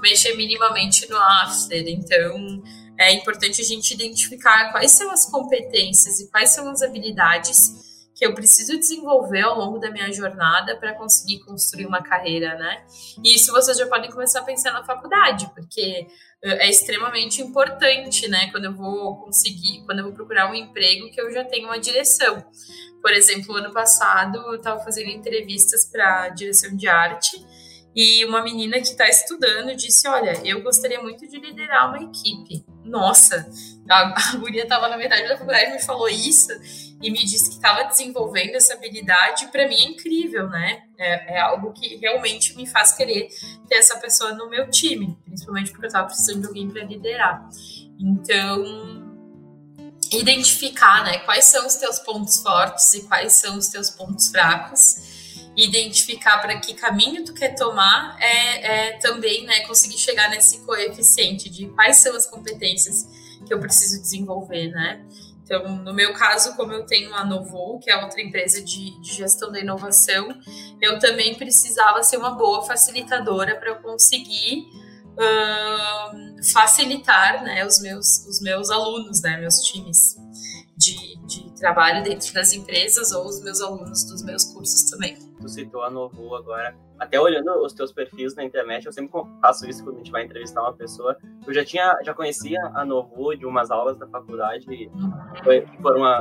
mexer 0.00 0.34
minimamente 0.34 1.08
no 1.08 1.16
after. 1.16 1.82
Então, 1.86 2.62
é 2.98 3.12
importante 3.12 3.60
a 3.60 3.64
gente 3.64 3.94
identificar 3.94 4.72
quais 4.72 4.90
são 4.92 5.10
as 5.10 5.24
competências 5.30 6.20
e 6.20 6.30
quais 6.30 6.50
são 6.50 6.68
as 6.68 6.82
habilidades 6.82 7.80
que 8.14 8.26
eu 8.26 8.34
preciso 8.34 8.76
desenvolver 8.76 9.40
ao 9.40 9.56
longo 9.56 9.78
da 9.78 9.90
minha 9.90 10.12
jornada 10.12 10.76
para 10.76 10.92
conseguir 10.92 11.40
construir 11.40 11.86
uma 11.86 12.02
carreira, 12.02 12.54
né? 12.56 12.84
E 13.24 13.34
isso 13.34 13.50
vocês 13.50 13.78
já 13.78 13.86
podem 13.86 14.10
começar 14.10 14.40
a 14.40 14.44
pensar 14.44 14.72
na 14.72 14.84
faculdade, 14.84 15.50
porque 15.54 16.06
é 16.42 16.70
extremamente 16.70 17.42
importante, 17.42 18.26
né? 18.28 18.50
Quando 18.50 18.64
eu 18.64 18.74
vou 18.74 19.16
conseguir, 19.16 19.82
quando 19.84 19.98
eu 19.98 20.04
vou 20.06 20.14
procurar 20.14 20.50
um 20.50 20.54
emprego 20.54 21.10
que 21.10 21.20
eu 21.20 21.30
já 21.32 21.44
tenho 21.44 21.66
uma 21.66 21.78
direção. 21.78 22.44
Por 23.02 23.12
exemplo, 23.12 23.56
ano 23.56 23.72
passado 23.72 24.38
eu 24.38 24.56
estava 24.56 24.82
fazendo 24.82 25.10
entrevistas 25.10 25.86
para 25.90 26.28
direção 26.30 26.76
de 26.76 26.88
arte 26.88 27.44
e 27.94 28.24
uma 28.24 28.42
menina 28.42 28.78
que 28.78 28.88
está 28.88 29.08
estudando 29.08 29.74
disse: 29.74 30.08
Olha, 30.08 30.40
eu 30.44 30.62
gostaria 30.62 31.00
muito 31.02 31.26
de 31.28 31.38
liderar 31.38 31.88
uma 31.88 32.02
equipe. 32.02 32.64
Nossa, 32.90 33.48
a, 33.88 34.32
a 34.32 34.36
guria 34.36 34.64
estava 34.64 34.88
na 34.88 34.96
metade 34.96 35.28
da 35.28 35.38
faculdade 35.38 35.70
e 35.70 35.74
me 35.74 35.82
falou 35.82 36.08
isso 36.08 36.48
e 37.00 37.10
me 37.10 37.18
disse 37.18 37.50
que 37.50 37.56
estava 37.56 37.84
desenvolvendo 37.84 38.56
essa 38.56 38.74
habilidade. 38.74 39.46
Para 39.48 39.68
mim 39.68 39.76
é 39.76 39.84
incrível, 39.84 40.48
né? 40.48 40.82
É, 40.98 41.36
é, 41.36 41.40
algo 41.40 41.72
que 41.72 41.96
realmente 41.96 42.54
me 42.56 42.66
faz 42.66 42.92
querer 42.92 43.28
ter 43.68 43.76
essa 43.76 43.96
pessoa 43.98 44.32
no 44.34 44.50
meu 44.50 44.68
time, 44.68 45.16
principalmente 45.24 45.70
porque 45.70 45.86
eu 45.86 45.88
estava 45.88 46.06
precisando 46.08 46.42
de 46.42 46.46
alguém 46.48 46.68
para 46.68 46.84
liderar. 46.84 47.48
Então, 47.98 49.08
identificar 50.12 51.04
né, 51.04 51.18
quais 51.20 51.44
são 51.44 51.66
os 51.66 51.76
teus 51.76 52.00
pontos 52.00 52.42
fortes 52.42 52.92
e 52.94 53.02
quais 53.02 53.34
são 53.34 53.56
os 53.56 53.68
teus 53.68 53.90
pontos 53.90 54.28
fracos 54.28 55.19
identificar 55.56 56.38
para 56.38 56.58
que 56.60 56.74
caminho 56.74 57.24
tu 57.24 57.34
quer 57.34 57.54
tomar 57.54 58.16
é, 58.20 58.88
é 58.88 58.98
também 58.98 59.44
né, 59.44 59.60
conseguir 59.66 59.98
chegar 59.98 60.30
nesse 60.30 60.60
coeficiente 60.60 61.50
de 61.50 61.66
quais 61.68 61.96
são 61.98 62.14
as 62.14 62.26
competências 62.26 63.08
que 63.46 63.52
eu 63.52 63.58
preciso 63.58 64.00
desenvolver, 64.00 64.68
né? 64.68 65.04
Então, 65.42 65.68
no 65.78 65.92
meu 65.92 66.12
caso, 66.12 66.54
como 66.54 66.72
eu 66.72 66.86
tenho 66.86 67.12
a 67.12 67.24
Novo, 67.24 67.80
que 67.80 67.90
é 67.90 67.96
outra 68.00 68.22
empresa 68.22 68.62
de, 68.62 69.00
de 69.00 69.12
gestão 69.12 69.50
da 69.50 69.58
inovação, 69.58 70.28
eu 70.80 71.00
também 71.00 71.34
precisava 71.34 72.04
ser 72.04 72.18
uma 72.18 72.30
boa 72.30 72.64
facilitadora 72.64 73.56
para 73.56 73.70
eu 73.70 73.76
conseguir 73.76 74.68
uh, 75.16 76.44
facilitar 76.52 77.42
né, 77.42 77.66
os, 77.66 77.80
meus, 77.80 78.24
os 78.28 78.40
meus 78.40 78.70
alunos, 78.70 79.22
né, 79.22 79.38
meus 79.38 79.58
times 79.62 80.16
de, 80.76 81.16
de 81.26 81.50
trabalho 81.56 82.04
dentro 82.04 82.32
das 82.32 82.52
empresas 82.52 83.10
ou 83.10 83.26
os 83.26 83.42
meus 83.42 83.60
alunos 83.60 84.04
dos 84.04 84.22
meus 84.22 84.44
cursos 84.44 84.84
também. 84.84 85.29
Tu 85.40 85.48
citou 85.48 85.82
a 85.82 85.90
Novo 85.90 86.34
agora. 86.34 86.76
Até 86.98 87.18
olhando 87.18 87.50
os 87.64 87.72
teus 87.72 87.92
perfis 87.92 88.34
na 88.34 88.44
internet, 88.44 88.84
eu 88.84 88.92
sempre 88.92 89.10
faço 89.40 89.68
isso 89.68 89.82
quando 89.82 89.96
a 89.96 89.98
gente 89.98 90.10
vai 90.10 90.24
entrevistar 90.24 90.60
uma 90.60 90.74
pessoa. 90.74 91.16
Eu 91.46 91.54
já 91.54 91.64
tinha, 91.64 91.98
já 92.02 92.12
conhecia 92.12 92.60
a 92.74 92.84
Novo 92.84 93.34
de 93.34 93.46
umas 93.46 93.70
aulas 93.70 93.98
da 93.98 94.06
faculdade, 94.06 94.90
uhum. 94.92 95.12
foi, 95.42 95.66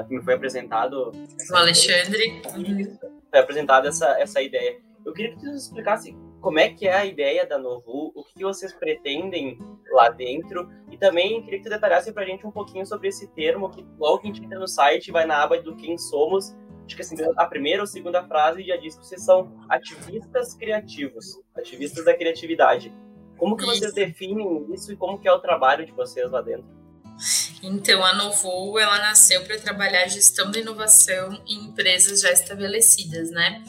me 0.09 0.23
foi 0.23 0.33
apresentado. 0.33 1.11
O 1.51 1.55
Alexandre. 1.55 2.41
Foi 3.29 3.39
apresentada 3.39 3.89
essa, 3.89 4.07
essa 4.19 4.41
ideia. 4.41 4.79
Eu 5.05 5.13
queria 5.13 5.31
que 5.35 5.39
tu 5.39 5.47
explicasse 5.47 6.15
como 6.41 6.59
é 6.59 6.69
que 6.69 6.87
é 6.87 6.95
a 6.95 7.05
ideia 7.05 7.45
da 7.45 7.57
Novu, 7.57 8.11
o 8.15 8.23
que 8.23 8.43
vocês 8.43 8.73
pretendem 8.73 9.59
lá 9.91 10.09
dentro, 10.09 10.69
e 10.89 10.97
também 10.97 11.41
queria 11.41 11.59
que 11.59 11.65
tu 11.65 11.69
detalhasse 11.69 12.11
pra 12.11 12.25
gente 12.25 12.45
um 12.45 12.51
pouquinho 12.51 12.85
sobre 12.85 13.09
esse 13.09 13.27
termo, 13.27 13.69
que 13.69 13.85
logo 13.97 14.19
que 14.19 14.29
a 14.29 14.33
gente 14.33 14.45
entra 14.45 14.59
no 14.59 14.67
site, 14.67 15.11
vai 15.11 15.25
na 15.25 15.43
aba 15.43 15.61
do 15.61 15.75
quem 15.75 15.97
somos, 15.97 16.55
acho 16.89 16.95
que 16.95 17.01
assim, 17.01 17.15
a 17.37 17.45
primeira 17.45 17.81
ou 17.81 17.87
segunda 17.87 18.23
frase 18.23 18.63
já 18.63 18.75
diz 18.75 18.95
que 18.95 19.05
vocês 19.05 19.23
são 19.23 19.63
ativistas 19.69 20.55
criativos, 20.55 21.39
ativistas 21.55 22.03
da 22.03 22.15
criatividade. 22.15 22.91
Como 23.37 23.55
que 23.55 23.63
vocês 23.63 23.93
definem 23.93 24.65
isso 24.73 24.91
e 24.91 24.97
como 24.97 25.19
que 25.19 25.27
é 25.27 25.31
o 25.31 25.39
trabalho 25.39 25.85
de 25.85 25.91
vocês 25.91 26.29
lá 26.31 26.41
dentro? 26.41 26.67
Então, 27.61 28.03
a 28.03 28.13
Novo, 28.13 28.79
ela 28.79 28.97
nasceu 28.99 29.43
para 29.43 29.59
trabalhar 29.59 30.07
gestão 30.07 30.49
de 30.49 30.59
inovação 30.59 31.41
em 31.47 31.65
empresas 31.65 32.21
já 32.21 32.31
estabelecidas, 32.31 33.29
né? 33.29 33.61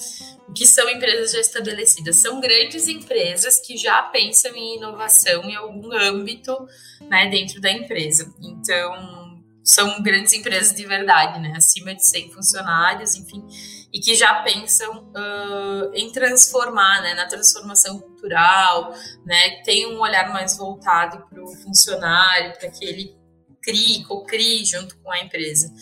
O 0.48 0.52
que 0.52 0.66
são 0.66 0.88
empresas 0.88 1.32
já 1.32 1.40
estabelecidas? 1.40 2.16
São 2.16 2.40
grandes 2.40 2.88
empresas 2.88 3.58
que 3.58 3.76
já 3.76 4.02
pensam 4.02 4.54
em 4.54 4.76
inovação 4.76 5.44
em 5.44 5.56
algum 5.56 5.92
âmbito, 5.92 6.56
né, 7.02 7.28
dentro 7.28 7.60
da 7.60 7.70
empresa. 7.70 8.32
Então, 8.40 9.19
são 9.62 10.02
grandes 10.02 10.32
empresas 10.32 10.74
de 10.74 10.86
verdade, 10.86 11.40
né? 11.40 11.52
Acima 11.56 11.94
de 11.94 12.04
100 12.04 12.32
funcionários, 12.32 13.14
enfim, 13.14 13.44
e 13.92 14.00
que 14.00 14.14
já 14.14 14.42
pensam 14.42 15.10
uh, 15.10 15.94
em 15.94 16.10
transformar, 16.12 17.02
né, 17.02 17.14
na 17.14 17.26
transformação 17.26 17.98
cultural, 17.98 18.94
né, 19.24 19.62
tem 19.64 19.86
um 19.94 20.00
olhar 20.00 20.32
mais 20.32 20.56
voltado 20.56 21.26
para 21.28 21.42
o 21.42 21.48
funcionário, 21.56 22.56
para 22.58 22.70
que 22.70 22.84
ele 22.84 23.20
crie, 23.62 24.04
co-crie 24.04 24.64
junto 24.64 24.96
com 24.98 25.10
a 25.10 25.20
empresa. 25.20 25.72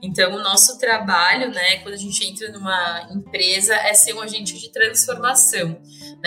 Então, 0.00 0.34
o 0.34 0.42
nosso 0.42 0.78
trabalho, 0.78 1.50
né, 1.50 1.78
quando 1.78 1.94
a 1.94 1.98
gente 1.98 2.24
entra 2.24 2.50
numa 2.52 3.08
empresa, 3.10 3.74
é 3.74 3.92
ser 3.94 4.14
um 4.14 4.20
agente 4.20 4.58
de 4.58 4.70
transformação. 4.70 5.80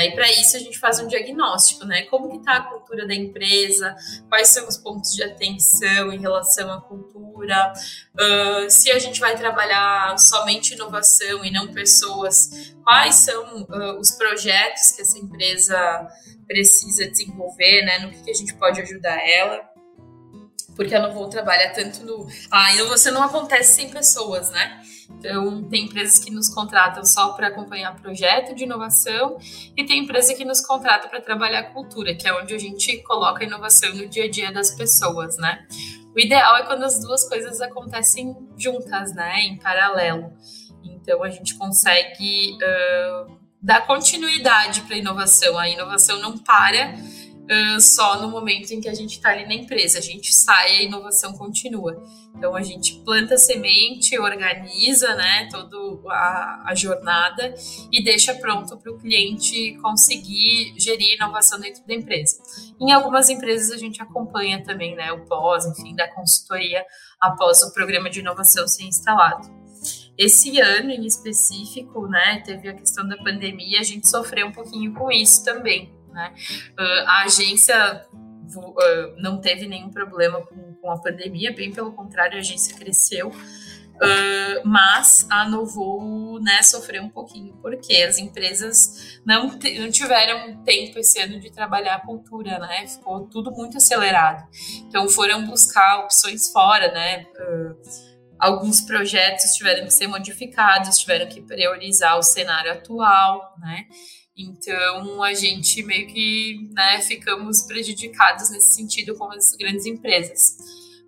E 0.05 0.11
para 0.11 0.29
isso 0.29 0.55
a 0.55 0.59
gente 0.59 0.77
faz 0.77 0.99
um 0.99 1.07
diagnóstico, 1.07 1.85
né? 1.85 2.03
Como 2.03 2.29
que 2.29 2.37
está 2.37 2.57
a 2.57 2.61
cultura 2.61 3.07
da 3.07 3.15
empresa, 3.15 3.95
quais 4.29 4.49
são 4.49 4.67
os 4.67 4.77
pontos 4.77 5.13
de 5.13 5.23
atenção 5.23 6.11
em 6.13 6.19
relação 6.19 6.71
à 6.71 6.81
cultura, 6.81 7.73
uh, 7.73 8.69
se 8.69 8.91
a 8.91 8.99
gente 8.99 9.19
vai 9.19 9.35
trabalhar 9.35 10.17
somente 10.17 10.73
inovação 10.73 11.43
e 11.43 11.51
não 11.51 11.73
pessoas, 11.73 12.75
quais 12.83 13.15
são 13.15 13.63
uh, 13.63 13.99
os 13.99 14.11
projetos 14.11 14.91
que 14.91 15.01
essa 15.01 15.17
empresa 15.17 16.07
precisa 16.47 17.09
desenvolver, 17.09 17.83
né? 17.83 17.99
No 17.99 18.11
que, 18.11 18.23
que 18.23 18.31
a 18.31 18.35
gente 18.35 18.53
pode 18.53 18.81
ajudar 18.81 19.17
ela 19.27 19.76
porque 20.77 20.93
a 20.93 21.01
Novo 21.01 21.27
trabalha 21.27 21.73
tanto 21.73 22.05
no. 22.05 22.27
A 22.51 22.73
inovação 22.75 23.11
não 23.11 23.23
acontece 23.23 23.73
sem 23.73 23.89
pessoas, 23.89 24.51
né? 24.51 24.79
Então, 25.09 25.63
tem 25.63 25.85
empresas 25.85 26.19
que 26.19 26.29
nos 26.29 26.53
contratam 26.53 27.03
só 27.03 27.29
para 27.29 27.47
acompanhar 27.47 27.95
projeto 27.99 28.53
de 28.53 28.65
inovação 28.65 29.37
e 29.75 29.83
tem 29.85 30.03
empresa 30.03 30.35
que 30.35 30.45
nos 30.45 30.63
contrata 30.63 31.07
para 31.07 31.19
trabalhar 31.19 31.63
cultura, 31.73 32.13
que 32.13 32.27
é 32.27 32.33
onde 32.33 32.53
a 32.53 32.57
gente 32.59 33.01
coloca 33.03 33.43
a 33.43 33.47
inovação 33.47 33.93
no 33.95 34.07
dia 34.07 34.25
a 34.25 34.29
dia 34.29 34.51
das 34.51 34.71
pessoas, 34.71 35.35
né? 35.37 35.65
O 36.15 36.19
ideal 36.19 36.57
é 36.57 36.63
quando 36.63 36.83
as 36.83 36.99
duas 37.01 37.27
coisas 37.27 37.59
acontecem 37.59 38.35
juntas, 38.55 39.13
né? 39.15 39.39
Em 39.39 39.57
paralelo. 39.57 40.31
Então, 40.83 41.23
a 41.23 41.29
gente 41.29 41.55
consegue 41.55 42.55
uh, 42.55 43.37
dar 43.61 43.87
continuidade 43.87 44.81
para 44.81 44.95
a 44.95 44.99
inovação. 44.99 45.57
A 45.57 45.67
inovação 45.67 46.19
não 46.19 46.37
para 46.37 46.95
uh, 47.47 47.79
só 47.79 48.21
no 48.21 48.29
momento 48.29 48.71
em 48.71 48.81
que 48.81 48.89
a 48.89 48.93
gente 48.93 49.13
está 49.13 49.29
ali 49.29 49.45
na 49.45 49.53
empresa. 49.53 49.97
A 49.97 50.01
gente 50.01 50.33
sai 50.33 50.75
e 50.75 50.79
a 50.79 50.83
inovação 50.83 51.33
continua. 51.33 52.03
Então 52.35 52.55
a 52.55 52.61
gente 52.61 52.95
planta 53.03 53.37
semente, 53.37 54.17
organiza 54.19 55.15
né, 55.15 55.47
toda 55.49 55.77
a, 56.11 56.65
a 56.67 56.75
jornada 56.75 57.53
e 57.91 58.03
deixa 58.03 58.33
pronto 58.35 58.77
para 58.77 58.91
o 58.91 58.97
cliente 58.99 59.75
conseguir 59.81 60.75
gerir 60.77 61.15
inovação 61.15 61.59
dentro 61.59 61.85
da 61.87 61.93
empresa. 61.93 62.37
Em 62.79 62.91
algumas 62.91 63.29
empresas 63.29 63.71
a 63.71 63.77
gente 63.77 64.01
acompanha 64.01 64.63
também 64.63 64.95
né, 64.95 65.11
o 65.11 65.25
pós, 65.25 65.65
enfim, 65.65 65.95
da 65.95 66.07
consultoria 66.13 66.85
após 67.19 67.63
o 67.63 67.73
programa 67.73 68.09
de 68.09 68.19
inovação 68.19 68.67
ser 68.67 68.83
instalado. 68.83 69.57
Esse 70.17 70.59
ano 70.59 70.89
em 70.89 71.05
específico, 71.05 72.07
né, 72.07 72.41
teve 72.43 72.69
a 72.69 72.73
questão 72.73 73.07
da 73.07 73.17
pandemia, 73.17 73.79
a 73.79 73.83
gente 73.83 74.07
sofreu 74.07 74.47
um 74.47 74.51
pouquinho 74.51 74.93
com 74.93 75.11
isso 75.11 75.43
também. 75.43 75.96
Né? 76.11 76.33
Uh, 76.79 77.07
a 77.07 77.23
agência 77.23 78.05
uh, 78.11 79.21
não 79.21 79.39
teve 79.39 79.67
nenhum 79.67 79.89
problema 79.89 80.41
com, 80.41 80.73
com, 80.75 80.91
a 80.91 80.99
pandemia, 80.99 81.53
bem 81.53 81.71
pelo 81.71 81.91
contrário, 81.91 82.37
a 82.37 82.39
agência 82.39 82.75
cresceu. 82.75 83.29
Uh, 83.29 84.61
mas 84.63 85.25
a 85.27 85.49
Novo 85.49 86.39
né, 86.39 86.61
sofreu 86.61 87.01
um 87.01 87.09
pouquinho, 87.09 87.57
porque 87.63 87.95
as 88.03 88.19
empresas 88.19 89.19
não, 89.25 89.47
não 89.47 89.91
tiveram 89.91 90.63
tempo 90.63 90.99
esse 90.99 91.19
ano 91.19 91.39
de 91.39 91.51
trabalhar 91.51 91.95
a 91.95 92.01
cultura, 92.01 92.59
né? 92.59 92.85
Ficou 92.85 93.27
tudo 93.27 93.51
muito 93.51 93.77
acelerado. 93.77 94.47
Então 94.87 95.09
foram 95.09 95.47
buscar 95.47 96.01
opções 96.03 96.51
fora, 96.51 96.91
né? 96.91 97.25
Alguns 98.39 98.81
projetos 98.81 99.55
tiveram 99.55 99.85
que 99.85 99.91
ser 99.91 100.05
modificados, 100.05 100.99
tiveram 100.99 101.27
que 101.27 101.41
priorizar 101.41 102.19
o 102.19 102.23
cenário 102.23 102.71
atual, 102.71 103.55
né? 103.59 103.87
Então, 104.37 105.23
a 105.23 105.33
gente 105.33 105.81
meio 105.83 106.07
que 106.07 106.69
né, 106.71 107.01
ficamos 107.01 107.63
prejudicados 107.63 108.51
nesse 108.51 108.75
sentido 108.75 109.15
com 109.15 109.31
as 109.31 109.55
grandes 109.55 109.85
empresas. 109.87 110.57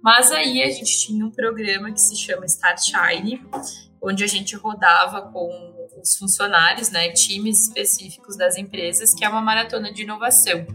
Mas 0.01 0.31
aí 0.31 0.63
a 0.63 0.69
gente 0.71 1.05
tinha 1.05 1.25
um 1.25 1.29
programa 1.29 1.91
que 1.91 2.01
se 2.01 2.15
chama 2.15 2.45
Start 2.45 2.79
Shine, 2.79 3.45
onde 4.01 4.23
a 4.23 4.27
gente 4.27 4.55
rodava 4.55 5.21
com 5.21 5.75
os 6.01 6.15
funcionários, 6.17 6.89
né, 6.89 7.09
times 7.09 7.67
específicos 7.67 8.37
das 8.37 8.57
empresas, 8.57 9.13
que 9.13 9.25
é 9.25 9.29
uma 9.29 9.41
maratona 9.41 9.91
de 9.93 10.03
inovação. 10.03 10.65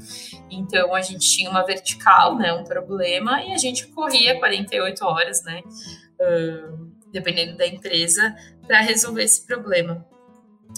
Então 0.51 0.95
a 0.95 1.01
gente 1.01 1.29
tinha 1.29 1.51
uma 1.51 1.65
vertical, 1.65 2.37
né, 2.37 2.53
um 2.53 2.65
problema, 2.65 3.43
e 3.43 3.53
a 3.53 3.59
gente 3.59 3.87
corria 3.89 4.39
48 4.39 5.05
horas, 5.05 5.43
né, 5.43 5.63
uh, 6.21 6.93
dependendo 7.11 7.57
da 7.57 7.67
empresa, 7.67 8.37
para 8.67 8.81
resolver 8.81 9.25
esse 9.25 9.47
problema. 9.47 10.07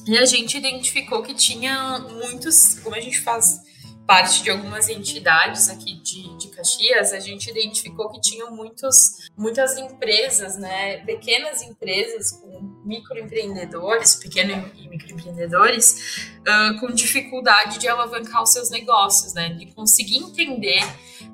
E 0.06 0.18
a 0.18 0.24
gente 0.24 0.56
identificou 0.56 1.22
que 1.22 1.35
tinha 1.35 1.98
muitos, 1.98 2.78
como 2.80 2.94
a 2.94 3.00
gente 3.00 3.20
faz 3.20 3.61
parte 4.06 4.44
de 4.44 4.50
algumas 4.50 4.88
entidades 4.88 5.68
aqui 5.68 5.94
de, 5.94 6.37
de 6.38 6.48
Caxias, 6.48 7.12
a 7.12 7.18
gente 7.18 7.50
identificou 7.50 8.09
que 8.11 8.20
tinham 8.20 8.54
muitos, 8.54 9.28
muitas 9.37 9.76
empresas, 9.76 10.56
né, 10.56 10.98
pequenas 10.98 11.61
empresas 11.62 12.30
com 12.30 12.82
microempreendedores, 12.85 14.14
pequenos 14.14 14.70
e 14.76 14.88
microempreendedores, 14.88 16.30
uh, 16.40 16.78
com 16.78 16.87
dificuldade 16.92 17.78
de 17.78 17.88
alavancar 17.88 18.42
os 18.44 18.52
seus 18.52 18.70
negócios, 18.70 19.35
né, 19.35 19.48
de 19.48 19.66
conseguir 19.74 20.18
entender 20.18 20.82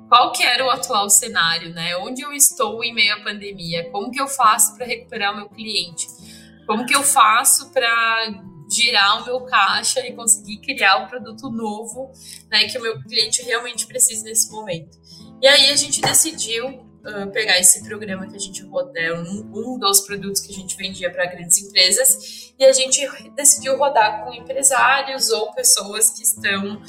qual 0.09 0.31
que 0.31 0.43
era 0.43 0.65
o 0.65 0.69
atual 0.71 1.09
cenário, 1.11 1.71
né, 1.71 1.95
onde 1.97 2.23
eu 2.23 2.33
estou 2.33 2.83
em 2.83 2.93
meio 2.93 3.13
à 3.13 3.19
pandemia, 3.19 3.89
como 3.91 4.09
que 4.09 4.19
eu 4.19 4.27
faço 4.27 4.75
para 4.75 4.87
recuperar 4.87 5.31
o 5.31 5.37
meu 5.37 5.49
cliente, 5.49 6.07
como 6.65 6.87
que 6.87 6.95
eu 6.95 7.03
faço 7.03 7.71
para 7.71 8.43
girar 8.69 9.21
o 9.21 9.25
meu 9.25 9.41
caixa 9.41 10.05
e 10.05 10.13
conseguir 10.13 10.57
criar 10.57 10.97
um 10.97 11.07
produto 11.07 11.49
novo, 11.49 12.11
né, 12.49 12.67
que 12.67 12.77
o 12.77 12.81
meu 12.81 13.01
cliente 13.03 13.41
realmente 13.43 13.85
precisa 13.87 14.23
nesse 14.23 14.51
momento. 14.51 14.97
E 15.41 15.47
aí 15.47 15.69
a 15.69 15.75
gente 15.75 16.01
decidiu 16.01 16.67
uh, 16.67 17.31
pegar 17.31 17.59
esse 17.59 17.83
programa 17.83 18.27
que 18.27 18.35
a 18.35 18.39
gente 18.39 18.63
é 18.95 19.13
um, 19.13 19.51
um 19.53 19.77
dos 19.77 20.01
produtos 20.01 20.41
que 20.41 20.51
a 20.51 20.55
gente 20.55 20.75
vendia 20.77 21.11
para 21.11 21.25
grandes 21.25 21.57
empresas, 21.57 22.53
e 22.57 22.63
a 22.63 22.71
gente 22.71 23.01
decidiu 23.31 23.77
rodar 23.77 24.23
com 24.23 24.33
empresários 24.33 25.29
ou 25.31 25.51
pessoas 25.53 26.09
que 26.11 26.23
estão 26.23 26.81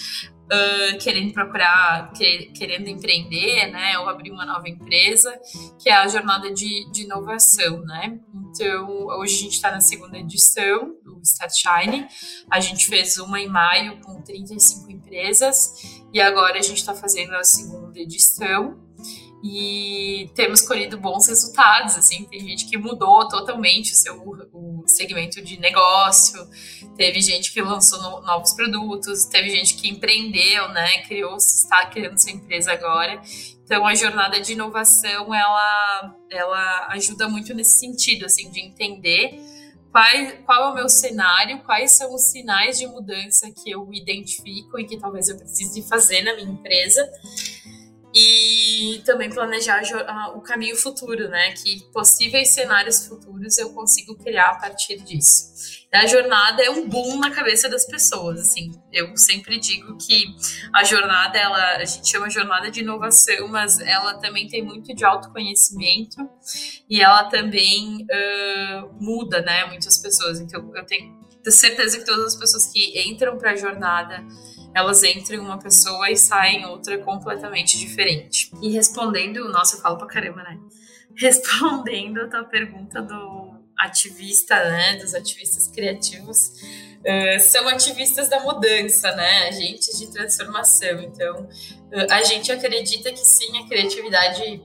Uh, 0.45 0.99
querendo 0.99 1.33
procurar, 1.33 2.13
que, 2.13 2.51
querendo 2.55 2.87
empreender, 2.87 3.73
né, 3.73 3.99
ou 3.99 4.09
abrir 4.11 4.31
uma 4.31 4.45
nova 4.45 4.69
empresa, 4.69 5.35
que 5.79 5.89
é 5.89 5.95
a 5.95 6.07
jornada 6.07 6.53
de, 6.53 6.91
de 6.93 7.05
inovação, 7.05 7.81
né. 7.81 8.21
Então, 8.51 9.07
hoje 9.07 9.35
a 9.35 9.39
gente 9.39 9.55
está 9.55 9.71
na 9.71 9.81
segunda 9.81 10.19
edição 10.19 10.97
do 11.03 11.21
Startshine. 11.23 12.07
A 12.51 12.61
gente 12.61 12.87
fez 12.87 13.17
uma 13.17 13.41
em 13.41 13.49
maio 13.49 14.01
com 14.03 14.21
35 14.21 14.91
empresas 14.91 16.03
e 16.13 16.21
agora 16.21 16.59
a 16.59 16.63
gente 16.63 16.79
está 16.79 16.95
fazendo 16.95 17.35
a 17.35 17.43
segunda 17.43 17.99
edição 17.99 18.79
e 19.43 20.31
temos 20.35 20.63
colhido 20.63 20.99
bons 20.99 21.29
resultados, 21.29 21.99
assim, 21.99 22.25
tem 22.25 22.41
gente 22.41 22.65
que 22.65 22.79
mudou 22.79 23.29
totalmente 23.29 23.93
o 23.93 23.95
seu 23.95 24.15
o 24.53 24.74
segmento 24.87 25.43
de 25.43 25.59
negócio, 25.59 26.39
teve 26.97 27.21
gente 27.21 27.53
que 27.53 27.61
lançou 27.61 28.01
no, 28.03 28.21
novos 28.23 28.53
produtos, 28.53 29.25
teve 29.27 29.51
gente 29.51 29.75
que 29.75 29.89
empreendeu, 29.89 30.69
né, 30.69 31.03
criou, 31.03 31.37
está 31.37 31.87
criando 31.87 32.19
sua 32.19 32.33
empresa 32.33 32.73
agora, 32.73 33.21
então 33.65 33.87
a 33.87 33.95
jornada 33.95 34.41
de 34.41 34.53
inovação, 34.53 35.35
ela, 35.35 36.17
ela 36.31 36.89
ajuda 36.91 37.29
muito 37.29 37.55
nesse 37.55 37.79
sentido, 37.79 38.27
assim, 38.27 38.51
de 38.51 38.61
entender 38.61 39.41
qual, 39.91 40.05
qual 40.45 40.69
é 40.69 40.73
o 40.73 40.75
meu 40.75 40.89
cenário, 40.89 41.63
quais 41.65 41.93
são 41.93 42.13
os 42.13 42.31
sinais 42.33 42.79
de 42.79 42.87
mudança 42.87 43.51
que 43.53 43.71
eu 43.71 43.89
identifico 43.93 44.77
e 44.79 44.85
que 44.85 44.99
talvez 44.99 45.29
eu 45.29 45.37
precise 45.37 45.83
fazer 45.89 46.23
na 46.23 46.35
minha 46.35 46.51
empresa, 46.51 47.09
e 48.15 49.03
também 49.05 49.29
planejar 49.29 49.83
o 50.37 50.41
caminho 50.41 50.77
futuro, 50.77 51.29
né? 51.29 51.53
Que 51.53 51.83
possíveis 51.93 52.55
cenários 52.55 53.07
futuros 53.07 53.59
eu 53.59 53.71
consigo 53.73 54.15
criar 54.15 54.51
a 54.51 54.55
partir 54.55 55.03
disso. 55.03 55.85
A 55.93 56.07
jornada 56.07 56.63
é 56.63 56.71
um 56.71 56.89
boom 56.89 57.19
na 57.19 57.31
cabeça 57.31 57.69
das 57.69 57.85
pessoas, 57.87 58.41
assim. 58.41 58.71
Eu 58.93 59.17
sempre 59.17 59.59
digo 59.59 59.97
que 59.97 60.27
a 60.73 60.85
jornada, 60.85 61.39
ela, 61.39 61.77
a 61.77 61.85
gente 61.85 62.09
chama 62.09 62.31
jornada 62.31 62.71
de 62.71 62.81
inovação, 62.81 63.49
mas 63.49 63.81
ela 63.81 64.15
também 64.19 64.47
tem 64.47 64.63
muito 64.63 64.95
de 64.95 65.05
autoconhecimento 65.05 66.17
e 66.89 67.01
ela 67.01 67.25
também 67.25 68.03
uh, 68.03 68.93
muda, 69.01 69.41
né? 69.43 69.67
Muitas 69.67 69.99
pessoas. 69.99 70.41
Então, 70.41 70.71
eu 70.75 70.87
tenho 70.87 71.25
certeza 71.51 71.99
que 71.99 72.05
todas 72.05 72.27
as 72.27 72.37
pessoas 72.37 72.67
que 72.73 73.01
entram 73.09 73.37
para 73.39 73.53
a 73.53 73.57
jornada 73.57 74.25
elas 74.75 75.03
entram 75.05 75.37
em 75.37 75.41
uma 75.41 75.59
pessoa 75.59 76.11
e 76.11 76.17
saem 76.17 76.67
outra 76.67 76.99
completamente 76.99 77.79
diferente. 77.79 78.51
E 78.61 78.71
respondendo, 78.71 79.49
nossa, 79.51 79.77
eu 79.77 79.81
falo 79.81 79.97
pra 79.97 80.09
caramba, 80.09 80.43
né? 80.43 80.59
Respondendo 81.17 82.23
a 82.23 82.29
tua 82.29 82.45
pergunta 82.45 83.01
do 83.01 83.55
ativista, 83.79 84.57
né? 84.65 84.97
Dos 84.97 85.15
ativistas 85.15 85.69
criativos, 85.69 86.49
uh, 87.01 87.41
são 87.41 87.69
ativistas 87.69 88.29
da 88.29 88.41
mudança, 88.41 89.15
né? 89.15 89.49
Agentes 89.49 89.97
de 89.97 90.11
transformação. 90.11 91.01
Então, 91.03 91.45
uh, 91.45 92.07
a 92.13 92.23
gente 92.23 92.51
acredita 92.51 93.13
que 93.13 93.25
sim, 93.25 93.57
a 93.59 93.69
criatividade 93.69 94.61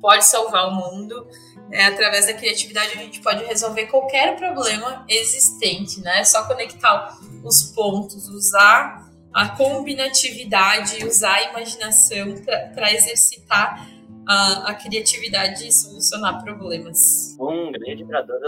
pode 0.00 0.26
salvar 0.26 0.68
o 0.68 0.74
mundo. 0.74 1.26
É, 1.72 1.86
através 1.86 2.26
da 2.26 2.34
criatividade 2.34 2.90
a 2.92 2.98
gente 2.98 3.20
pode 3.20 3.42
resolver 3.44 3.86
qualquer 3.86 4.36
problema 4.36 5.04
existente, 5.08 6.00
né? 6.02 6.20
É 6.20 6.24
só 6.24 6.46
conectar 6.46 7.18
os 7.42 7.62
pontos, 7.74 8.28
usar 8.28 9.03
a 9.34 9.48
combinatividade, 9.48 11.04
usar 11.04 11.34
a 11.34 11.50
imaginação 11.50 12.34
para 12.72 12.92
exercitar 12.92 13.84
a, 14.26 14.70
a, 14.70 14.74
criatividade 14.74 15.66
e 15.66 15.72
solucionar 15.72 16.42
problemas. 16.44 17.36
Um 17.38 17.72
grande 17.72 17.92
admirador 17.92 18.38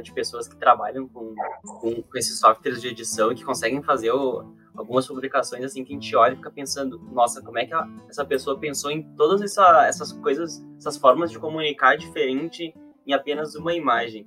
de 0.00 0.12
pessoas 0.12 0.46
que 0.46 0.56
trabalham 0.56 1.08
com, 1.08 1.34
com, 1.66 2.02
com, 2.02 2.18
esses 2.18 2.38
softwares 2.38 2.80
de 2.80 2.88
edição 2.88 3.32
e 3.32 3.34
que 3.34 3.44
conseguem 3.44 3.82
fazer 3.82 4.12
o, 4.12 4.54
algumas 4.76 5.08
publicações 5.08 5.64
assim 5.64 5.84
que 5.84 5.92
a 5.92 5.96
gente 5.96 6.14
olha 6.14 6.34
e 6.34 6.36
fica 6.36 6.52
pensando, 6.52 6.98
nossa, 7.12 7.42
como 7.42 7.58
é 7.58 7.66
que 7.66 7.74
a, 7.74 7.86
essa 8.08 8.24
pessoa 8.24 8.58
pensou 8.58 8.92
em 8.92 9.02
todas 9.16 9.42
essa, 9.42 9.86
essas 9.88 10.12
coisas, 10.12 10.64
essas 10.78 10.96
formas 10.96 11.32
de 11.32 11.38
comunicar 11.38 11.96
diferente 11.98 12.72
em 13.04 13.12
apenas 13.12 13.56
uma 13.56 13.74
imagem. 13.74 14.26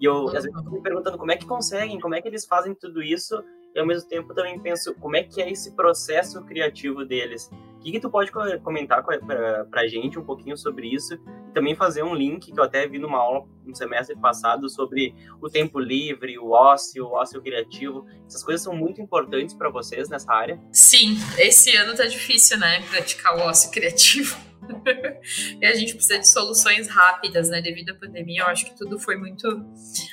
E 0.00 0.04
eu, 0.04 0.26
às 0.26 0.44
vezes, 0.44 0.50
fico 0.52 0.70
me 0.72 0.82
perguntando 0.82 1.16
como 1.16 1.30
é 1.30 1.36
que 1.36 1.46
conseguem, 1.46 2.00
como 2.00 2.16
é 2.16 2.20
que 2.20 2.26
eles 2.26 2.44
fazem 2.44 2.74
tudo 2.74 3.00
isso 3.00 3.42
e 3.74 3.78
ao 3.78 3.86
mesmo 3.86 4.08
tempo 4.08 4.34
também 4.34 4.58
penso 4.58 4.94
como 4.94 5.16
é 5.16 5.22
que 5.22 5.40
é 5.40 5.50
esse 5.50 5.74
processo 5.74 6.42
criativo 6.44 7.04
deles. 7.04 7.50
O 7.76 7.84
que, 7.84 7.92
que 7.92 8.00
tu 8.00 8.08
pode 8.08 8.30
comentar 8.62 9.02
para 9.02 9.66
a 9.74 9.88
gente 9.88 10.16
um 10.16 10.24
pouquinho 10.24 10.56
sobre 10.56 10.86
isso 10.86 11.14
e 11.14 11.52
também 11.52 11.74
fazer 11.74 12.04
um 12.04 12.14
link 12.14 12.52
que 12.52 12.58
eu 12.58 12.62
até 12.62 12.86
vi 12.86 12.98
numa 12.98 13.18
aula 13.18 13.44
no 13.64 13.74
semestre 13.74 14.14
passado 14.16 14.68
sobre 14.70 15.14
o 15.40 15.48
tempo 15.48 15.80
livre, 15.80 16.38
o 16.38 16.50
ócio, 16.50 17.06
o 17.06 17.12
ócio 17.14 17.42
criativo. 17.42 18.06
Essas 18.24 18.44
coisas 18.44 18.62
são 18.62 18.74
muito 18.74 19.00
importantes 19.00 19.52
para 19.54 19.68
vocês 19.68 20.08
nessa 20.08 20.32
área? 20.32 20.60
Sim, 20.70 21.16
esse 21.38 21.74
ano 21.74 21.96
tá 21.96 22.06
difícil, 22.06 22.56
né, 22.56 22.82
praticar 22.88 23.36
o 23.36 23.40
ócio 23.40 23.72
criativo. 23.72 24.51
e 25.60 25.66
a 25.66 25.74
gente 25.74 25.94
precisa 25.94 26.18
de 26.18 26.28
soluções 26.28 26.88
rápidas, 26.88 27.48
né? 27.48 27.60
Devido 27.60 27.90
à 27.90 27.94
pandemia, 27.94 28.42
eu 28.42 28.46
acho 28.46 28.66
que 28.66 28.76
tudo 28.76 28.98
foi 28.98 29.16
muito 29.16 29.46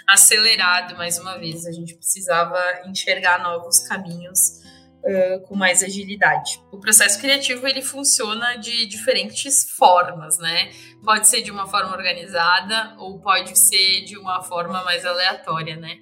acelerado 0.08 0.96
mais 0.98 1.18
uma 1.20 1.38
vez. 1.38 1.66
A 1.66 1.72
gente 1.72 1.96
precisava 1.96 2.60
enxergar 2.86 3.42
novos 3.44 3.80
caminhos 3.80 4.60
uh, 5.04 5.42
com 5.48 5.56
mais 5.56 5.84
agilidade. 5.84 6.62
O 6.72 6.80
processo 6.80 7.20
criativo 7.20 7.68
ele 7.68 7.82
funciona 7.82 8.56
de 8.56 8.86
diferentes 8.86 9.70
formas, 9.72 10.38
né? 10.38 10.72
Pode 11.04 11.28
ser 11.28 11.42
de 11.42 11.52
uma 11.52 11.68
forma 11.68 11.96
organizada 11.96 12.96
ou 12.98 13.20
pode 13.20 13.58
ser 13.58 14.04
de 14.06 14.18
uma 14.18 14.42
forma 14.42 14.84
mais 14.84 15.06
aleatória, 15.06 15.76
né? 15.76 16.00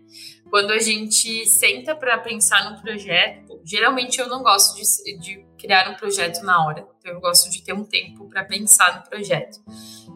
Quando 0.49 0.71
a 0.71 0.79
gente 0.79 1.45
senta 1.45 1.93
para 1.93 2.17
pensar 2.19 2.71
no 2.71 2.81
projeto, 2.81 3.59
geralmente 3.65 4.19
eu 4.19 4.29
não 4.29 4.41
gosto 4.41 4.75
de, 4.75 5.17
de 5.19 5.45
criar 5.57 5.89
um 5.89 5.95
projeto 5.95 6.41
na 6.43 6.65
hora. 6.65 6.87
Então, 6.99 7.11
eu 7.13 7.19
gosto 7.19 7.49
de 7.49 7.61
ter 7.61 7.73
um 7.73 7.83
tempo 7.83 8.29
para 8.29 8.45
pensar 8.45 8.97
no 8.97 9.09
projeto. 9.09 9.59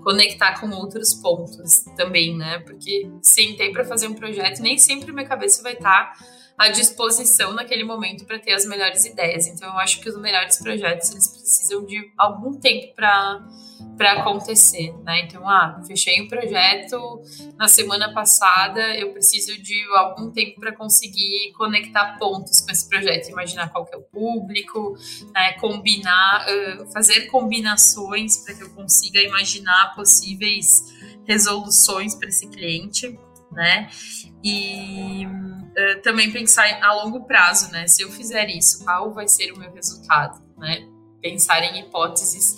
Conectar 0.04 0.60
com 0.60 0.70
outros 0.70 1.14
pontos 1.16 1.84
também, 1.98 2.38
né? 2.38 2.60
Porque 2.60 3.10
sentei 3.22 3.72
para 3.72 3.84
fazer 3.84 4.08
um 4.08 4.14
projeto, 4.14 4.62
nem 4.62 4.78
sempre 4.78 5.12
minha 5.12 5.28
cabeça 5.28 5.62
vai 5.62 5.74
estar 5.74 6.14
tá 6.14 6.26
à 6.62 6.70
disposição 6.70 7.54
naquele 7.54 7.84
momento 7.84 8.24
para 8.24 8.38
ter 8.38 8.54
as 8.54 8.66
melhores 8.68 9.04
ideias. 9.04 9.48
Então, 9.48 9.68
eu 9.68 9.80
acho 9.80 10.00
que 10.00 10.08
os 10.08 10.16
melhores 10.16 10.60
projetos 10.60 11.10
eles 11.10 11.28
precisam 11.28 11.84
de 11.84 12.12
algum 12.16 12.54
tempo 12.54 12.94
para 12.96 13.42
para 13.98 14.14
acontecer, 14.14 14.94
né? 15.04 15.22
Então, 15.22 15.48
ah, 15.48 15.82
fechei 15.86 16.22
um 16.22 16.28
projeto 16.28 17.22
na 17.58 17.68
semana 17.68 18.14
passada, 18.14 18.96
eu 18.96 19.12
preciso 19.12 19.60
de 19.62 19.76
algum 19.96 20.32
tempo 20.32 20.60
para 20.60 20.72
conseguir 20.72 21.52
conectar 21.56 22.18
pontos 22.18 22.62
com 22.62 22.72
esse 22.72 22.88
projeto, 22.88 23.30
imaginar 23.30 23.70
qual 23.70 23.86
que 23.86 23.94
é 23.94 23.98
o 23.98 24.02
público, 24.02 24.98
né? 25.34 25.54
combinar, 25.54 26.46
fazer 26.94 27.28
combinações 27.28 28.38
para 28.38 28.56
que 28.56 28.64
eu 28.64 28.70
consiga 28.72 29.20
imaginar 29.22 29.94
possíveis 29.96 30.94
resoluções 31.28 32.16
para 32.16 32.30
esse 32.30 32.48
cliente, 32.48 33.20
né? 33.52 33.90
E 34.44 35.26
uh, 35.26 36.02
também 36.02 36.32
pensar 36.32 36.82
a 36.82 36.94
longo 36.94 37.26
prazo, 37.26 37.72
né? 37.72 37.88
Se 37.88 38.02
eu 38.02 38.12
fizer 38.12 38.50
isso, 38.50 38.84
qual 38.84 39.14
vai 39.14 39.28
ser 39.28 39.52
o 39.52 39.60
meu 39.60 39.72
resultado, 39.72 40.42
né? 40.58 40.88
Pensar 41.22 41.64
em 41.64 41.80
hipóteses 41.80 42.56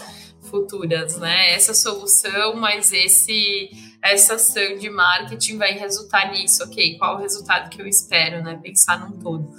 futuras, 0.50 1.17
né? 1.17 1.54
Essa 1.54 1.74
solução, 1.74 2.56
mas 2.56 2.91
esse 2.91 3.69
essa 4.04 4.36
ação 4.36 4.78
de 4.78 4.89
marketing 4.89 5.58
vai 5.58 5.72
resultar 5.74 6.30
nisso, 6.32 6.62
ok? 6.63 6.98
Qual 6.98 7.15
o 7.15 7.19
resultado 7.19 7.69
que 7.69 7.82
eu 7.82 7.88
espero, 7.88 8.43
né? 8.43 8.60
Pensar 8.62 9.00
num 9.00 9.17
todo. 9.17 9.50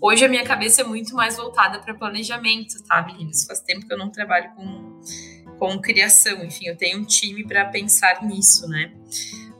Hoje 0.00 0.22
a 0.24 0.28
minha 0.28 0.44
cabeça 0.44 0.82
é 0.82 0.84
muito 0.84 1.14
mais 1.14 1.36
voltada 1.36 1.78
para 1.78 1.94
planejamento, 1.94 2.82
tá, 2.84 3.02
meninas? 3.02 3.44
Faz 3.46 3.60
tempo 3.60 3.86
que 3.86 3.92
eu 3.92 3.96
não 3.96 4.10
trabalho 4.10 4.50
com, 4.54 5.00
com 5.58 5.80
criação, 5.80 6.44
enfim, 6.44 6.66
eu 6.66 6.76
tenho 6.76 7.00
um 7.00 7.04
time 7.04 7.42
para 7.46 7.64
pensar 7.64 8.22
nisso, 8.22 8.68
né? 8.68 8.92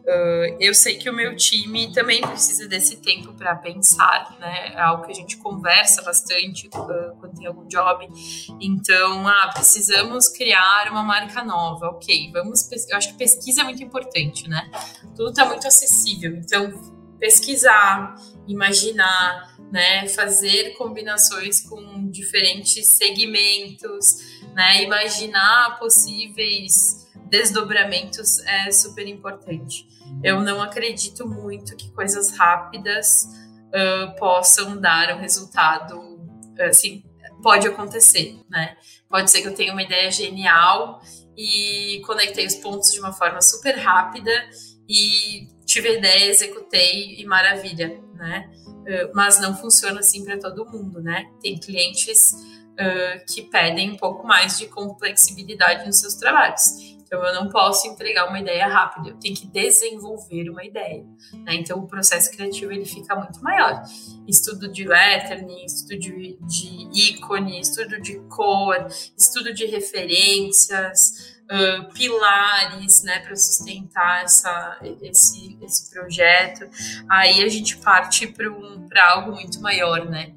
Uh, 0.05 0.57
eu 0.61 0.75
sei 0.75 0.99
que 0.99 1.09
o 1.09 1.15
meu 1.15 1.35
time 1.35 1.91
também 1.95 2.21
precisa 2.21 2.69
desse 2.69 2.97
tempo 2.97 3.33
para 3.33 3.57
pensar, 3.57 4.37
né? 4.39 4.75
É 4.75 4.81
algo 4.81 5.07
que 5.07 5.13
a 5.13 5.15
gente 5.15 5.39
conversa 5.39 6.03
bastante 6.03 6.69
uh, 6.69 7.17
quando 7.19 7.39
tem 7.39 7.47
algum 7.47 7.67
job. 7.67 8.07
Então, 8.61 9.27
ah, 9.27 9.51
precisamos 9.55 10.29
criar 10.29 10.89
uma 10.91 11.03
marca 11.03 11.43
nova, 11.43 11.87
ok? 11.87 12.31
Vamos, 12.33 12.71
eu 12.91 12.99
acho 12.99 13.13
que 13.13 13.15
pesquisa 13.15 13.63
é 13.63 13.65
muito 13.65 13.83
importante, 13.83 14.47
né? 14.47 14.71
Tudo 15.17 15.31
está 15.31 15.47
muito 15.47 15.67
acessível, 15.67 16.37
então 16.37 16.71
pesquisar, 17.19 18.15
imaginar, 18.47 19.57
né? 19.73 20.07
Fazer 20.09 20.75
combinações 20.77 21.63
com 21.63 22.11
diferentes 22.11 22.89
segmentos, 22.89 24.19
né? 24.53 24.83
Imaginar 24.83 25.79
possíveis 25.79 27.09
desdobramentos 27.31 28.39
é 28.41 28.71
super 28.71 29.09
importante. 29.09 29.94
Eu 30.25 30.41
não 30.41 30.63
acredito 30.63 31.29
muito 31.29 31.77
que 31.77 31.93
coisas 31.93 32.35
rápidas 32.35 33.25
uh, 33.69 34.17
possam 34.19 34.81
dar 34.81 35.15
um 35.15 35.21
resultado, 35.21 36.19
assim, 36.59 37.05
pode 37.43 37.69
acontecer, 37.69 38.41
né? 38.49 38.75
Pode 39.07 39.31
ser 39.31 39.43
que 39.43 39.49
eu 39.49 39.55
tenha 39.55 39.73
uma 39.73 39.83
ideia 39.83 40.11
genial 40.11 41.03
e 41.37 42.01
conectei 42.07 42.47
os 42.47 42.55
pontos 42.55 42.91
de 42.91 42.99
uma 43.01 43.13
forma 43.13 43.43
super 43.43 43.77
rápida 43.77 44.33
e 44.89 45.47
tive 45.67 45.89
a 45.89 45.93
ideia, 45.93 46.31
executei 46.31 47.21
e 47.21 47.27
maravilha, 47.27 48.01
né? 48.15 48.51
Uh, 48.67 49.13
mas 49.15 49.39
não 49.39 49.55
funciona 49.55 50.01
assim 50.01 50.25
para 50.25 50.39
todo 50.39 50.65
mundo, 50.65 51.03
né? 51.03 51.31
Tem 51.43 51.59
clientes 51.59 52.33
uh, 52.75 53.25
que 53.27 53.43
pedem 53.43 53.93
um 53.93 53.97
pouco 53.97 54.27
mais 54.27 54.59
de 54.59 54.67
complexibilidade 54.67 55.87
nos 55.87 56.01
seus 56.01 56.15
trabalhos. 56.15 56.95
Então, 57.15 57.25
eu 57.25 57.35
não 57.35 57.49
posso 57.49 57.87
entregar 57.87 58.29
uma 58.29 58.41
ideia 58.41 58.67
rápida, 58.67 59.11
eu 59.11 59.17
tenho 59.17 59.37
que 59.37 59.47
desenvolver 59.47 60.51
uma 60.51 60.65
ideia. 60.65 61.05
Né? 61.45 61.55
Então, 61.55 61.79
o 61.79 61.87
processo 61.87 62.31
criativo 62.31 62.73
ele 62.73 62.85
fica 62.85 63.15
muito 63.15 63.41
maior. 63.43 63.85
Estudo 64.27 64.67
de 64.69 64.85
lettering, 64.85 65.65
estudo 65.65 65.99
de, 65.99 66.39
de 66.41 67.11
ícone, 67.11 67.61
estudo 67.61 68.01
de 68.01 68.19
cor, 68.29 68.89
estudo 69.17 69.55
de 69.55 69.67
referências, 69.67 71.35
uh, 71.45 71.93
pilares, 71.93 73.03
né, 73.03 73.21
para 73.21 73.37
sustentar 73.37 74.25
essa, 74.25 74.79
esse, 75.03 75.59
esse 75.63 75.91
projeto. 75.91 76.69
Aí 77.09 77.43
a 77.43 77.49
gente 77.49 77.77
parte 77.77 78.27
para 78.27 78.51
um, 78.51 78.89
algo 78.97 79.33
muito 79.33 79.61
maior, 79.61 80.05
né? 80.09 80.33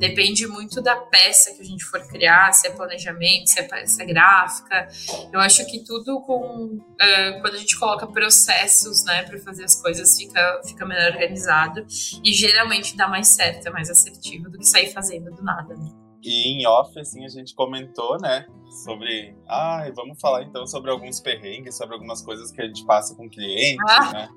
Depende 0.00 0.46
muito 0.46 0.80
da 0.80 0.96
peça 0.96 1.54
que 1.54 1.60
a 1.60 1.64
gente 1.64 1.84
for 1.84 2.00
criar, 2.08 2.52
se 2.52 2.66
é 2.66 2.70
planejamento, 2.70 3.48
se 3.48 3.60
é 3.60 3.62
peça 3.62 4.02
gráfica. 4.02 4.88
Eu 5.30 5.38
acho 5.38 5.66
que 5.66 5.84
tudo 5.84 6.22
com 6.22 6.78
uh, 6.78 7.40
quando 7.42 7.54
a 7.54 7.58
gente 7.58 7.78
coloca 7.78 8.06
processos, 8.06 9.04
né, 9.04 9.24
para 9.24 9.38
fazer 9.40 9.64
as 9.64 9.80
coisas 9.80 10.16
fica 10.16 10.62
fica 10.66 10.86
melhor 10.86 11.12
organizado 11.12 11.86
e 12.24 12.32
geralmente 12.32 12.96
dá 12.96 13.06
mais 13.06 13.28
certo, 13.28 13.68
é 13.68 13.70
mais 13.70 13.90
assertivo 13.90 14.48
do 14.48 14.58
que 14.58 14.64
sair 14.64 14.90
fazendo 14.90 15.30
do 15.30 15.42
nada. 15.42 15.74
Né? 15.76 15.99
E 16.22 16.48
em 16.48 16.66
off, 16.66 16.98
assim, 16.98 17.24
a 17.24 17.28
gente 17.28 17.54
comentou, 17.54 18.18
né, 18.20 18.46
sobre. 18.84 19.34
Ah, 19.48 19.84
vamos 19.94 20.20
falar 20.20 20.42
então 20.42 20.66
sobre 20.66 20.90
alguns 20.90 21.20
perrengues, 21.20 21.76
sobre 21.76 21.94
algumas 21.94 22.22
coisas 22.22 22.50
que 22.52 22.60
a 22.60 22.66
gente 22.66 22.84
passa 22.84 23.14
com 23.14 23.28
clientes, 23.28 23.84
ah. 23.88 24.12
né? 24.12 24.28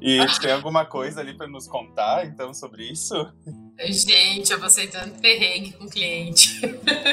E 0.00 0.24
tem 0.40 0.52
alguma 0.52 0.84
coisa 0.84 1.20
ali 1.20 1.34
para 1.34 1.48
nos 1.48 1.66
contar, 1.66 2.26
então, 2.26 2.52
sobre 2.52 2.84
isso? 2.84 3.14
Gente, 3.78 4.52
eu 4.52 4.60
passei 4.60 4.86
tanto 4.86 5.20
perrengue 5.20 5.72
com 5.72 5.88
cliente. 5.88 6.60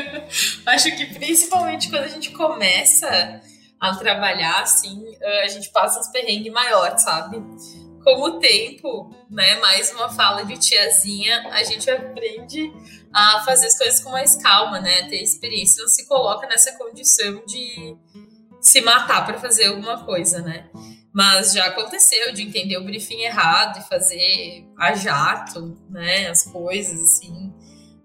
Acho 0.65 0.95
que 0.95 1.05
principalmente 1.13 1.89
quando 1.89 2.03
a 2.03 2.09
gente 2.09 2.31
começa 2.31 3.41
a 3.79 3.95
trabalhar, 3.95 4.61
assim, 4.61 5.03
a 5.43 5.47
gente 5.47 5.69
passa 5.71 5.99
uns 5.99 6.07
perrengues 6.09 6.51
maiores, 6.51 7.01
sabe? 7.03 7.37
Com 8.03 8.21
o 8.21 8.39
tempo, 8.39 9.15
né, 9.29 9.55
mais 9.59 9.91
uma 9.91 10.09
fala 10.09 10.43
de 10.43 10.57
tiazinha, 10.57 11.47
a 11.51 11.63
gente 11.63 11.89
aprende 11.89 12.71
a 13.13 13.43
fazer 13.45 13.67
as 13.67 13.77
coisas 13.77 14.01
com 14.01 14.09
mais 14.09 14.35
calma, 14.41 14.79
né? 14.81 15.07
Ter 15.07 15.21
experiência, 15.21 15.81
não 15.81 15.89
se 15.89 16.07
coloca 16.07 16.47
nessa 16.47 16.73
condição 16.73 17.45
de 17.45 17.95
se 18.59 18.81
matar 18.81 19.25
para 19.25 19.39
fazer 19.39 19.65
alguma 19.65 20.03
coisa, 20.03 20.41
né? 20.41 20.69
Mas 21.13 21.53
já 21.53 21.65
aconteceu 21.65 22.33
de 22.33 22.41
entender 22.41 22.77
o 22.77 22.83
briefing 22.83 23.21
errado 23.21 23.79
e 23.79 23.87
fazer 23.87 24.65
a 24.77 24.95
jato, 24.95 25.77
né? 25.89 26.27
As 26.27 26.43
coisas 26.43 26.99
assim. 26.99 27.53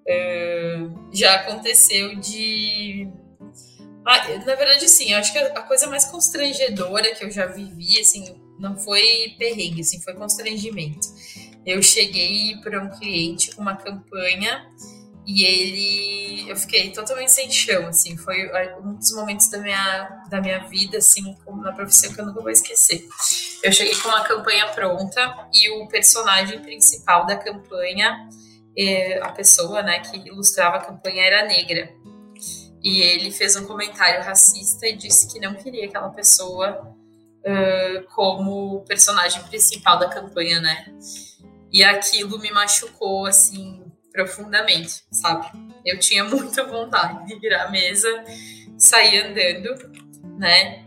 Uh, 0.07 1.09
já 1.13 1.37
aconteceu 1.37 2.17
de. 2.17 3.09
Ah, 4.07 4.29
na 4.47 4.55
verdade, 4.55 4.89
sim, 4.89 5.13
acho 5.15 5.33
que 5.33 5.39
a 5.39 5.63
coisa 5.63 5.87
mais 5.87 6.07
constrangedora 6.07 7.15
que 7.15 7.25
eu 7.25 7.31
já 7.31 7.47
vivi, 7.47 7.99
assim, 8.01 8.41
não 8.59 8.77
foi 8.77 9.35
perrengue, 9.39 9.81
assim, 9.81 10.01
foi 10.01 10.15
constrangimento. 10.15 11.07
Eu 11.65 11.83
cheguei 11.83 12.57
para 12.63 12.83
um 12.83 12.91
cliente 12.91 13.55
com 13.55 13.63
uma 13.63 13.77
campanha 13.77 14.67
e 15.27 15.45
ele, 15.45 16.51
eu 16.51 16.57
fiquei 16.57 16.91
totalmente 16.91 17.31
sem 17.33 17.51
chão, 17.51 17.87
assim, 17.87 18.17
foi 18.17 18.51
um 18.83 18.95
dos 18.95 19.13
momentos 19.13 19.51
da 19.51 19.59
minha, 19.59 20.25
da 20.31 20.41
minha 20.41 20.61
vida, 20.69 20.97
assim, 20.97 21.37
como 21.45 21.63
na 21.63 21.73
profissão 21.73 22.15
que 22.15 22.21
eu 22.21 22.25
nunca 22.25 22.41
vou 22.41 22.51
esquecer. 22.51 23.07
Eu 23.63 23.71
cheguei 23.71 23.95
com 23.97 24.09
uma 24.09 24.25
campanha 24.25 24.69
pronta 24.69 25.49
e 25.53 25.71
o 25.71 25.87
personagem 25.87 26.61
principal 26.61 27.27
da 27.27 27.37
campanha, 27.37 28.27
é, 28.77 29.21
a 29.21 29.31
pessoa, 29.31 29.83
né, 29.83 30.01
que 30.01 30.17
ilustrava 30.17 30.79
a 30.79 30.81
campanha 30.81 31.23
era 31.23 31.47
negra. 31.47 31.93
E 32.83 33.03
ele 33.03 33.31
fez 33.31 33.55
um 33.57 33.67
comentário 33.67 34.25
racista 34.25 34.87
e 34.87 34.97
disse 34.97 35.31
que 35.31 35.39
não 35.39 35.55
queria 35.55 35.85
aquela 35.87 36.09
pessoa 36.09 36.97
uh, 37.49 38.03
como 38.15 38.85
personagem 38.85 39.43
principal 39.45 39.99
da 39.99 40.09
campanha, 40.09 40.61
né? 40.61 40.87
E 41.73 41.83
aquilo 41.83 42.39
me 42.39 42.51
machucou, 42.51 43.27
assim, 43.27 43.85
profundamente, 44.13 45.03
sabe? 45.11 45.47
Eu 45.85 45.99
tinha 45.99 46.25
muita 46.25 46.65
vontade 46.65 47.27
de 47.27 47.39
virar 47.39 47.65
a 47.65 47.71
mesa, 47.71 48.25
sair 48.77 49.21
andando, 49.21 49.75
né? 50.39 50.85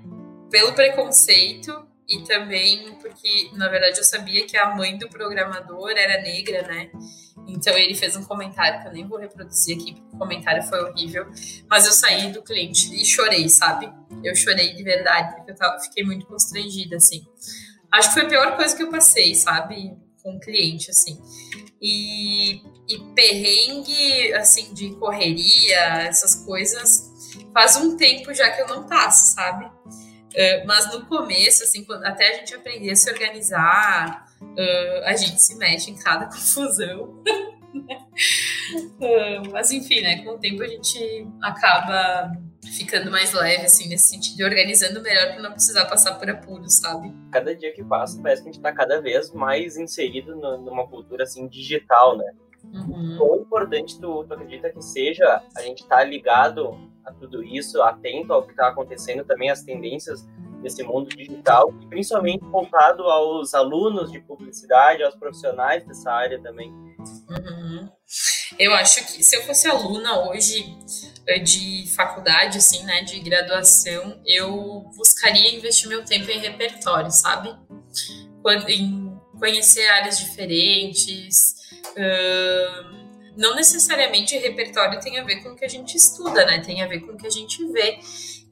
Pelo 0.50 0.74
preconceito 0.74 1.88
e 2.08 2.24
também 2.24 2.98
porque, 3.02 3.50
na 3.54 3.70
verdade, 3.70 4.00
eu 4.00 4.04
sabia 4.04 4.46
que 4.46 4.58
a 4.58 4.76
mãe 4.76 4.98
do 4.98 5.08
programador 5.08 5.92
era 5.92 6.22
negra, 6.22 6.64
né? 6.64 6.92
Então 7.48 7.74
ele 7.78 7.96
fez 7.96 8.16
um 8.16 8.24
comentário 8.24 8.82
que 8.82 8.88
eu 8.88 8.92
nem 8.92 9.08
vou 9.08 9.18
reproduzir 9.18 9.78
aqui, 9.78 9.94
porque 9.94 10.16
o 10.16 10.20
comentário 10.20 10.64
foi 10.64 10.84
horrível. 10.84 11.26
Mas 11.70 11.86
eu 11.86 11.92
saí 11.92 12.32
do 12.32 12.42
cliente 12.42 12.94
e 12.94 13.06
chorei, 13.06 13.48
sabe? 13.50 13.92
Eu 14.24 14.36
chorei 14.36 14.74
de 14.74 14.84
verdade, 14.84 15.36
porque 15.36 15.52
eu 15.52 15.56
tava, 15.56 15.80
fiquei 15.80 16.04
muito 16.04 16.26
constrangida, 16.26 16.98
assim. 16.98 17.26
Acho 17.92 18.10
que 18.10 18.14
foi 18.14 18.24
a 18.24 18.30
pior 18.30 18.56
coisa 18.56 18.76
que 18.76 18.84
eu 18.84 18.90
passei, 18.90 19.36
sabe? 19.36 19.94
Com 20.24 20.36
o 20.36 20.40
cliente, 20.40 20.90
assim. 20.90 21.20
E, 21.82 22.62
e 22.88 23.00
perrengue, 23.16 24.34
assim, 24.34 24.74
de 24.74 24.92
correria, 24.96 25.80
essas 26.04 26.36
coisas, 26.46 27.12
faz 27.54 27.76
um 27.76 27.98
tempo 27.98 28.34
já 28.34 28.50
que 28.52 28.62
eu 28.62 28.68
não 28.68 28.88
passo, 28.88 29.34
sabe? 29.34 29.66
Uh, 29.66 30.66
mas 30.66 30.90
no 30.94 31.06
começo, 31.08 31.64
assim, 31.64 31.84
quando, 31.84 32.06
até 32.06 32.30
a 32.30 32.38
gente 32.38 32.56
aprender 32.56 32.92
a 32.92 32.96
se 32.96 33.10
organizar, 33.10 34.26
uh, 34.42 35.06
a 35.06 35.16
gente 35.16 35.42
se 35.42 35.56
mexe 35.56 35.92
em 35.92 35.96
cada 35.96 36.28
confusão. 36.32 37.22
Mas 39.52 39.72
enfim, 39.72 40.02
né? 40.02 40.24
Com 40.24 40.32
o 40.32 40.38
tempo 40.38 40.62
a 40.64 40.68
gente 40.68 41.28
acaba 41.42 42.32
ficando 42.78 43.10
mais 43.10 43.34
leve, 43.34 43.66
assim, 43.66 43.90
nesse 43.90 44.10
sentido, 44.10 44.44
organizando 44.44 45.02
melhor 45.02 45.34
para 45.34 45.42
não 45.42 45.52
precisar 45.52 45.86
passar 45.86 46.16
por 46.16 46.30
apuros, 46.30 46.76
sabe? 46.78 47.14
Cada 47.32 47.56
dia 47.56 47.74
que 47.74 47.84
passa, 47.84 48.22
parece 48.22 48.44
que 48.44 48.50
a 48.50 48.52
gente 48.52 48.60
está 48.60 48.72
cada 48.72 49.02
vez 49.02 49.32
mais 49.34 49.78
inserido 49.78 50.36
no, 50.36 50.58
numa 50.58 50.88
cultura, 50.88 51.24
assim, 51.24 51.48
digital, 51.48 52.18
né? 52.18 52.32
Uhum. 52.64 53.18
Quão 53.18 53.42
importante 53.42 54.00
tu, 54.00 54.24
tu 54.24 54.34
acredita 54.34 54.70
que 54.70 54.82
seja 54.82 55.42
a 55.56 55.62
gente 55.62 55.82
estar 55.82 55.98
tá 55.98 56.04
ligado 56.04 56.78
a 57.04 57.12
tudo 57.12 57.44
isso, 57.44 57.82
atento 57.82 58.32
ao 58.32 58.44
que 58.44 58.52
está 58.52 58.68
acontecendo 58.68 59.24
também, 59.26 59.50
as 59.50 59.64
tendências 59.64 60.28
desse 60.62 60.84
mundo 60.84 61.10
digital, 61.10 61.74
e 61.82 61.88
principalmente 61.88 62.46
voltado 62.46 63.04
aos 63.04 63.56
alunos 63.56 64.12
de 64.12 64.20
publicidade, 64.20 65.04
aos 65.04 65.16
profissionais 65.16 65.84
dessa 65.86 66.12
área 66.12 66.40
também. 66.40 66.72
Uhum. 67.30 67.90
Eu 68.60 68.74
acho 68.74 69.06
que 69.06 69.24
se 69.24 69.36
eu 69.36 69.44
fosse 69.44 69.68
aluna 69.68 70.30
hoje 70.30 70.78
eh, 71.28 71.40
de 71.40 71.86
faculdade, 71.96 72.58
assim, 72.58 72.84
né, 72.84 73.04
de 73.04 73.20
graduação, 73.20 74.22
eu 74.26 74.90
buscaria 74.96 75.56
investir 75.56 75.88
meu 75.88 76.04
tempo 76.04 76.30
em 76.30 76.40
repertório, 76.40 77.12
sabe? 77.12 77.56
Em 78.68 79.20
conhecer 79.40 79.88
áreas 79.88 80.20
diferentes. 80.20 81.56
Não 83.36 83.56
necessariamente 83.56 84.38
repertório 84.38 85.00
tem 85.00 85.20
a 85.20 85.24
ver 85.24 85.44
com 85.44 85.50
o 85.50 85.56
que 85.56 85.66
a 85.66 85.70
gente 85.70 85.96
estuda, 85.96 86.46
né? 86.46 86.60
Tem 86.60 86.82
a 86.82 86.88
ver 86.88 87.00
com 87.02 87.14
o 87.14 87.18
que 87.18 87.28
a 87.28 87.32
gente 87.32 87.66
vê. 87.72 88.00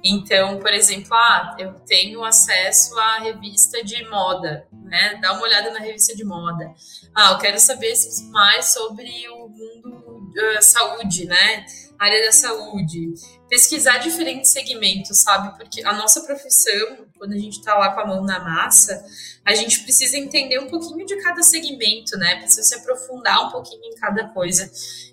Então, 0.03 0.59
por 0.59 0.73
exemplo, 0.73 1.13
ah, 1.13 1.55
eu 1.59 1.73
tenho 1.81 2.23
acesso 2.23 2.97
à 2.97 3.19
revista 3.19 3.83
de 3.83 4.07
moda, 4.09 4.65
né? 4.71 5.15
Dá 5.21 5.33
uma 5.33 5.41
olhada 5.41 5.71
na 5.71 5.79
revista 5.79 6.15
de 6.15 6.23
moda. 6.23 6.73
Ah, 7.13 7.31
eu 7.33 7.37
quero 7.37 7.59
saber 7.59 7.93
mais 8.31 8.67
sobre 8.73 9.09
o 9.29 9.49
mundo 9.49 10.31
uh, 10.57 10.61
saúde, 10.61 11.25
né? 11.25 11.65
Área 11.99 12.25
da 12.25 12.31
saúde, 12.31 13.13
pesquisar 13.49 13.97
diferentes 13.97 14.51
segmentos, 14.51 15.21
sabe? 15.21 15.57
Porque 15.57 15.83
a 15.83 15.93
nossa 15.93 16.21
profissão, 16.21 17.05
quando 17.17 17.33
a 17.33 17.37
gente 17.37 17.59
está 17.59 17.77
lá 17.77 17.93
com 17.93 17.99
a 17.99 18.07
mão 18.07 18.23
na 18.23 18.39
massa, 18.39 19.03
a 19.45 19.53
gente 19.53 19.83
precisa 19.83 20.17
entender 20.17 20.59
um 20.59 20.67
pouquinho 20.67 21.05
de 21.05 21.21
cada 21.21 21.43
segmento, 21.43 22.17
né? 22.17 22.37
Precisa 22.37 22.63
se 22.63 22.75
aprofundar 22.75 23.47
um 23.47 23.51
pouquinho 23.51 23.83
em 23.83 23.95
cada 23.95 24.29
coisa. 24.29 24.71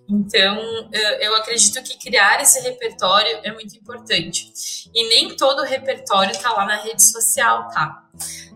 Então, 0.09 0.89
eu 1.21 1.35
acredito 1.35 1.83
que 1.83 1.99
criar 1.99 2.41
esse 2.41 2.61
repertório 2.61 3.41
é 3.43 3.53
muito 3.53 3.77
importante. 3.77 4.53
E 4.95 5.09
nem 5.09 5.37
todo 5.37 5.63
repertório 5.63 6.31
está 6.31 6.53
lá 6.53 6.65
na 6.65 6.77
rede 6.77 7.03
social, 7.03 7.69
tá? 7.69 8.05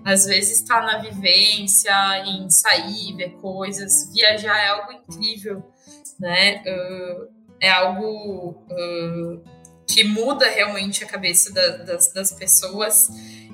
Às 0.04 0.24
vezes 0.24 0.60
está 0.60 0.80
na 0.80 0.98
vivência, 0.98 1.92
em 2.24 2.48
sair, 2.48 3.16
ver 3.16 3.30
coisas. 3.40 4.12
Viajar 4.14 4.56
é 4.56 4.68
algo 4.68 4.92
incrível, 4.92 5.62
né? 6.18 6.62
É 7.60 7.70
algo 7.70 8.64
uh, 8.70 9.42
que 9.86 10.04
muda 10.04 10.48
realmente 10.48 11.04
a 11.04 11.06
cabeça 11.06 11.52
da, 11.52 11.68
das, 11.78 12.12
das 12.12 12.32
pessoas. 12.32 13.08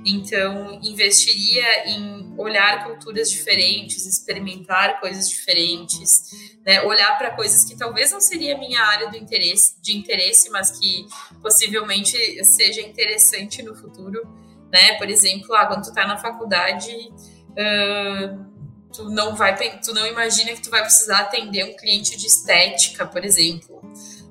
Então, 0.05 0.79
investiria 0.83 1.89
em 1.89 2.33
olhar 2.39 2.85
culturas 2.85 3.29
diferentes, 3.29 4.07
experimentar 4.07 5.01
coisas 5.01 5.29
diferentes, 5.29 6.57
né? 6.65 6.83
olhar 6.83 7.19
para 7.19 7.33
coisas 7.33 7.65
que 7.65 7.77
talvez 7.77 8.13
não 8.13 8.21
seria 8.21 8.57
minha 8.57 8.81
área 8.81 9.09
do 9.09 9.17
interesse, 9.17 9.81
de 9.83 9.97
interesse, 9.97 10.49
mas 10.51 10.79
que 10.79 11.07
possivelmente 11.43 12.17
seja 12.45 12.83
interessante 12.83 13.63
no 13.63 13.75
futuro. 13.75 14.23
Né? 14.73 14.95
Por 14.99 15.09
exemplo, 15.09 15.53
ah, 15.55 15.67
quando 15.67 15.83
tu 15.83 15.89
está 15.89 16.07
na 16.07 16.19
faculdade, 16.19 16.93
uh, 16.93 18.47
tu 18.93 19.11
não 19.11 19.35
vai, 19.35 19.57
tu 19.81 19.93
não 19.93 20.07
imagina 20.07 20.53
que 20.53 20.63
tu 20.63 20.71
vai 20.71 20.83
precisar 20.83 21.21
atender 21.21 21.65
um 21.65 21.75
cliente 21.75 22.17
de 22.17 22.27
estética, 22.27 23.07
por 23.07 23.25
exemplo 23.25 23.76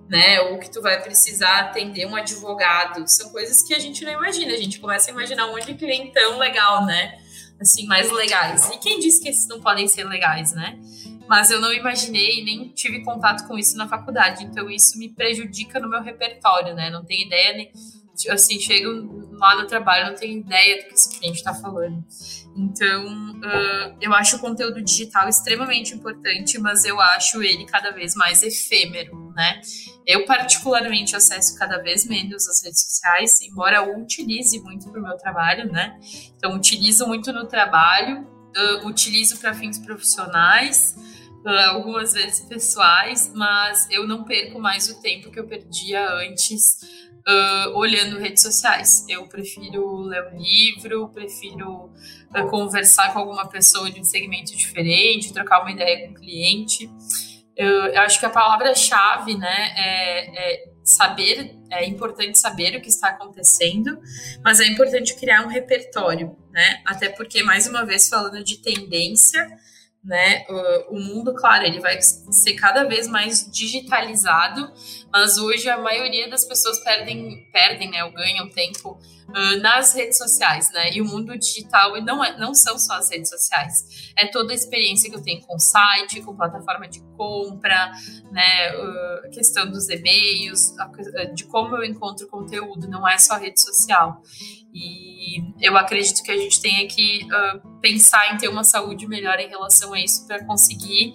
né? 0.09 0.39
Ou 0.41 0.59
que 0.59 0.69
tu 0.69 0.81
vai 0.81 1.01
precisar 1.01 1.59
atender 1.59 2.05
um 2.05 2.15
advogado. 2.15 3.07
São 3.07 3.29
coisas 3.29 3.63
que 3.63 3.73
a 3.73 3.79
gente 3.79 4.03
não 4.05 4.11
imagina. 4.11 4.53
A 4.53 4.57
gente 4.57 4.79
começa 4.79 5.09
a 5.09 5.13
imaginar 5.13 5.47
um 5.47 5.51
monte 5.51 5.67
de 5.67 5.75
clientão 5.75 6.37
legal, 6.37 6.85
né? 6.85 7.19
Assim, 7.59 7.85
mais 7.85 8.11
legais. 8.11 8.69
E 8.69 8.77
quem 8.77 8.99
disse 8.99 9.21
que 9.21 9.29
esses 9.29 9.47
não 9.47 9.61
podem 9.61 9.87
ser 9.87 10.03
legais, 10.03 10.53
né? 10.53 10.77
Mas 11.27 11.49
eu 11.49 11.59
não 11.59 11.73
imaginei 11.73 12.43
nem 12.43 12.69
tive 12.69 13.03
contato 13.03 13.47
com 13.47 13.57
isso 13.57 13.77
na 13.77 13.87
faculdade. 13.87 14.43
Então 14.43 14.69
isso 14.69 14.97
me 14.97 15.09
prejudica 15.09 15.79
no 15.79 15.89
meu 15.89 16.01
repertório, 16.01 16.75
né? 16.75 16.89
Não 16.89 17.03
tenho 17.03 17.25
ideia 17.25 17.53
nem 17.53 17.71
assim, 18.29 18.59
chego 18.59 19.27
lá 19.37 19.61
no 19.61 19.67
trabalho, 19.67 20.07
não 20.07 20.15
tenho 20.15 20.39
ideia 20.39 20.81
do 20.81 20.87
que 20.87 20.93
esse 20.93 21.19
cliente 21.19 21.39
está 21.39 21.53
falando. 21.53 22.03
Então, 22.55 23.05
uh, 23.05 23.97
eu 23.99 24.13
acho 24.13 24.37
o 24.37 24.39
conteúdo 24.39 24.81
digital 24.81 25.27
extremamente 25.27 25.93
importante, 25.93 26.57
mas 26.57 26.85
eu 26.85 26.99
acho 27.01 27.43
ele 27.43 27.65
cada 27.65 27.91
vez 27.91 28.15
mais 28.15 28.41
efêmero, 28.41 29.33
né? 29.35 29.59
Eu, 30.05 30.25
particularmente, 30.25 31.15
acesso 31.15 31.57
cada 31.57 31.77
vez 31.79 32.05
menos 32.05 32.47
as 32.47 32.63
redes 32.63 32.81
sociais, 32.81 33.41
embora 33.41 33.77
eu 33.77 33.97
utilize 33.99 34.59
muito 34.59 34.89
para 34.89 34.99
o 34.99 35.03
meu 35.03 35.17
trabalho, 35.17 35.71
né? 35.71 35.99
Então, 36.35 36.55
utilizo 36.55 37.07
muito 37.07 37.33
no 37.33 37.47
trabalho, 37.47 38.21
uh, 38.21 38.87
utilizo 38.87 39.39
para 39.39 39.53
fins 39.53 39.79
profissionais, 39.79 40.95
uh, 41.45 41.69
algumas 41.71 42.13
vezes 42.13 42.41
pessoais, 42.41 43.31
mas 43.33 43.89
eu 43.89 44.07
não 44.07 44.23
perco 44.23 44.59
mais 44.59 44.89
o 44.89 45.01
tempo 45.01 45.31
que 45.31 45.39
eu 45.39 45.47
perdia 45.47 46.07
antes 46.15 46.79
uh, 47.27 47.77
olhando 47.77 48.19
redes 48.19 48.41
sociais. 48.41 49.05
Eu 49.09 49.27
prefiro 49.27 49.97
ler 50.01 50.33
um 50.33 50.37
livro, 50.37 51.09
prefiro 51.09 51.85
uh, 52.35 52.49
conversar 52.49 53.13
com 53.13 53.19
alguma 53.19 53.47
pessoa 53.47 53.89
de 53.89 53.99
um 53.99 54.03
segmento 54.03 54.55
diferente, 54.55 55.33
trocar 55.33 55.61
uma 55.61 55.71
ideia 55.71 56.07
com 56.07 56.13
o 56.13 56.15
cliente. 56.15 56.89
Eu, 57.55 57.69
eu 57.87 58.01
acho 58.01 58.19
que 58.19 58.25
a 58.25 58.29
palavra-chave, 58.29 59.37
né, 59.37 59.73
é, 59.77 60.53
é 60.53 60.65
saber, 60.83 61.55
é 61.71 61.85
importante 61.85 62.37
saber 62.37 62.75
o 62.75 62.81
que 62.81 62.89
está 62.89 63.09
acontecendo, 63.09 63.99
mas 64.43 64.59
é 64.59 64.67
importante 64.67 65.15
criar 65.15 65.43
um 65.43 65.47
repertório, 65.47 66.37
né? 66.51 66.81
Até 66.85 67.09
porque, 67.09 67.41
mais 67.43 67.67
uma 67.67 67.85
vez, 67.85 68.07
falando 68.07 68.43
de 68.43 68.57
tendência, 68.57 69.47
né? 70.05 70.45
O, 70.89 70.99
mundo, 70.99 71.33
claro, 71.33 71.65
ele 71.65 71.79
vai 71.79 71.99
ser 71.99 72.53
cada 72.53 72.83
vez 72.83 73.07
mais 73.07 73.49
digitalizado, 73.51 74.71
mas 75.11 75.37
hoje 75.37 75.67
a 75.67 75.77
maioria 75.77 76.29
das 76.29 76.45
pessoas 76.45 76.79
perdem, 76.83 77.49
perdem, 77.51 77.89
né, 77.89 78.03
ou 78.03 78.11
ganham 78.11 78.47
tempo 78.49 78.99
uh, 79.29 79.61
nas 79.61 79.95
redes 79.95 80.17
sociais, 80.17 80.71
né? 80.71 80.91
E 80.93 81.01
o 81.01 81.05
mundo 81.05 81.35
digital 81.37 81.99
não, 82.03 82.23
é, 82.23 82.37
não 82.37 82.53
são 82.53 82.77
só 82.77 82.93
as 82.93 83.09
redes 83.09 83.29
sociais, 83.29 84.13
é 84.15 84.27
toda 84.27 84.53
a 84.53 84.55
experiência 84.55 85.09
que 85.09 85.15
eu 85.15 85.23
tenho 85.23 85.41
com 85.41 85.57
site, 85.57 86.21
com 86.21 86.35
plataforma 86.35 86.87
de 86.87 87.01
compra, 87.17 87.91
né? 88.31 88.77
Uh, 88.77 89.25
a 89.25 89.29
questão 89.29 89.69
dos 89.69 89.89
e-mails, 89.89 90.71
de 91.33 91.45
como 91.45 91.75
eu 91.77 91.83
encontro 91.83 92.27
conteúdo, 92.27 92.87
não 92.87 93.07
é 93.07 93.17
só 93.17 93.37
rede 93.37 93.59
social. 93.59 94.21
E 94.71 95.14
eu 95.61 95.77
acredito 95.77 96.23
que 96.23 96.31
a 96.31 96.37
gente 96.37 96.61
tenha 96.61 96.87
que 96.87 97.25
uh, 97.25 97.79
pensar 97.79 98.33
em 98.33 98.37
ter 98.37 98.47
uma 98.47 98.63
saúde 98.63 99.07
melhor 99.07 99.39
em 99.39 99.47
relação 99.47 99.93
a 99.93 99.99
isso 99.99 100.25
para 100.27 100.43
conseguir 100.45 101.13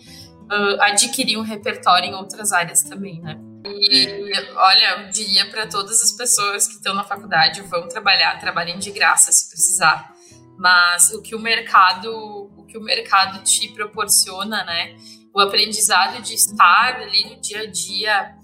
uh, 0.51 0.83
adquirir 0.83 1.39
um 1.39 1.43
repertório 1.43 2.09
em 2.09 2.15
outras 2.15 2.53
áreas 2.53 2.83
também, 2.83 3.21
né? 3.21 3.39
E 3.65 4.33
olha, 4.57 5.03
eu 5.03 5.11
diria 5.11 5.49
para 5.51 5.67
todas 5.67 6.03
as 6.03 6.13
pessoas 6.13 6.67
que 6.67 6.75
estão 6.75 6.95
na 6.95 7.05
faculdade, 7.05 7.61
vão 7.63 7.89
trabalhar, 7.89 8.39
trabalhem 8.41 8.79
de 8.79 8.91
graça 8.91 9.31
se 9.31 9.49
precisar. 9.49 10.15
Mas 10.59 11.13
o 11.13 11.23
que 11.23 11.35
o 11.35 11.39
mercado, 11.39 12.11
o 12.57 12.65
que 12.67 12.77
o 12.77 12.83
mercado 12.83 13.43
te 13.43 13.69
proporciona, 13.69 14.65
né? 14.65 14.97
O 15.35 15.41
aprendizado 15.41 16.21
de 16.23 16.35
estar 16.35 16.97
ali 16.97 17.31
no 17.31 17.41
dia 17.41 17.61
a 17.61 17.67
dia, 17.67 18.35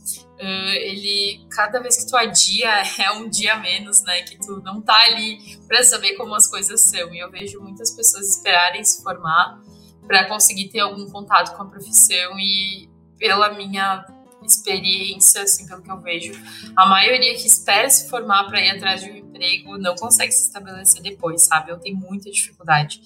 uh, 0.41 0.73
ele 0.73 1.47
cada 1.51 1.81
vez 1.81 1.97
que 1.97 2.11
tu 2.11 2.17
adia 2.17 2.83
é 2.99 3.13
um 3.13 3.29
dia 3.29 3.57
menos, 3.57 4.03
né? 4.03 4.23
Que 4.23 4.39
tu 4.39 4.61
não 4.63 4.81
tá 4.81 4.99
ali 5.05 5.59
para 5.67 5.83
saber 5.83 6.15
como 6.15 6.35
as 6.35 6.47
coisas 6.49 6.81
são. 6.83 7.15
E 7.15 7.19
eu 7.19 7.31
vejo 7.31 7.61
muitas 7.61 7.91
pessoas 7.91 8.37
esperarem 8.37 8.85
se 8.85 9.03
formar 9.03 9.61
para 10.07 10.27
conseguir 10.27 10.69
ter 10.69 10.81
algum 10.81 11.09
contato 11.11 11.57
com 11.57 11.63
a 11.63 11.67
profissão 11.67 12.39
e 12.39 12.89
pela 13.19 13.53
minha 13.55 14.07
experiência, 14.47 15.43
assim, 15.43 15.67
pelo 15.67 15.83
que 15.83 15.91
eu 15.91 16.01
vejo, 16.01 16.33
a 16.77 16.87
maioria 16.87 17.35
que 17.35 17.47
espera 17.47 17.89
se 17.91 18.09
formar 18.09 18.45
para 18.45 18.61
ir 18.61 18.71
atrás 18.71 19.03
de 19.03 19.11
um 19.11 19.17
emprego 19.17 19.77
não 19.77 19.97
consegue 19.97 20.31
se 20.31 20.47
estabelecer 20.47 21.03
depois, 21.03 21.43
sabe? 21.43 21.73
Eu 21.73 21.79
tenho 21.79 21.97
muita 21.97 22.31
dificuldade. 22.31 23.01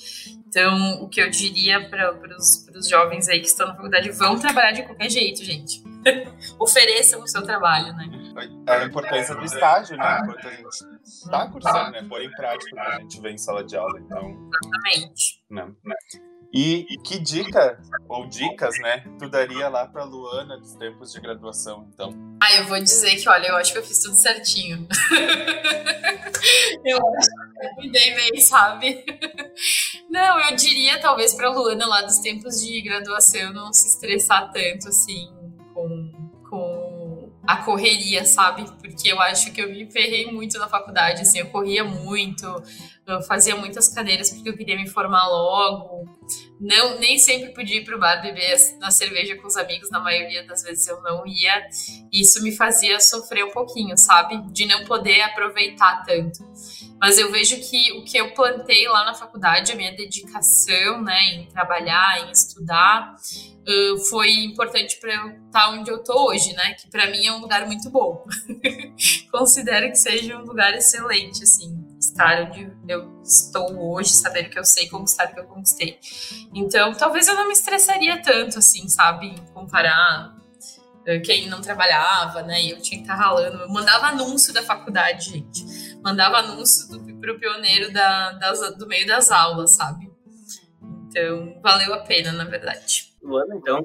Então, 0.46 1.02
o 1.02 1.08
que 1.08 1.20
eu 1.20 1.30
diria 1.30 1.88
para 1.88 2.36
os 2.38 2.88
jovens 2.88 3.28
aí 3.28 3.40
que 3.40 3.46
estão 3.46 3.68
na 3.68 3.74
faculdade, 3.74 4.10
vão 4.10 4.38
trabalhar 4.38 4.72
de 4.72 4.82
qualquer 4.82 5.08
jeito, 5.10 5.42
gente. 5.42 5.82
Ofereçam 6.58 7.20
o 7.20 7.28
seu 7.28 7.42
trabalho, 7.42 7.94
né? 7.94 8.06
A 8.66 8.84
importância 8.84 9.34
do 9.34 9.44
estágio, 9.44 9.96
né? 9.96 10.20
Enquanto 10.22 10.46
a 10.46 10.50
gente 10.50 10.68
está 11.04 11.48
cursando, 11.48 11.90
né? 11.92 12.06
Pôr 12.08 12.22
em 12.22 12.30
prática 12.32 12.70
o 12.70 12.74
que 12.74 12.80
a 12.80 13.00
gente 13.00 13.20
vê 13.20 13.30
em 13.30 13.38
sala 13.38 13.64
de 13.64 13.76
aula. 13.76 13.98
Então, 14.00 14.50
Exatamente. 14.62 15.42
Não, 15.50 15.66
né? 15.66 15.74
não. 15.84 16.30
E 16.52 16.84
que 17.04 17.16
dica, 17.20 17.80
ou 18.08 18.28
dicas, 18.28 18.76
né, 18.80 19.04
tu 19.20 19.28
daria 19.28 19.68
lá 19.68 19.86
pra 19.86 20.02
Luana 20.02 20.58
dos 20.58 20.74
tempos 20.74 21.12
de 21.12 21.20
graduação, 21.20 21.88
então? 21.94 22.12
Ah, 22.42 22.56
eu 22.56 22.64
vou 22.64 22.80
dizer 22.80 23.14
que, 23.16 23.28
olha, 23.28 23.46
eu 23.46 23.56
acho 23.56 23.72
que 23.72 23.78
eu 23.78 23.84
fiz 23.84 24.00
tudo 24.00 24.16
certinho. 24.16 24.84
eu 26.84 26.98
acho 26.98 27.30
que 27.30 27.66
eu 27.66 27.74
cuidei 27.76 28.14
bem, 28.16 28.40
sabe? 28.40 29.04
Não, 30.10 30.40
eu 30.50 30.56
diria, 30.56 31.00
talvez, 31.00 31.34
pra 31.34 31.50
Luana 31.50 31.86
lá 31.86 32.02
dos 32.02 32.18
tempos 32.18 32.60
de 32.60 32.80
graduação 32.80 33.52
não 33.52 33.72
se 33.72 33.86
estressar 33.86 34.50
tanto, 34.50 34.88
assim, 34.88 35.32
a 37.50 37.56
correria, 37.56 38.24
sabe? 38.24 38.64
Porque 38.80 39.12
eu 39.12 39.20
acho 39.20 39.52
que 39.52 39.60
eu 39.60 39.68
me 39.68 39.90
ferrei 39.90 40.30
muito 40.30 40.56
na 40.58 40.68
faculdade, 40.68 41.22
assim, 41.22 41.40
eu 41.40 41.46
corria 41.46 41.82
muito, 41.82 42.46
fazia 43.22 43.56
muitas 43.56 43.88
cadeiras 43.88 44.30
porque 44.30 44.48
eu 44.48 44.56
queria 44.56 44.76
me 44.76 44.88
formar 44.88 45.26
logo. 45.28 46.08
Não, 46.60 46.98
nem 46.98 47.18
sempre 47.18 47.54
podia 47.54 47.78
ir 47.78 47.84
pro 47.84 47.98
bar 47.98 48.20
beber 48.20 48.56
na 48.78 48.90
cerveja 48.90 49.36
com 49.36 49.46
os 49.46 49.56
amigos, 49.56 49.90
na 49.90 49.98
maioria 49.98 50.46
das 50.46 50.62
vezes 50.62 50.86
eu 50.86 51.00
não 51.02 51.26
ia. 51.26 51.68
Isso 52.12 52.42
me 52.42 52.52
fazia 52.52 53.00
sofrer 53.00 53.44
um 53.44 53.50
pouquinho, 53.50 53.96
sabe? 53.96 54.40
De 54.52 54.66
não 54.66 54.84
poder 54.84 55.22
aproveitar 55.22 56.04
tanto. 56.04 56.38
Mas 57.00 57.18
eu 57.18 57.30
vejo 57.32 57.56
que 57.56 57.92
o 57.92 58.04
que 58.04 58.18
eu 58.18 58.34
plantei 58.34 58.86
lá 58.88 59.04
na 59.06 59.14
faculdade, 59.14 59.72
a 59.72 59.74
minha 59.74 59.92
dedicação, 59.96 61.02
né, 61.02 61.18
em 61.32 61.46
trabalhar, 61.46 62.28
em 62.28 62.30
estudar, 62.30 63.16
foi 64.10 64.30
importante 64.44 64.98
para 65.00 65.14
eu 65.14 65.28
estar 65.28 65.50
tá 65.50 65.70
onde 65.70 65.90
eu 65.90 66.02
tô 66.04 66.28
hoje, 66.28 66.52
né? 66.52 66.74
Que 66.74 66.90
para 66.90 67.06
mim 67.10 67.26
é 67.26 67.32
um 67.32 67.40
lugar 67.40 67.66
muito 67.66 67.88
bom. 67.90 68.26
Considero 69.32 69.88
que 69.88 69.96
seja 69.96 70.36
um 70.36 70.44
lugar 70.44 70.74
excelente, 70.74 71.42
assim 71.42 71.79
estar 72.00 72.42
onde 72.44 72.72
eu 72.88 73.20
estou 73.22 73.92
hoje, 73.92 74.10
saber 74.10 74.44
que 74.48 74.58
eu 74.58 74.64
sei 74.64 74.88
conquistar 74.88 75.26
o 75.26 75.34
que 75.34 75.40
eu 75.40 75.44
conquistei. 75.44 75.98
Então, 76.54 76.94
talvez 76.94 77.28
eu 77.28 77.34
não 77.34 77.46
me 77.46 77.52
estressaria 77.52 78.22
tanto, 78.22 78.58
assim, 78.58 78.88
sabe? 78.88 79.34
Comparar 79.52 80.34
eh, 81.04 81.18
quem 81.20 81.48
não 81.48 81.60
trabalhava, 81.60 82.42
né? 82.42 82.62
E 82.62 82.70
eu 82.70 82.80
tinha 82.80 82.98
que 82.98 83.04
estar 83.04 83.16
ralando. 83.16 83.58
Eu 83.58 83.68
mandava 83.68 84.06
anúncio 84.06 84.52
da 84.54 84.62
faculdade, 84.62 85.30
gente. 85.30 85.98
Mandava 86.02 86.38
anúncio 86.38 86.88
do, 86.88 87.20
pro 87.20 87.38
pioneiro 87.38 87.92
da, 87.92 88.32
das, 88.32 88.76
do 88.76 88.86
meio 88.86 89.06
das 89.06 89.30
aulas, 89.30 89.72
sabe? 89.72 90.10
Então, 91.08 91.60
valeu 91.62 91.92
a 91.92 91.98
pena, 91.98 92.32
na 92.32 92.44
verdade. 92.44 93.10
Luana, 93.22 93.54
então, 93.54 93.84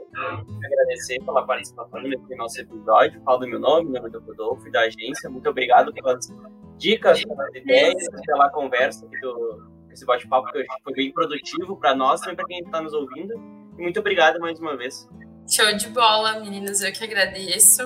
agradecer 0.63 1.19
pela 1.25 1.45
participação 1.45 2.01
nesse 2.01 2.35
nosso 2.35 2.61
episódio. 2.61 3.21
Falo 3.23 3.39
do 3.39 3.47
meu 3.47 3.59
nome, 3.59 3.89
meu 3.89 4.01
nome 4.01 4.15
é 4.15 4.19
Rodolfo, 4.19 4.71
da 4.71 4.81
agência. 4.81 5.29
Muito 5.29 5.49
obrigado 5.49 5.91
pelas 5.93 6.29
dicas, 6.77 7.23
pelas 7.23 7.55
ideias, 7.55 8.03
pela 8.25 8.49
conversa, 8.49 9.07
do, 9.21 9.71
esse 9.91 10.05
bate-papo 10.05 10.51
que 10.51 10.65
foi 10.83 10.93
bem 10.93 11.11
produtivo 11.11 11.77
para 11.77 11.95
nós, 11.95 12.21
também 12.21 12.35
para 12.35 12.45
quem 12.45 12.59
está 12.59 12.81
nos 12.81 12.93
ouvindo. 12.93 13.33
E 13.77 13.81
muito 13.81 13.99
obrigado 13.99 14.39
mais 14.39 14.59
uma 14.59 14.75
vez. 14.75 15.07
Show 15.49 15.73
de 15.75 15.89
bola, 15.89 16.39
meninas, 16.39 16.81
eu 16.81 16.91
que 16.91 17.03
agradeço. 17.03 17.83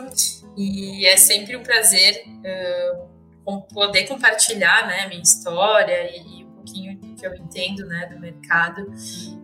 E 0.58 1.06
é 1.06 1.18
sempre 1.18 1.56
um 1.56 1.64
prazer 1.64 2.24
uh, 3.46 3.68
poder 3.74 4.08
compartilhar 4.08 4.88
né, 4.88 5.08
minha 5.08 5.22
história 5.22 6.10
e, 6.12 6.40
e 6.40 6.46
um 6.46 6.52
pouquinho 6.52 6.98
do 7.00 7.16
que 7.16 7.26
eu 7.26 7.36
entendo 7.36 7.86
né, 7.86 8.06
do 8.08 8.20
mercado 8.20 8.86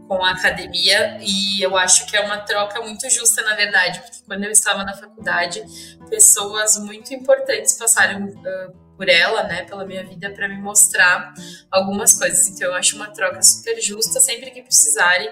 com 0.07 0.23
a 0.23 0.31
academia 0.31 1.17
e 1.21 1.61
eu 1.61 1.75
acho 1.75 2.05
que 2.05 2.15
é 2.15 2.21
uma 2.21 2.37
troca 2.37 2.81
muito 2.81 3.09
justa, 3.09 3.41
na 3.43 3.55
verdade, 3.55 3.99
porque 4.01 4.19
quando 4.25 4.43
eu 4.43 4.51
estava 4.51 4.83
na 4.83 4.93
faculdade, 4.93 5.63
pessoas 6.09 6.77
muito 6.77 7.13
importantes 7.13 7.77
passaram 7.77 8.25
uh, 8.25 8.84
por 8.95 9.09
ela, 9.09 9.43
né, 9.43 9.63
pela 9.65 9.85
minha 9.85 10.05
vida, 10.05 10.31
para 10.31 10.47
me 10.47 10.57
mostrar 10.57 11.33
algumas 11.69 12.17
coisas. 12.17 12.47
Então, 12.47 12.69
eu 12.69 12.73
acho 12.73 12.95
uma 12.95 13.11
troca 13.11 13.41
super 13.41 13.79
justa. 13.81 14.19
Sempre 14.19 14.51
que 14.51 14.61
precisarem, 14.61 15.31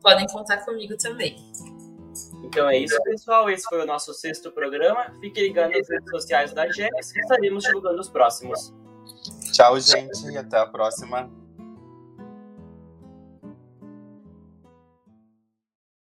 podem 0.00 0.26
contar 0.26 0.58
comigo 0.58 0.96
também. 0.96 1.36
Então 2.44 2.68
é 2.68 2.78
isso, 2.78 2.96
pessoal. 3.02 3.50
Esse 3.50 3.64
foi 3.64 3.82
o 3.82 3.86
nosso 3.86 4.14
sexto 4.14 4.50
programa. 4.52 5.12
Fique 5.20 5.40
ligado 5.40 5.72
nas 5.72 5.88
redes 5.88 6.10
sociais 6.10 6.52
da 6.52 6.70
GEX, 6.70 7.12
que 7.12 7.20
estaremos 7.20 7.64
divulgando 7.64 8.00
os 8.00 8.08
próximos. 8.08 8.72
Tchau, 9.52 9.78
gente. 9.80 10.36
Até 10.36 10.58
a 10.58 10.66
próxima. 10.66 11.30